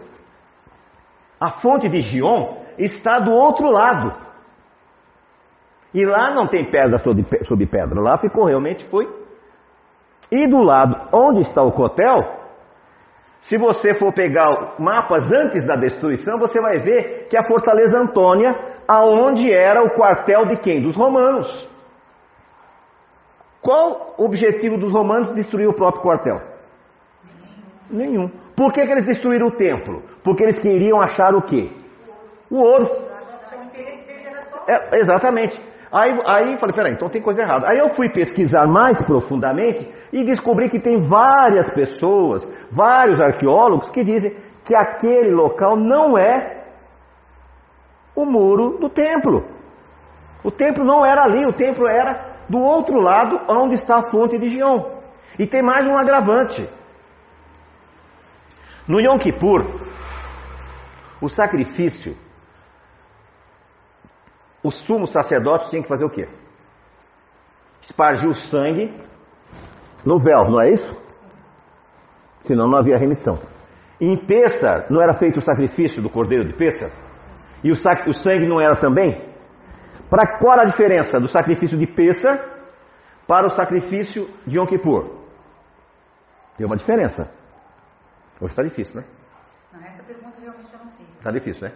A 1.41 1.51
fonte 1.63 1.89
de 1.89 2.03
Gion 2.03 2.59
está 2.79 3.19
do 3.19 3.33
outro 3.33 3.71
lado. 3.71 4.15
E 5.93 6.05
lá 6.05 6.33
não 6.33 6.47
tem 6.47 6.71
pedra 6.71 6.99
sobre, 6.99 7.25
sobre 7.45 7.67
pedra. 7.67 8.01
Lá 8.01 8.19
ficou 8.19 8.45
realmente 8.45 8.85
foi. 8.89 9.09
E 10.31 10.47
do 10.49 10.59
lado 10.59 11.09
onde 11.13 11.41
está 11.41 11.63
o 11.63 11.73
cotel, 11.73 12.17
se 13.43 13.59
você 13.59 13.95
for 13.95 14.13
pegar 14.13 14.75
mapas 14.79 15.25
antes 15.33 15.67
da 15.67 15.75
destruição, 15.75 16.39
você 16.39 16.61
vai 16.61 16.79
ver 16.79 17.27
que 17.29 17.37
a 17.37 17.47
Fortaleza 17.47 17.99
Antônia, 17.99 18.55
aonde 18.87 19.53
era 19.53 19.83
o 19.83 19.91
quartel 19.91 20.47
de 20.47 20.57
quem? 20.59 20.83
Dos 20.83 20.95
romanos. 20.95 21.69
Qual 23.61 24.15
o 24.17 24.25
objetivo 24.25 24.79
dos 24.79 24.93
romanos 24.93 25.31
de 25.31 25.35
destruir 25.35 25.69
o 25.69 25.75
próprio 25.75 26.03
quartel? 26.03 26.41
Nenhum. 27.91 28.31
Por 28.57 28.73
que, 28.73 28.87
que 28.87 28.93
eles 28.93 29.07
destruíram 29.07 29.49
o 29.49 29.57
templo? 29.57 30.03
Porque 30.23 30.45
eles 30.45 30.61
queriam 30.61 31.01
achar 31.01 31.35
o 31.35 31.43
quê? 31.43 31.73
O 32.51 32.57
ouro. 32.57 32.89
É, 34.69 34.99
exatamente. 35.01 35.70
Aí, 35.93 36.13
aí 36.25 36.59
falei, 36.59 36.75
peraí, 36.75 36.93
então 36.93 37.09
tem 37.09 37.21
coisa 37.21 37.43
errada. 37.43 37.69
Aí 37.69 37.79
eu 37.79 37.89
fui 37.91 38.09
pesquisar 38.11 38.67
mais 38.67 38.97
profundamente 39.05 39.93
e 40.13 40.25
descobri 40.25 40.71
que 40.71 40.79
tem 40.79 41.01
várias 41.01 41.69
pessoas, 41.73 42.47
vários 42.71 43.21
arqueólogos 43.21 43.91
que 43.91 44.05
dizem 44.05 44.37
que 44.65 44.75
aquele 44.75 45.31
local 45.33 45.77
não 45.77 46.17
é 46.17 46.65
o 48.15 48.25
muro 48.25 48.79
do 48.79 48.89
templo. 48.89 49.45
O 50.45 50.51
templo 50.51 50.85
não 50.85 51.05
era 51.05 51.25
ali, 51.25 51.45
o 51.45 51.53
templo 51.53 51.89
era 51.89 52.39
do 52.49 52.59
outro 52.59 53.01
lado, 53.01 53.41
onde 53.49 53.75
está 53.75 53.99
a 53.99 54.11
fonte 54.11 54.39
de 54.39 54.49
Gion. 54.49 55.01
E 55.39 55.47
tem 55.47 55.63
mais 55.63 55.87
um 55.89 55.99
agravante. 55.99 56.69
No 58.87 59.01
Yom 59.01 59.19
Kippur, 59.19 59.65
o 61.21 61.29
sacrifício 61.29 62.17
o 64.63 64.71
sumo 64.71 65.07
sacerdote 65.07 65.71
tinha 65.71 65.83
que 65.83 65.89
fazer 65.89 66.05
o 66.05 66.11
quê? 66.11 66.29
Espargir 67.83 68.29
o 68.29 68.35
sangue 68.35 68.95
no 70.05 70.19
véu, 70.19 70.51
não 70.51 70.61
é 70.61 70.71
isso? 70.73 71.01
Senão 72.45 72.69
não 72.69 72.79
havia 72.79 72.97
remissão. 72.99 73.39
Em 74.01 74.17
Pêssar 74.17 74.87
não 74.91 75.03
era 75.03 75.15
feito 75.15 75.39
o 75.39 75.43
sacrifício 75.43 76.03
do 76.03 76.09
cordeiro 76.11 76.45
de 76.45 76.55
Pêssar? 76.55 76.91
E 77.63 77.71
o, 77.71 77.75
sac- 77.75 78.07
o 78.09 78.13
sangue 78.15 78.47
não 78.47 78.61
era 78.61 78.77
também? 78.77 79.29
Para 80.09 80.39
qual 80.39 80.59
a 80.61 80.65
diferença 80.65 81.19
do 81.21 81.29
sacrifício 81.29 81.79
de 81.79 81.87
Pêssar 81.87 82.39
para 83.27 83.47
o 83.47 83.51
sacrifício 83.51 84.29
de 84.47 84.59
Yom 84.59 84.67
Kippur? 84.67 85.21
Tem 86.57 86.67
uma 86.67 86.77
diferença. 86.77 87.31
Hoje 88.41 88.53
está 88.53 88.63
difícil, 88.63 89.01
né? 89.01 89.07
Não, 89.73 89.81
essa 89.87 90.03
pergunta 90.03 90.41
realmente 90.41 90.73
eu 90.73 90.79
não 90.79 90.91
sei. 90.91 91.07
Está 91.19 91.31
difícil, 91.31 91.69
né? 91.69 91.75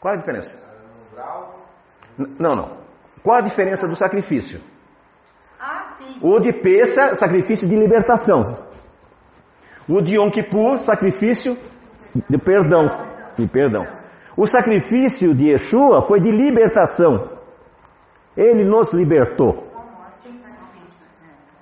Qual 0.00 0.14
a 0.14 0.16
diferença? 0.16 0.50
Um 1.10 1.14
grau, 1.14 1.65
Não, 2.18 2.56
não. 2.56 2.76
Qual 3.22 3.38
a 3.38 3.40
diferença 3.40 3.86
do 3.86 3.96
sacrifício? 3.96 4.60
Ah, 5.60 5.96
sim. 5.98 6.18
O 6.22 6.38
de 6.38 6.52
Pêssar, 6.52 7.18
sacrifício 7.18 7.68
de 7.68 7.76
libertação. 7.76 8.56
O 9.88 10.00
de 10.00 10.16
Yom 10.16 10.30
Kippur, 10.30 10.78
sacrifício 10.78 11.56
de 12.28 12.38
perdão. 12.38 12.88
De 13.36 13.46
perdão. 13.46 13.86
O 14.36 14.46
sacrifício 14.46 15.34
de 15.34 15.50
Yeshua 15.50 16.06
foi 16.06 16.20
de 16.20 16.30
libertação. 16.30 17.30
Ele 18.36 18.64
nos 18.64 18.92
libertou. 18.92 19.66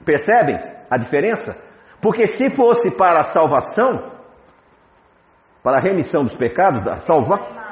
Percebem 0.05 0.59
a 0.91 0.99
diferença? 0.99 1.57
Porque 2.01 2.27
se 2.27 2.51
fosse 2.51 2.91
para 2.91 3.21
a 3.21 3.25
salvação, 3.33 4.13
para 5.63 5.79
a 5.79 5.81
remissão 5.81 6.25
dos 6.25 6.37
pecados, 6.37 6.87
a 6.87 6.97
salvar. 6.97 7.65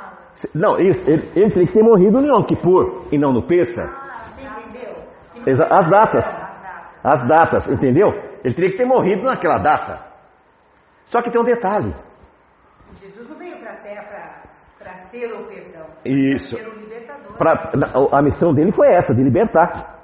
Não, 0.55 0.79
isso, 0.79 1.01
ele, 1.09 1.31
ele 1.37 1.51
teria 1.51 1.67
que 1.67 1.73
ter 1.73 1.83
morrido 1.83 2.21
no 2.21 2.27
Yom 2.27 2.43
Kippur 2.45 3.07
e 3.13 3.19
não 3.19 3.33
no? 3.33 3.47
Exa- 5.47 5.69
As 5.71 5.89
datas. 5.91 6.25
As 7.05 7.29
datas, 7.29 7.69
entendeu? 7.69 8.09
Ele 8.45 8.55
teria 8.55 8.71
que 8.71 8.77
ter 8.77 8.85
morrido 8.85 9.25
naquela 9.25 9.59
data. 9.59 10.01
Só 11.07 11.21
que 11.21 11.31
tem 11.31 11.41
um 11.41 11.45
detalhe. 11.45 11.95
Jesus 13.01 13.29
não 13.29 13.37
veio 13.37 13.59
para 13.59 13.73
a 13.73 13.77
terra 13.77 14.43
para 14.79 14.93
ser 15.11 15.33
o 15.33 15.45
perdão. 15.47 15.87
Isso. 16.05 16.57
Para 16.57 16.65
ser 16.65 16.71
o 16.71 16.79
libertador. 16.81 17.37
Pra- 17.37 17.73
a 18.19 18.23
missão 18.23 18.55
dele 18.55 18.73
foi 18.73 18.89
essa, 18.93 19.15
de 19.15 19.23
libertar. 19.23 19.99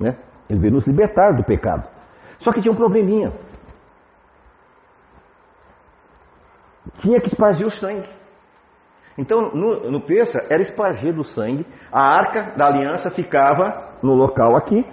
Né? 0.00 0.16
Ele 0.48 0.60
veio 0.60 0.74
nos 0.74 0.86
libertar 0.86 1.32
do 1.36 1.44
pecado. 1.44 1.88
Só 2.40 2.52
que 2.52 2.60
tinha 2.60 2.72
um 2.72 2.76
probleminha. 2.76 3.32
Tinha 7.00 7.20
que 7.20 7.28
espargir 7.28 7.66
o 7.66 7.70
sangue. 7.70 8.08
Então, 9.18 9.50
no, 9.54 9.90
no 9.90 10.00
Peça, 10.00 10.38
era 10.50 10.60
espargido 10.60 11.22
o 11.22 11.24
sangue. 11.24 11.66
A 11.90 12.02
arca 12.02 12.54
da 12.56 12.66
aliança 12.66 13.10
ficava 13.10 13.96
no 14.02 14.14
local 14.14 14.56
aqui. 14.56 14.84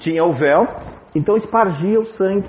Tinha 0.00 0.24
o 0.24 0.32
véu. 0.32 0.66
Então, 1.14 1.36
espargia 1.36 2.00
o 2.00 2.06
sangue. 2.06 2.48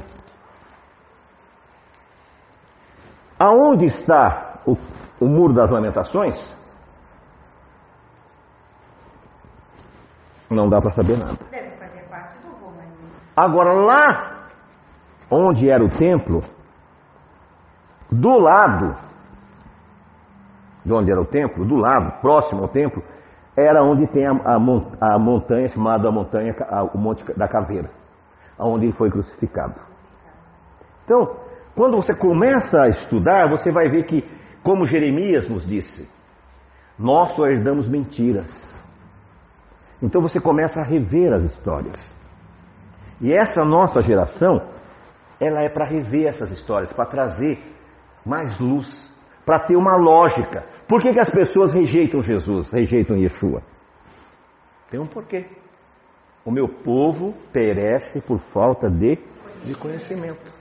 Aonde 3.37 3.85
está 3.85 4.61
o, 4.65 4.75
o 5.21 5.27
Muro 5.27 5.53
das 5.53 5.71
Lamentações, 5.71 6.35
não 10.49 10.67
dá 10.67 10.81
para 10.81 10.91
saber 10.91 11.17
nada. 11.17 11.37
Deve 11.49 11.77
fazer 11.77 12.01
parte 12.09 12.37
do. 12.39 12.49
Agora, 13.35 13.73
lá 13.73 14.49
onde 15.31 15.69
era 15.69 15.83
o 15.83 15.89
templo, 15.89 16.41
do 18.11 18.39
lado 18.39 19.08
de 20.85 20.93
onde 20.93 21.11
era 21.11 21.21
o 21.21 21.25
templo, 21.25 21.65
do 21.65 21.75
lado, 21.75 22.21
próximo 22.21 22.61
ao 22.63 22.69
templo, 22.69 23.03
era 23.55 23.83
onde 23.83 24.07
tem 24.07 24.25
a, 24.25 24.31
a 24.31 25.15
a 25.15 25.19
montanha 25.19 25.67
chamada 25.67 26.07
a 26.07 26.11
montanha, 26.11 26.55
a- 26.69 26.83
o 26.83 26.97
Monte 26.97 27.23
da 27.37 27.47
Caveira, 27.47 27.89
onde 28.57 28.85
ele 28.85 28.93
foi 28.93 29.09
crucificado. 29.09 29.75
Então, 31.03 31.35
quando 31.75 31.97
você 31.97 32.13
começa 32.13 32.81
a 32.81 32.87
estudar, 32.89 33.49
você 33.49 33.71
vai 33.71 33.87
ver 33.89 34.03
que, 34.05 34.23
como 34.63 34.85
Jeremias 34.85 35.49
nos 35.49 35.65
disse, 35.65 36.09
nós 36.97 37.35
só 37.35 37.47
herdamos 37.47 37.87
mentiras. 37.87 38.49
Então 40.01 40.21
você 40.21 40.39
começa 40.39 40.79
a 40.79 40.83
rever 40.83 41.33
as 41.33 41.43
histórias. 41.43 41.97
E 43.21 43.33
essa 43.33 43.65
nossa 43.65 44.01
geração, 44.01 44.61
ela 45.39 45.61
é 45.61 45.69
para 45.69 45.85
rever 45.85 46.27
essas 46.27 46.51
histórias, 46.51 46.91
para 46.93 47.05
trazer 47.05 47.57
mais 48.25 48.57
luz, 48.59 48.87
para 49.49 49.61
ter 49.61 49.75
uma 49.75 49.95
lógica. 49.95 50.63
Por 50.87 51.01
que, 51.01 51.11
que 51.11 51.19
as 51.19 51.31
pessoas 51.31 51.73
rejeitam 51.73 52.21
Jesus, 52.21 52.71
rejeitam 52.71 53.17
Yeshua? 53.17 53.63
Tem 54.91 54.99
um 54.99 55.07
porquê. 55.07 55.43
O 56.45 56.51
meu 56.51 56.67
povo 56.67 57.33
perece 57.51 58.21
por 58.21 58.37
falta 58.53 58.87
de, 58.91 59.17
de 59.65 59.73
conhecimento. 59.73 60.53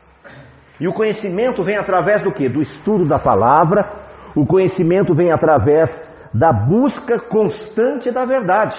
E 0.80 0.88
o 0.88 0.94
conhecimento 0.94 1.62
vem 1.62 1.76
através 1.76 2.22
do 2.22 2.32
que? 2.32 2.48
Do 2.48 2.62
estudo 2.62 3.04
da 3.04 3.18
palavra, 3.18 3.92
o 4.34 4.46
conhecimento 4.46 5.14
vem 5.14 5.30
através 5.30 5.90
da 6.32 6.50
busca 6.50 7.20
constante 7.28 8.10
da 8.10 8.24
verdade. 8.24 8.74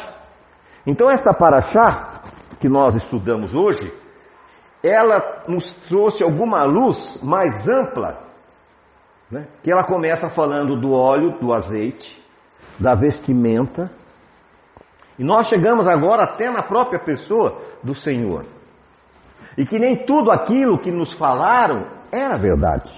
Então, 0.88 1.08
esta 1.08 1.36
paraxá 1.36 2.24
que 2.60 2.68
nós 2.68 2.96
estudamos 2.96 3.54
hoje, 3.54 3.94
ela 4.84 5.44
nos 5.48 5.72
trouxe 5.88 6.24
alguma 6.24 6.64
luz 6.64 7.22
mais 7.22 7.54
ampla, 7.68 8.29
né? 9.32 9.48
que 9.64 9.72
ela 9.72 9.84
começa 9.84 10.30
falando 10.30 10.80
do 10.80 10.92
óleo, 10.92 11.40
do 11.40 11.54
azeite, 11.54 12.20
da 12.80 12.96
vestimenta, 12.96 13.92
e 15.20 15.24
nós 15.24 15.48
chegamos 15.48 15.86
agora 15.86 16.24
até 16.24 16.50
na 16.50 16.64
própria 16.64 16.98
pessoa 16.98 17.62
do 17.84 17.94
Senhor. 17.94 18.46
E 19.58 19.66
que 19.66 19.78
nem 19.78 20.06
tudo 20.06 20.32
aquilo 20.32 20.80
que 20.80 20.90
nos 20.90 21.14
falaram 21.18 21.86
era 22.10 22.38
verdade. 22.38 22.90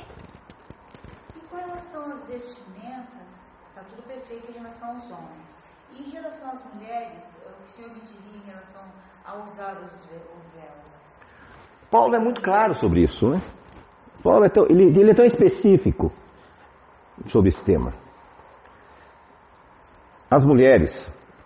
E 1.36 1.40
com 1.50 1.58
relação 1.58 2.04
às 2.14 2.28
vestimentas, 2.28 3.26
está 3.70 3.82
tudo 3.90 4.04
perfeito 4.04 4.52
em 4.52 4.54
relação 4.54 4.90
aos 4.90 5.06
homens. 5.06 5.42
E 5.98 6.04
em 6.04 6.12
relação 6.12 6.52
às 6.52 6.76
mulheres, 6.76 7.24
o 7.44 7.54
que 7.54 7.64
o 7.64 7.76
senhor 7.76 7.90
me 7.90 8.02
diria 8.02 8.38
em 8.38 8.46
relação 8.46 8.84
a 9.26 9.38
usar 9.38 9.82
os 9.84 10.06
o 10.06 10.60
véu? 10.60 10.72
Paulo 11.90 12.16
é 12.16 12.20
muito 12.20 12.40
claro 12.40 12.76
sobre 12.76 13.02
isso, 13.02 13.28
né? 13.32 13.42
Paulo 14.22 14.46
é 14.46 14.50
tão, 14.50 14.68
ele, 14.70 14.84
ele 14.84 15.10
é 15.10 15.16
tão 15.16 15.26
específico 15.26 16.12
sobre 17.28 17.50
esse 17.50 17.64
tema. 17.64 17.94
As 20.30 20.46
mulheres, 20.46 20.92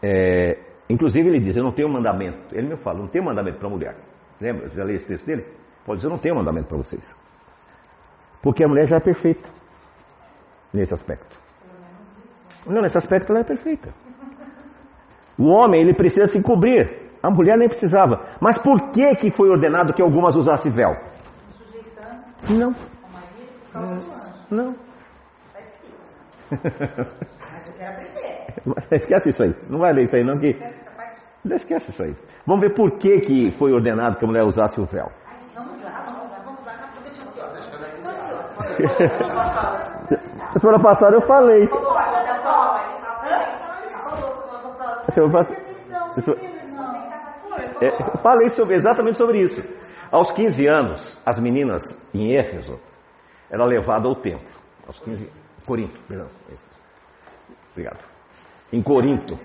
é, 0.01 0.59
inclusive 0.89 1.27
ele 1.27 1.39
diz, 1.39 1.55
eu 1.55 1.63
não 1.63 1.71
tenho 1.71 1.89
mandamento. 1.89 2.55
Ele 2.55 2.67
me 2.67 2.77
fala, 2.77 2.99
não 2.99 3.07
tenho 3.07 3.25
mandamento 3.25 3.57
para 3.57 3.67
a 3.67 3.71
mulher. 3.71 3.95
Lembra? 4.39 4.69
Você 4.69 4.75
já 4.75 4.83
leu 4.83 4.95
esse 4.95 5.07
texto 5.07 5.25
dele? 5.25 5.45
Pode 5.85 5.97
dizer, 5.97 6.07
eu 6.07 6.11
não 6.11 6.19
tenho 6.19 6.35
mandamento 6.35 6.67
para 6.67 6.77
vocês. 6.77 7.03
Porque 8.41 8.63
a 8.63 8.67
mulher 8.67 8.87
já 8.87 8.97
é 8.97 8.99
perfeita. 8.99 9.49
Nesse 10.73 10.93
aspecto. 10.93 11.39
Não, 12.67 12.81
nesse 12.81 12.97
aspecto 12.97 13.31
ela 13.31 13.39
é 13.39 13.43
perfeita. 13.43 13.93
O 15.37 15.47
homem, 15.47 15.81
ele 15.81 15.93
precisa 15.93 16.27
se 16.27 16.41
cobrir. 16.41 17.05
A 17.21 17.29
mulher 17.29 17.57
nem 17.57 17.67
precisava. 17.67 18.23
Mas 18.39 18.57
por 18.59 18.91
que 18.91 19.15
que 19.15 19.31
foi 19.31 19.49
ordenado 19.49 19.93
que 19.93 20.01
algumas 20.01 20.35
usassem 20.35 20.71
véu? 20.71 20.95
Não, 22.49 22.75
não. 24.51 24.75
Mas 26.51 27.67
eu 27.67 27.73
quero 27.73 27.93
aprender. 27.93 28.45
Esquece 28.91 29.29
isso 29.29 29.43
aí. 29.43 29.55
Não 29.69 29.79
vai 29.79 29.93
ler 29.93 30.05
isso 30.05 30.15
aí 30.15 30.23
não, 30.23 30.39
que... 30.39 30.55
Esquece 31.53 31.91
isso 31.91 32.01
aí. 32.01 32.15
Vamos 32.45 32.61
ver 32.61 32.73
por 32.73 32.97
que, 32.97 33.19
que 33.21 33.51
foi 33.57 33.71
ordenado 33.71 34.17
que 34.17 34.25
a 34.25 34.27
mulher 34.27 34.43
usasse 34.43 34.79
o 34.79 34.85
véu. 34.85 35.11
Vamos 35.55 35.83
lá, 35.83 36.03
vamos 36.05 36.31
lá, 36.31 36.39
vamos 36.43 36.65
lá. 36.65 36.73
Não, 36.77 37.03
deixa 37.03 37.21
eu 37.21 37.31
senhor. 37.31 37.49
Na 40.53 40.59
semana 40.59 40.79
passada 40.79 41.15
eu 41.15 41.21
falei. 41.21 41.69
É, 47.81 47.89
eu 47.89 48.17
falei 48.21 48.49
sobre, 48.49 48.75
exatamente 48.75 49.17
sobre 49.17 49.39
isso. 49.39 49.61
Aos 50.11 50.31
15 50.31 50.67
anos, 50.67 51.21
as 51.25 51.39
meninas 51.39 51.81
em 52.13 52.37
Éfeso 52.37 52.79
eram 53.49 53.65
levadas 53.65 54.05
ao 54.05 54.15
templo. 54.15 54.47
Aos 54.87 54.99
15 54.99 55.44
Corinto, 55.65 55.99
perdão. 56.07 56.29
Obrigado. 57.71 57.99
Em 58.71 58.81
Corinto. 58.81 59.37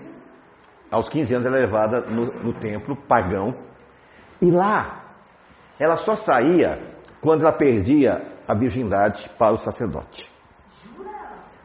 Aos 0.89 1.07
15 1.09 1.35
anos 1.35 1.45
ela 1.47 1.57
é 1.57 1.61
levada 1.61 2.01
no, 2.01 2.25
no 2.25 2.53
templo 2.53 2.95
pagão. 2.95 3.55
E 4.41 4.51
lá, 4.51 5.03
ela 5.79 5.97
só 5.97 6.15
saía 6.15 6.79
quando 7.21 7.41
ela 7.41 7.53
perdia 7.53 8.21
a 8.47 8.53
virgindade 8.53 9.29
para 9.37 9.53
o 9.53 9.57
sacerdote. 9.57 10.29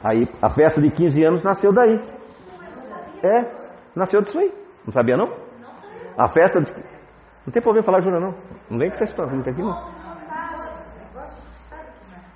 Aí 0.02 0.28
a 0.40 0.50
festa 0.50 0.80
de 0.80 0.90
15 0.90 1.24
anos 1.24 1.42
nasceu 1.42 1.72
daí. 1.72 2.00
É, 3.24 3.50
nasceu 3.94 4.22
disso 4.22 4.38
aí. 4.38 4.52
Não 4.84 4.92
sabia 4.92 5.16
não? 5.16 5.32
A 6.16 6.28
festa 6.28 6.60
de... 6.60 6.72
Não 7.44 7.52
tem 7.52 7.62
problema 7.62 7.84
falar 7.84 8.00
jura 8.00 8.20
não. 8.20 8.34
Não 8.70 8.78
vem 8.78 8.88
com 8.90 8.96
essa 8.96 9.04
história, 9.04 9.32
não 9.32 9.42
tem 9.42 9.52
aqui 9.52 9.62
não. 9.62 10.05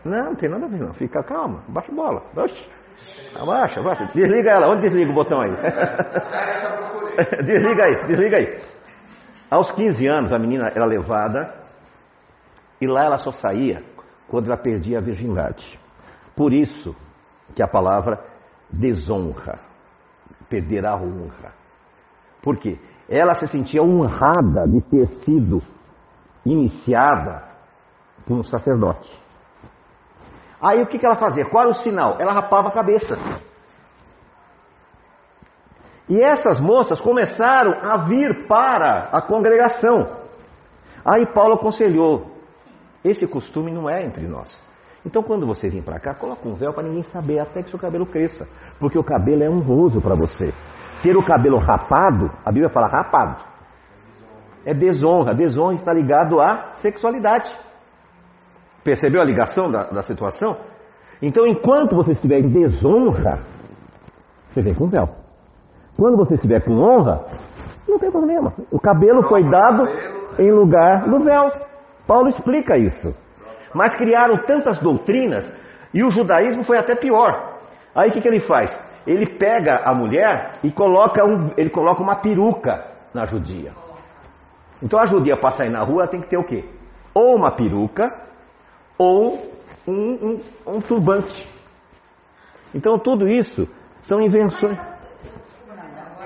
Não, 0.04 0.24
não 0.26 0.34
tem 0.34 0.48
nada 0.48 0.66
a 0.66 0.68
ver 0.68 0.80
não. 0.80 0.94
Fica 0.94 1.22
calma, 1.22 1.62
baixa 1.68 1.92
bola. 1.92 2.22
Oxi. 2.36 2.68
Abaixa, 3.34 3.80
abaixa. 3.80 4.06
Desliga 4.14 4.50
ela. 4.50 4.68
Onde 4.68 4.82
desliga 4.82 5.10
o 5.10 5.14
botão 5.14 5.40
aí? 5.40 5.50
desliga 7.44 7.84
aí, 7.84 8.06
desliga 8.06 8.36
aí. 8.38 8.62
Aos 9.50 9.70
15 9.72 10.08
anos 10.08 10.32
a 10.32 10.38
menina 10.38 10.68
era 10.74 10.86
levada 10.86 11.54
e 12.80 12.86
lá 12.86 13.04
ela 13.04 13.18
só 13.18 13.32
saía 13.32 13.82
quando 14.28 14.46
ela 14.46 14.56
perdia 14.56 14.98
a 14.98 15.00
virgindade. 15.00 15.78
Por 16.36 16.52
isso 16.52 16.94
que 17.54 17.62
a 17.62 17.68
palavra 17.68 18.24
desonra, 18.70 19.58
perder 20.48 20.86
a 20.86 20.94
honra. 20.94 21.52
Por 22.40 22.56
quê? 22.58 22.78
Ela 23.08 23.34
se 23.34 23.48
sentia 23.48 23.82
honrada 23.82 24.66
de 24.68 24.80
ter 24.82 25.06
sido 25.24 25.60
iniciada 26.46 27.42
por 28.24 28.38
um 28.38 28.44
sacerdote. 28.44 29.19
Aí 30.62 30.82
o 30.82 30.86
que, 30.86 30.98
que 30.98 31.06
ela 31.06 31.16
fazia? 31.16 31.44
Qual 31.46 31.64
era 31.64 31.70
o 31.70 31.82
sinal? 31.82 32.16
Ela 32.18 32.32
rapava 32.32 32.68
a 32.68 32.72
cabeça. 32.72 33.16
E 36.08 36.20
essas 36.20 36.58
moças 36.60 37.00
começaram 37.00 37.72
a 37.82 37.96
vir 37.98 38.46
para 38.46 39.10
a 39.12 39.22
congregação. 39.22 40.06
Aí 41.04 41.24
Paulo 41.32 41.54
aconselhou: 41.54 42.32
esse 43.04 43.26
costume 43.26 43.70
não 43.70 43.88
é 43.88 44.04
entre 44.04 44.26
nós. 44.26 44.60
Então, 45.04 45.22
quando 45.22 45.46
você 45.46 45.70
vir 45.70 45.82
para 45.82 45.98
cá, 45.98 46.14
coloca 46.14 46.46
um 46.46 46.54
véu 46.54 46.74
para 46.74 46.82
ninguém 46.82 47.04
saber, 47.04 47.38
até 47.38 47.62
que 47.62 47.70
seu 47.70 47.78
cabelo 47.78 48.04
cresça. 48.04 48.46
Porque 48.78 48.98
o 48.98 49.04
cabelo 49.04 49.42
é 49.42 49.48
honroso 49.48 50.00
para 50.00 50.14
você. 50.14 50.52
Ter 51.02 51.16
o 51.16 51.24
cabelo 51.24 51.58
rapado, 51.58 52.30
a 52.44 52.52
Bíblia 52.52 52.68
fala 52.68 52.86
rapado, 52.86 53.42
é 54.66 54.74
desonra. 54.74 55.34
Desonra 55.34 55.74
está 55.74 55.92
ligado 55.92 56.40
à 56.40 56.74
sexualidade. 56.82 57.50
Percebeu 58.82 59.20
a 59.20 59.24
ligação 59.24 59.70
da, 59.70 59.84
da 59.84 60.02
situação? 60.02 60.56
Então, 61.20 61.46
enquanto 61.46 61.94
você 61.94 62.12
estiver 62.12 62.38
em 62.38 62.48
desonra, 62.48 63.40
você 64.48 64.62
vem 64.62 64.74
com 64.74 64.86
véu. 64.86 65.08
Quando 65.96 66.16
você 66.16 66.34
estiver 66.34 66.64
com 66.64 66.72
honra, 66.78 67.24
não 67.86 67.98
tem 67.98 68.10
problema. 68.10 68.54
O 68.70 68.80
cabelo 68.80 69.22
foi 69.28 69.42
dado 69.44 69.86
em 70.38 70.50
lugar 70.50 71.08
do 71.08 71.20
véu. 71.20 71.50
Paulo 72.06 72.28
explica 72.28 72.76
isso. 72.78 73.14
Mas 73.74 73.96
criaram 73.96 74.38
tantas 74.38 74.78
doutrinas 74.80 75.46
e 75.92 76.02
o 76.02 76.10
judaísmo 76.10 76.64
foi 76.64 76.78
até 76.78 76.94
pior. 76.94 77.58
Aí 77.94 78.08
o 78.08 78.12
que, 78.12 78.20
que 78.20 78.28
ele 78.28 78.40
faz? 78.40 78.70
Ele 79.06 79.26
pega 79.26 79.82
a 79.84 79.94
mulher 79.94 80.52
e 80.62 80.70
coloca, 80.70 81.24
um, 81.24 81.50
ele 81.56 81.70
coloca 81.70 82.02
uma 82.02 82.16
peruca 82.16 82.84
na 83.12 83.24
judia. 83.24 83.72
Então 84.82 84.98
a 84.98 85.06
judia 85.06 85.36
para 85.36 85.56
sair 85.56 85.70
na 85.70 85.82
rua 85.82 86.02
ela 86.02 86.10
tem 86.10 86.20
que 86.20 86.28
ter 86.28 86.38
o 86.38 86.44
quê? 86.44 86.64
Ou 87.14 87.36
uma 87.36 87.50
peruca 87.50 88.29
ou 89.00 89.50
um, 89.88 89.92
um, 89.92 90.40
um 90.66 90.80
turbante. 90.82 91.48
Então 92.74 92.98
tudo 92.98 93.26
isso 93.26 93.66
são 94.02 94.20
invenções. 94.20 94.78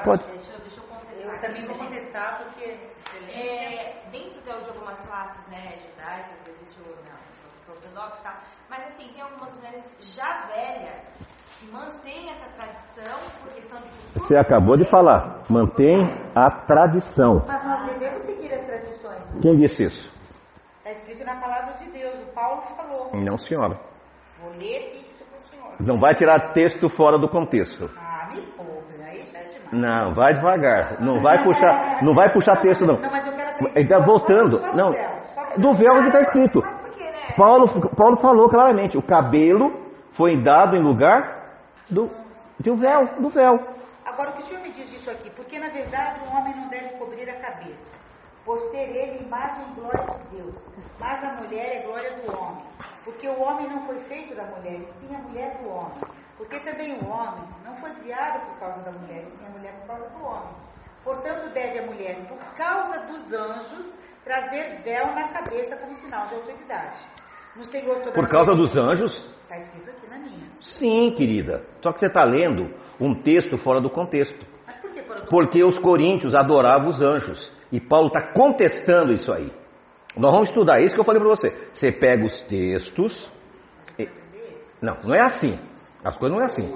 Pode. 0.04 0.24
Deixa, 0.24 0.58
deixa 0.58 0.80
eu 0.80 0.84
contestar. 0.84 1.34
Eu 1.34 1.40
também 1.40 1.64
vou 1.66 1.78
contestar 1.78 2.42
porque. 2.42 2.92
É, 3.32 4.02
dentro 4.12 4.40
de, 4.42 4.50
algumas 4.50 4.98
classes 5.06 5.40
né, 5.48 5.78
judaicas 5.88 6.36
existe 6.46 6.80
o, 6.82 6.86
não, 6.86 7.18
sou 7.66 7.74
ortodoxa, 7.74 8.22
tá? 8.22 8.40
mas 8.68 8.86
assim, 8.88 9.12
tem 9.12 9.22
algumas 9.22 9.54
mulheres 9.56 9.92
já 10.14 10.46
velhas 10.46 11.02
que 11.58 11.66
mantêm 11.72 12.30
essa 12.30 12.46
tradição 12.56 13.18
por 13.42 13.52
questão 13.54 13.80
de 13.80 13.88
cultura. 13.88 14.26
Você 14.26 14.36
acabou 14.36 14.76
de 14.76 14.84
falar, 14.88 15.42
mantém 15.48 15.98
a 16.34 16.50
tradição. 16.50 17.42
Mas 17.46 17.64
nós 17.64 17.86
devemos 17.86 18.24
seguir 18.24 18.54
as 18.54 18.66
tradições. 18.66 19.22
Quem 19.42 19.56
disse 19.56 19.84
isso? 19.84 20.13
Está 20.84 20.98
escrito 20.98 21.24
na 21.24 21.36
palavra 21.36 21.72
de 21.76 21.90
Deus. 21.90 22.28
O 22.28 22.32
Paulo 22.34 22.60
falou. 22.76 23.10
Não, 23.14 23.38
senhora. 23.38 23.80
Vou 24.38 24.50
ler 24.50 24.92
isso 24.96 25.24
para 25.24 25.38
o 25.38 25.48
senhor. 25.48 25.74
Não 25.80 25.98
vai 25.98 26.14
tirar 26.14 26.52
texto 26.52 26.90
fora 26.90 27.18
do 27.18 27.26
contexto. 27.26 27.90
Ah, 27.96 28.28
me 28.30 28.42
poupe, 28.48 29.02
aí 29.02 29.24
já 29.24 29.38
é 29.38 29.44
demais. 29.44 29.72
Não, 29.72 30.14
vai 30.14 30.34
devagar. 30.34 31.00
Não 31.00 31.22
vai 31.22 31.42
puxar, 31.42 32.02
não 32.02 32.12
vai 32.12 32.30
puxar 32.30 32.60
texto 32.60 32.84
não. 32.84 33.00
Não, 33.00 33.10
mas 33.10 33.26
eu 33.26 33.32
quero 33.32 33.78
está 33.78 33.98
voltando. 34.00 34.60
Não, 34.76 34.90
do 35.56 35.72
véu 35.72 36.02
que 36.02 36.08
está 36.08 36.20
escrito. 36.20 36.60
Por 36.60 36.90
que, 36.90 37.02
né? 37.02 37.34
Paulo, 37.34 37.88
Paulo 37.96 38.16
falou 38.18 38.50
claramente, 38.50 38.98
o 38.98 39.02
cabelo 39.02 39.72
foi 40.12 40.42
dado 40.42 40.76
em 40.76 40.82
lugar 40.82 41.62
do, 41.88 42.10
do 42.60 42.76
véu, 42.76 43.06
do 43.22 43.30
véu. 43.30 43.58
Agora, 44.04 44.30
o 44.30 44.32
que 44.34 44.42
o 44.42 44.44
senhor 44.44 44.62
me 44.62 44.70
diz 44.70 44.90
disso 44.90 45.10
aqui? 45.10 45.30
Porque, 45.30 45.58
na 45.58 45.70
verdade, 45.70 46.20
o 46.28 46.36
homem 46.36 46.54
não 46.54 46.68
deve 46.68 46.90
cobrir 46.98 47.28
a 47.30 47.40
cabeça, 47.40 47.98
pois 48.44 48.62
ter 48.70 48.90
ele 48.94 49.24
imagem 49.24 49.64
e 49.70 49.74
glória 49.74 50.18
de 50.18 50.36
Deus. 50.36 50.54
Mas 50.98 51.24
a 51.24 51.32
mulher 51.40 51.76
é 51.76 51.82
glória 51.82 52.10
do 52.18 52.38
homem. 52.38 52.64
Porque 53.04 53.28
o 53.28 53.40
homem 53.40 53.68
não 53.68 53.86
foi 53.86 53.98
feito 54.04 54.34
da 54.34 54.44
mulher, 54.44 54.80
e 54.80 54.92
sim 55.00 55.14
a 55.14 55.18
mulher 55.18 55.58
do 55.58 55.68
homem. 55.68 56.00
Porque 56.36 56.60
também 56.60 56.98
o 56.98 57.08
homem 57.08 57.44
não 57.64 57.74
foi 57.76 57.90
criado 57.96 58.44
por 58.46 58.58
causa 58.58 58.80
da 58.82 58.92
mulher, 58.92 59.24
e 59.26 59.30
sim 59.36 59.46
a 59.46 59.50
mulher 59.50 59.72
por 59.80 59.86
causa 59.86 60.08
do 60.10 60.24
homem. 60.24 60.54
Portanto, 61.04 61.52
deve 61.52 61.78
a 61.80 61.86
mulher, 61.86 62.16
por 62.26 62.38
causa 62.56 62.98
dos 63.06 63.32
anjos, 63.32 63.92
trazer 64.24 64.80
véu 64.82 65.06
na 65.14 65.28
cabeça 65.28 65.76
como 65.76 65.94
sinal 65.96 66.26
de 66.28 66.34
autoridade. 66.34 66.98
No 67.56 67.64
Senhor 67.66 67.98
toda 67.98 68.12
Por 68.12 68.28
causa 68.28 68.54
dos 68.54 68.76
anjos? 68.76 69.12
Está 69.42 69.58
escrito 69.58 69.90
aqui 69.90 70.06
na 70.08 70.18
minha. 70.18 70.48
Sim, 70.60 71.14
querida. 71.14 71.62
Só 71.82 71.92
que 71.92 72.00
você 72.00 72.06
está 72.06 72.24
lendo 72.24 72.74
um 72.98 73.14
texto 73.14 73.56
fora 73.58 73.80
do 73.80 73.90
contexto. 73.90 74.44
Mas 74.66 74.76
por 74.78 74.90
que 74.92 75.02
fora 75.02 75.20
do 75.20 75.28
Porque 75.28 75.62
os 75.62 75.78
coríntios 75.78 76.34
adoravam 76.34 76.88
os 76.88 77.00
anjos. 77.00 77.53
E 77.72 77.80
Paulo 77.80 78.08
está 78.08 78.20
contestando 78.32 79.12
isso 79.12 79.32
aí. 79.32 79.52
Nós 80.16 80.30
vamos 80.32 80.48
estudar 80.48 80.80
isso 80.80 80.94
que 80.94 81.00
eu 81.00 81.04
falei 81.04 81.20
para 81.20 81.28
você. 81.30 81.50
Você 81.72 81.90
pega 81.90 82.24
os 82.24 82.40
textos. 82.42 83.32
e- 83.98 84.08
Não, 84.80 84.96
não 85.02 85.14
é 85.14 85.20
assim. 85.22 85.58
As 86.04 86.16
coisas 86.16 86.36
não 86.36 86.44
é 86.44 86.46
assim. 86.46 86.72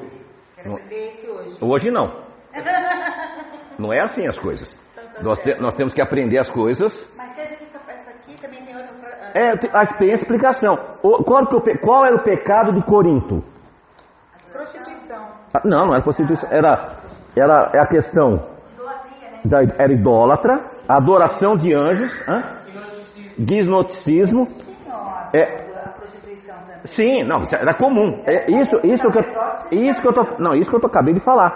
Esse 0.90 1.28
hoje. 1.28 1.56
Hoje 1.60 1.90
não. 1.90 2.26
Não 3.78 3.92
é 3.92 4.00
assim 4.00 4.26
as 4.26 4.36
coisas. 4.40 4.76
Nós, 5.22 5.40
te- 5.40 5.54
nós 5.60 5.72
temos 5.74 5.94
que 5.94 6.02
aprender 6.02 6.38
as 6.40 6.50
coisas. 6.50 6.92
Mas 7.16 7.32
dizer 7.44 7.58
que 7.58 7.66
aqui 8.10 8.40
também 8.40 8.64
tem 8.64 8.74
outra. 8.74 8.90
outra- 8.92 9.30
É, 9.38 9.56
te- 9.56 9.70
a- 9.72 9.86
tem 9.98 10.10
explicação. 10.12 10.76
Qual, 11.00 11.42
é 11.42 11.46
era 12.04 12.16
o 12.16 12.24
pecado 12.24 12.72
de 12.72 12.82
Corinto? 12.84 13.44
Prostituição. 14.52 15.28
Ah, 15.54 15.60
Não, 15.64 15.86
não 15.86 15.94
era 15.94 16.02
prostituição. 16.02 16.48
Era, 16.50 16.96
era 17.36 17.70
é 17.74 17.78
a 17.78 17.86
questão 17.86 18.48
Idolatria, 18.74 19.30
né? 19.30 19.40
da, 19.44 19.62
era 19.84 19.92
idólatra, 19.92 20.60
adoração 20.88 21.56
de 21.56 21.74
anjos, 21.74 22.10
hã? 22.28 22.58
É. 25.34 25.68
Sim, 26.96 27.22
não, 27.24 27.42
isso 27.42 27.54
era 27.54 27.74
comum. 27.74 28.22
É 28.26 28.50
isso, 28.50 28.76
isso 28.82 29.10
que 29.10 29.18
eu, 29.18 29.80
isso 29.80 30.00
que 30.00 30.08
eu 30.08 30.12
tô, 30.12 30.24
não, 30.38 30.54
isso 30.54 30.70
que 30.70 30.76
eu 30.76 30.80
tô, 30.80 30.86
acabei 30.86 31.12
de 31.12 31.20
falar. 31.20 31.54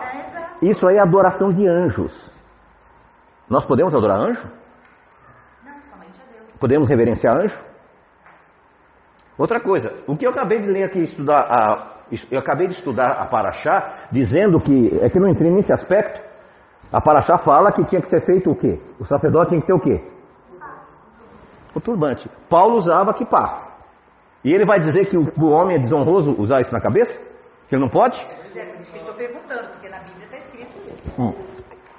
Isso 0.61 0.87
aí 0.87 0.97
é 0.97 1.01
adoração 1.01 1.49
de 1.49 1.67
anjos. 1.67 2.31
Nós 3.49 3.65
podemos 3.65 3.95
adorar 3.95 4.19
anjo? 4.19 4.49
Podemos 6.61 6.89
reverenciar 6.89 7.37
anjo? 7.37 7.59
Outra 9.39 9.61
coisa, 9.61 9.93
o 10.07 10.17
que 10.17 10.27
eu 10.27 10.31
acabei 10.31 10.61
de 10.61 10.69
ler 10.69 10.85
aqui, 10.85 11.01
estudar 11.01 11.41
a, 11.41 11.93
eu 12.31 12.39
acabei 12.39 12.69
de 12.69 12.75
estudar 12.75 13.13
a 13.13 13.27
Paraxá, 13.27 14.09
dizendo 14.13 14.61
que, 14.61 14.99
é 15.01 15.09
que 15.09 15.19
eu 15.19 15.23
não 15.23 15.31
entrei 15.31 15.51
nesse 15.51 15.73
aspecto, 15.73 16.21
a 16.93 17.01
Paraxá 17.01 17.39
fala 17.39 17.73
que 17.73 17.85
tinha 17.85 18.01
que 18.03 18.09
ser 18.09 18.25
feito 18.25 18.51
o 18.51 18.57
quê? 18.57 18.81
O 19.01 19.05
sacerdote 19.05 19.51
tinha 19.51 19.61
que 19.61 19.67
ter 19.67 19.73
o 19.73 19.81
quê? 19.81 20.01
O 21.75 21.81
turbante. 21.81 22.29
Paulo 22.51 22.77
usava 22.77 23.15
kipá. 23.15 23.69
E 24.45 24.53
ele 24.53 24.67
vai 24.67 24.79
dizer 24.81 25.07
que 25.07 25.17
o, 25.17 25.47
homem 25.51 25.77
é 25.77 25.81
desonroso 25.81 26.35
usar 26.39 26.61
isso 26.61 26.73
na 26.73 26.81
cabeça? 26.81 27.13
Que 27.69 27.77
ele 27.77 27.83
não 27.83 27.89
pode? 27.89 28.21
É, 28.21 28.65
por 28.67 28.81
isso 28.83 28.91
que 28.93 28.99
eu 28.99 29.01
estou 29.01 29.15
perguntando, 29.15 29.69
porque 29.71 29.89
na 29.89 29.99
Bíblia 30.01 30.25
está 30.27 30.37
escrito 30.39 30.79
isso. 30.79 31.23
Hum. 31.23 31.33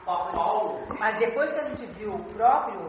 Paulo, 0.05 0.79
Mas 0.99 1.17
depois 1.17 1.51
que 1.53 1.59
a 1.59 1.63
gente 1.63 1.85
viu 1.97 2.11
o 2.13 2.23
próprio 2.35 2.81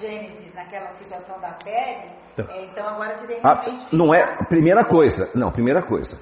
Gênesis 0.00 0.52
naquela 0.54 0.90
situação 0.94 1.40
da 1.40 1.52
pele, 1.64 2.10
Então. 2.34 2.44
é, 2.50 2.64
então 2.66 2.86
agora 2.88 3.14
se 3.18 3.26
de 3.26 3.38
Ah, 3.42 3.54
repente. 3.54 3.96
não 3.96 4.12
é. 4.14 4.44
Primeira 4.48 4.84
coisa. 4.84 5.30
Não, 5.34 5.50
primeira 5.52 5.80
coisa. 5.82 6.18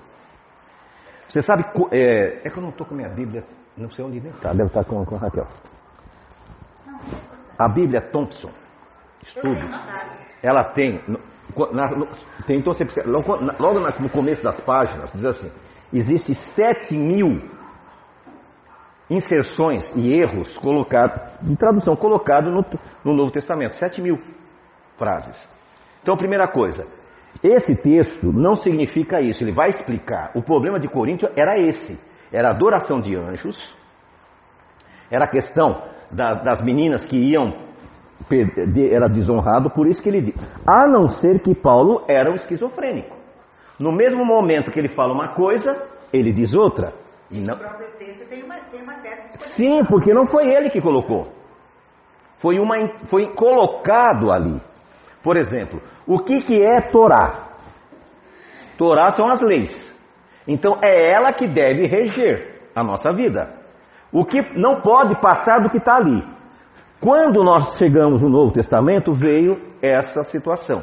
Você 1.35 1.43
sabe. 1.43 1.65
É, 1.91 2.43
é 2.47 2.49
que 2.51 2.57
eu 2.57 2.63
não 2.63 2.71
estou 2.71 2.87
com 2.87 2.95
a 2.95 2.97
minha 2.97 3.09
Bíblia. 3.09 3.43
Não 3.77 3.91
sei 3.91 4.05
onde 4.05 4.19
está. 4.19 4.51
Deve 4.53 4.67
estar 4.69 4.85
com, 4.85 5.05
com 5.05 5.17
a 5.17 5.19
Raquel. 5.19 5.49
A 7.59 7.69
Bíblia 7.69 8.01
Thompson. 8.01 8.51
Estudo. 9.21 9.59
Ela 10.41 10.63
tem. 10.63 11.03
na- 11.73 11.91
no- 11.91 12.07
tem 12.47 12.59
então 12.61 12.73
você 12.73 12.85
precisa- 12.85 13.09
logo, 13.11 13.37
na- 13.41 13.57
logo 13.59 13.81
no 13.81 14.09
começo 14.11 14.45
das 14.45 14.61
páginas, 14.61 15.13
diz 15.13 15.25
assim: 15.25 15.51
existe 15.93 16.37
7 16.55 16.97
mil 16.97 17.43
inserções 19.11 19.93
e 19.97 20.13
erros 20.13 20.57
colocados, 20.59 21.21
de 21.43 21.57
tradução, 21.57 21.97
colocado 21.97 22.49
no, 22.53 22.65
no 23.05 23.13
Novo 23.13 23.33
Testamento. 23.33 23.75
7 23.75 24.01
mil 24.01 24.23
frases. 24.97 25.37
Então, 26.01 26.17
primeira 26.17 26.47
coisa, 26.47 26.87
esse 27.43 27.75
texto 27.77 28.33
não 28.33 28.57
significa 28.57 29.21
isso, 29.21 29.43
ele 29.43 29.53
vai 29.53 29.71
explicar. 29.71 30.31
O 30.35 30.43
problema 30.43 30.79
de 30.79 30.89
Coríntio 30.89 31.29
era 31.37 31.59
esse: 31.59 31.99
era 32.33 32.49
a 32.49 32.51
adoração 32.53 33.01
de 33.01 33.15
anjos, 33.17 33.57
era 35.11 35.25
a 35.25 35.29
questão 35.29 35.83
da- 36.11 36.35
das 36.35 36.63
meninas 36.65 37.05
que 37.07 37.17
iam, 37.17 37.53
era 38.91 39.09
desonrado, 39.09 39.71
por 39.71 39.87
isso 39.87 40.03
que 40.03 40.09
ele 40.09 40.23
diz, 40.23 40.35
a 40.67 40.87
não 40.87 41.09
ser 41.09 41.41
que 41.41 41.55
Paulo 41.55 42.05
era 42.09 42.31
um 42.31 42.35
esquizofrênico. 42.35 43.15
No 43.79 43.93
mesmo 43.93 44.25
momento 44.25 44.71
que 44.71 44.79
ele 44.79 44.89
fala 44.89 45.13
uma 45.13 45.35
coisa, 45.35 45.89
ele 46.13 46.33
diz 46.33 46.55
outra. 46.55 46.93
E 47.31 47.41
não, 47.41 47.55
O 47.55 47.59
próprio 47.59 47.89
texto 47.99 48.29
tem 48.29 48.43
uma, 48.45 48.57
tem 48.71 48.83
uma. 48.83 48.95
Sim, 49.57 49.85
porque 49.89 50.15
não 50.15 50.27
foi 50.27 50.47
ele 50.55 50.71
que 50.71 50.81
colocou. 50.81 51.29
Foi, 52.39 52.59
uma, 52.59 52.77
foi 53.11 53.35
colocado 53.35 54.31
ali. 54.31 54.61
Por 55.25 55.39
exemplo, 55.39 55.81
o 56.07 56.19
que, 56.19 56.43
que 56.43 56.63
é 56.63 56.83
Torá? 56.83 57.49
Torá 58.77 59.11
são 59.13 59.27
as 59.27 59.41
leis. 59.41 59.73
Então 60.47 60.79
é 60.83 61.11
ela 61.11 61.33
que 61.33 61.49
deve 61.49 61.87
reger 61.87 62.61
a 62.77 62.85
nossa 62.85 63.11
vida. 63.11 63.49
O 64.13 64.27
que 64.27 64.43
não 64.59 64.83
pode 64.83 65.19
passar 65.23 65.61
do 65.61 65.71
que 65.71 65.79
está 65.79 65.97
ali. 65.97 66.23
Quando 67.01 67.43
nós 67.43 67.79
chegamos 67.79 68.21
no 68.21 68.29
Novo 68.29 68.53
Testamento, 68.53 69.15
veio 69.15 69.61
essa 69.81 70.25
situação. 70.25 70.83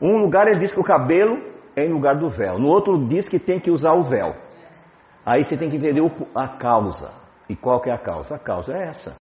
Um 0.00 0.16
lugar 0.16 0.48
ele 0.48 0.60
diz 0.60 0.72
que 0.72 0.80
o 0.80 0.84
cabelo 0.84 1.38
é 1.76 1.84
em 1.84 1.92
lugar 1.92 2.16
do 2.16 2.28
véu, 2.28 2.58
no 2.58 2.68
outro 2.68 3.06
diz 3.06 3.28
que 3.28 3.38
tem 3.38 3.60
que 3.60 3.70
usar 3.70 3.92
o 3.92 4.04
véu. 4.04 4.34
Aí 5.26 5.44
você 5.44 5.56
tem 5.56 5.68
que 5.68 5.76
entender 5.76 6.02
a 6.34 6.48
causa. 6.48 7.12
E 7.48 7.54
qual 7.54 7.80
que 7.80 7.90
é 7.90 7.92
a 7.92 7.98
causa? 7.98 8.36
A 8.36 8.38
causa 8.38 8.72
é 8.72 8.88
essa. 8.88 9.23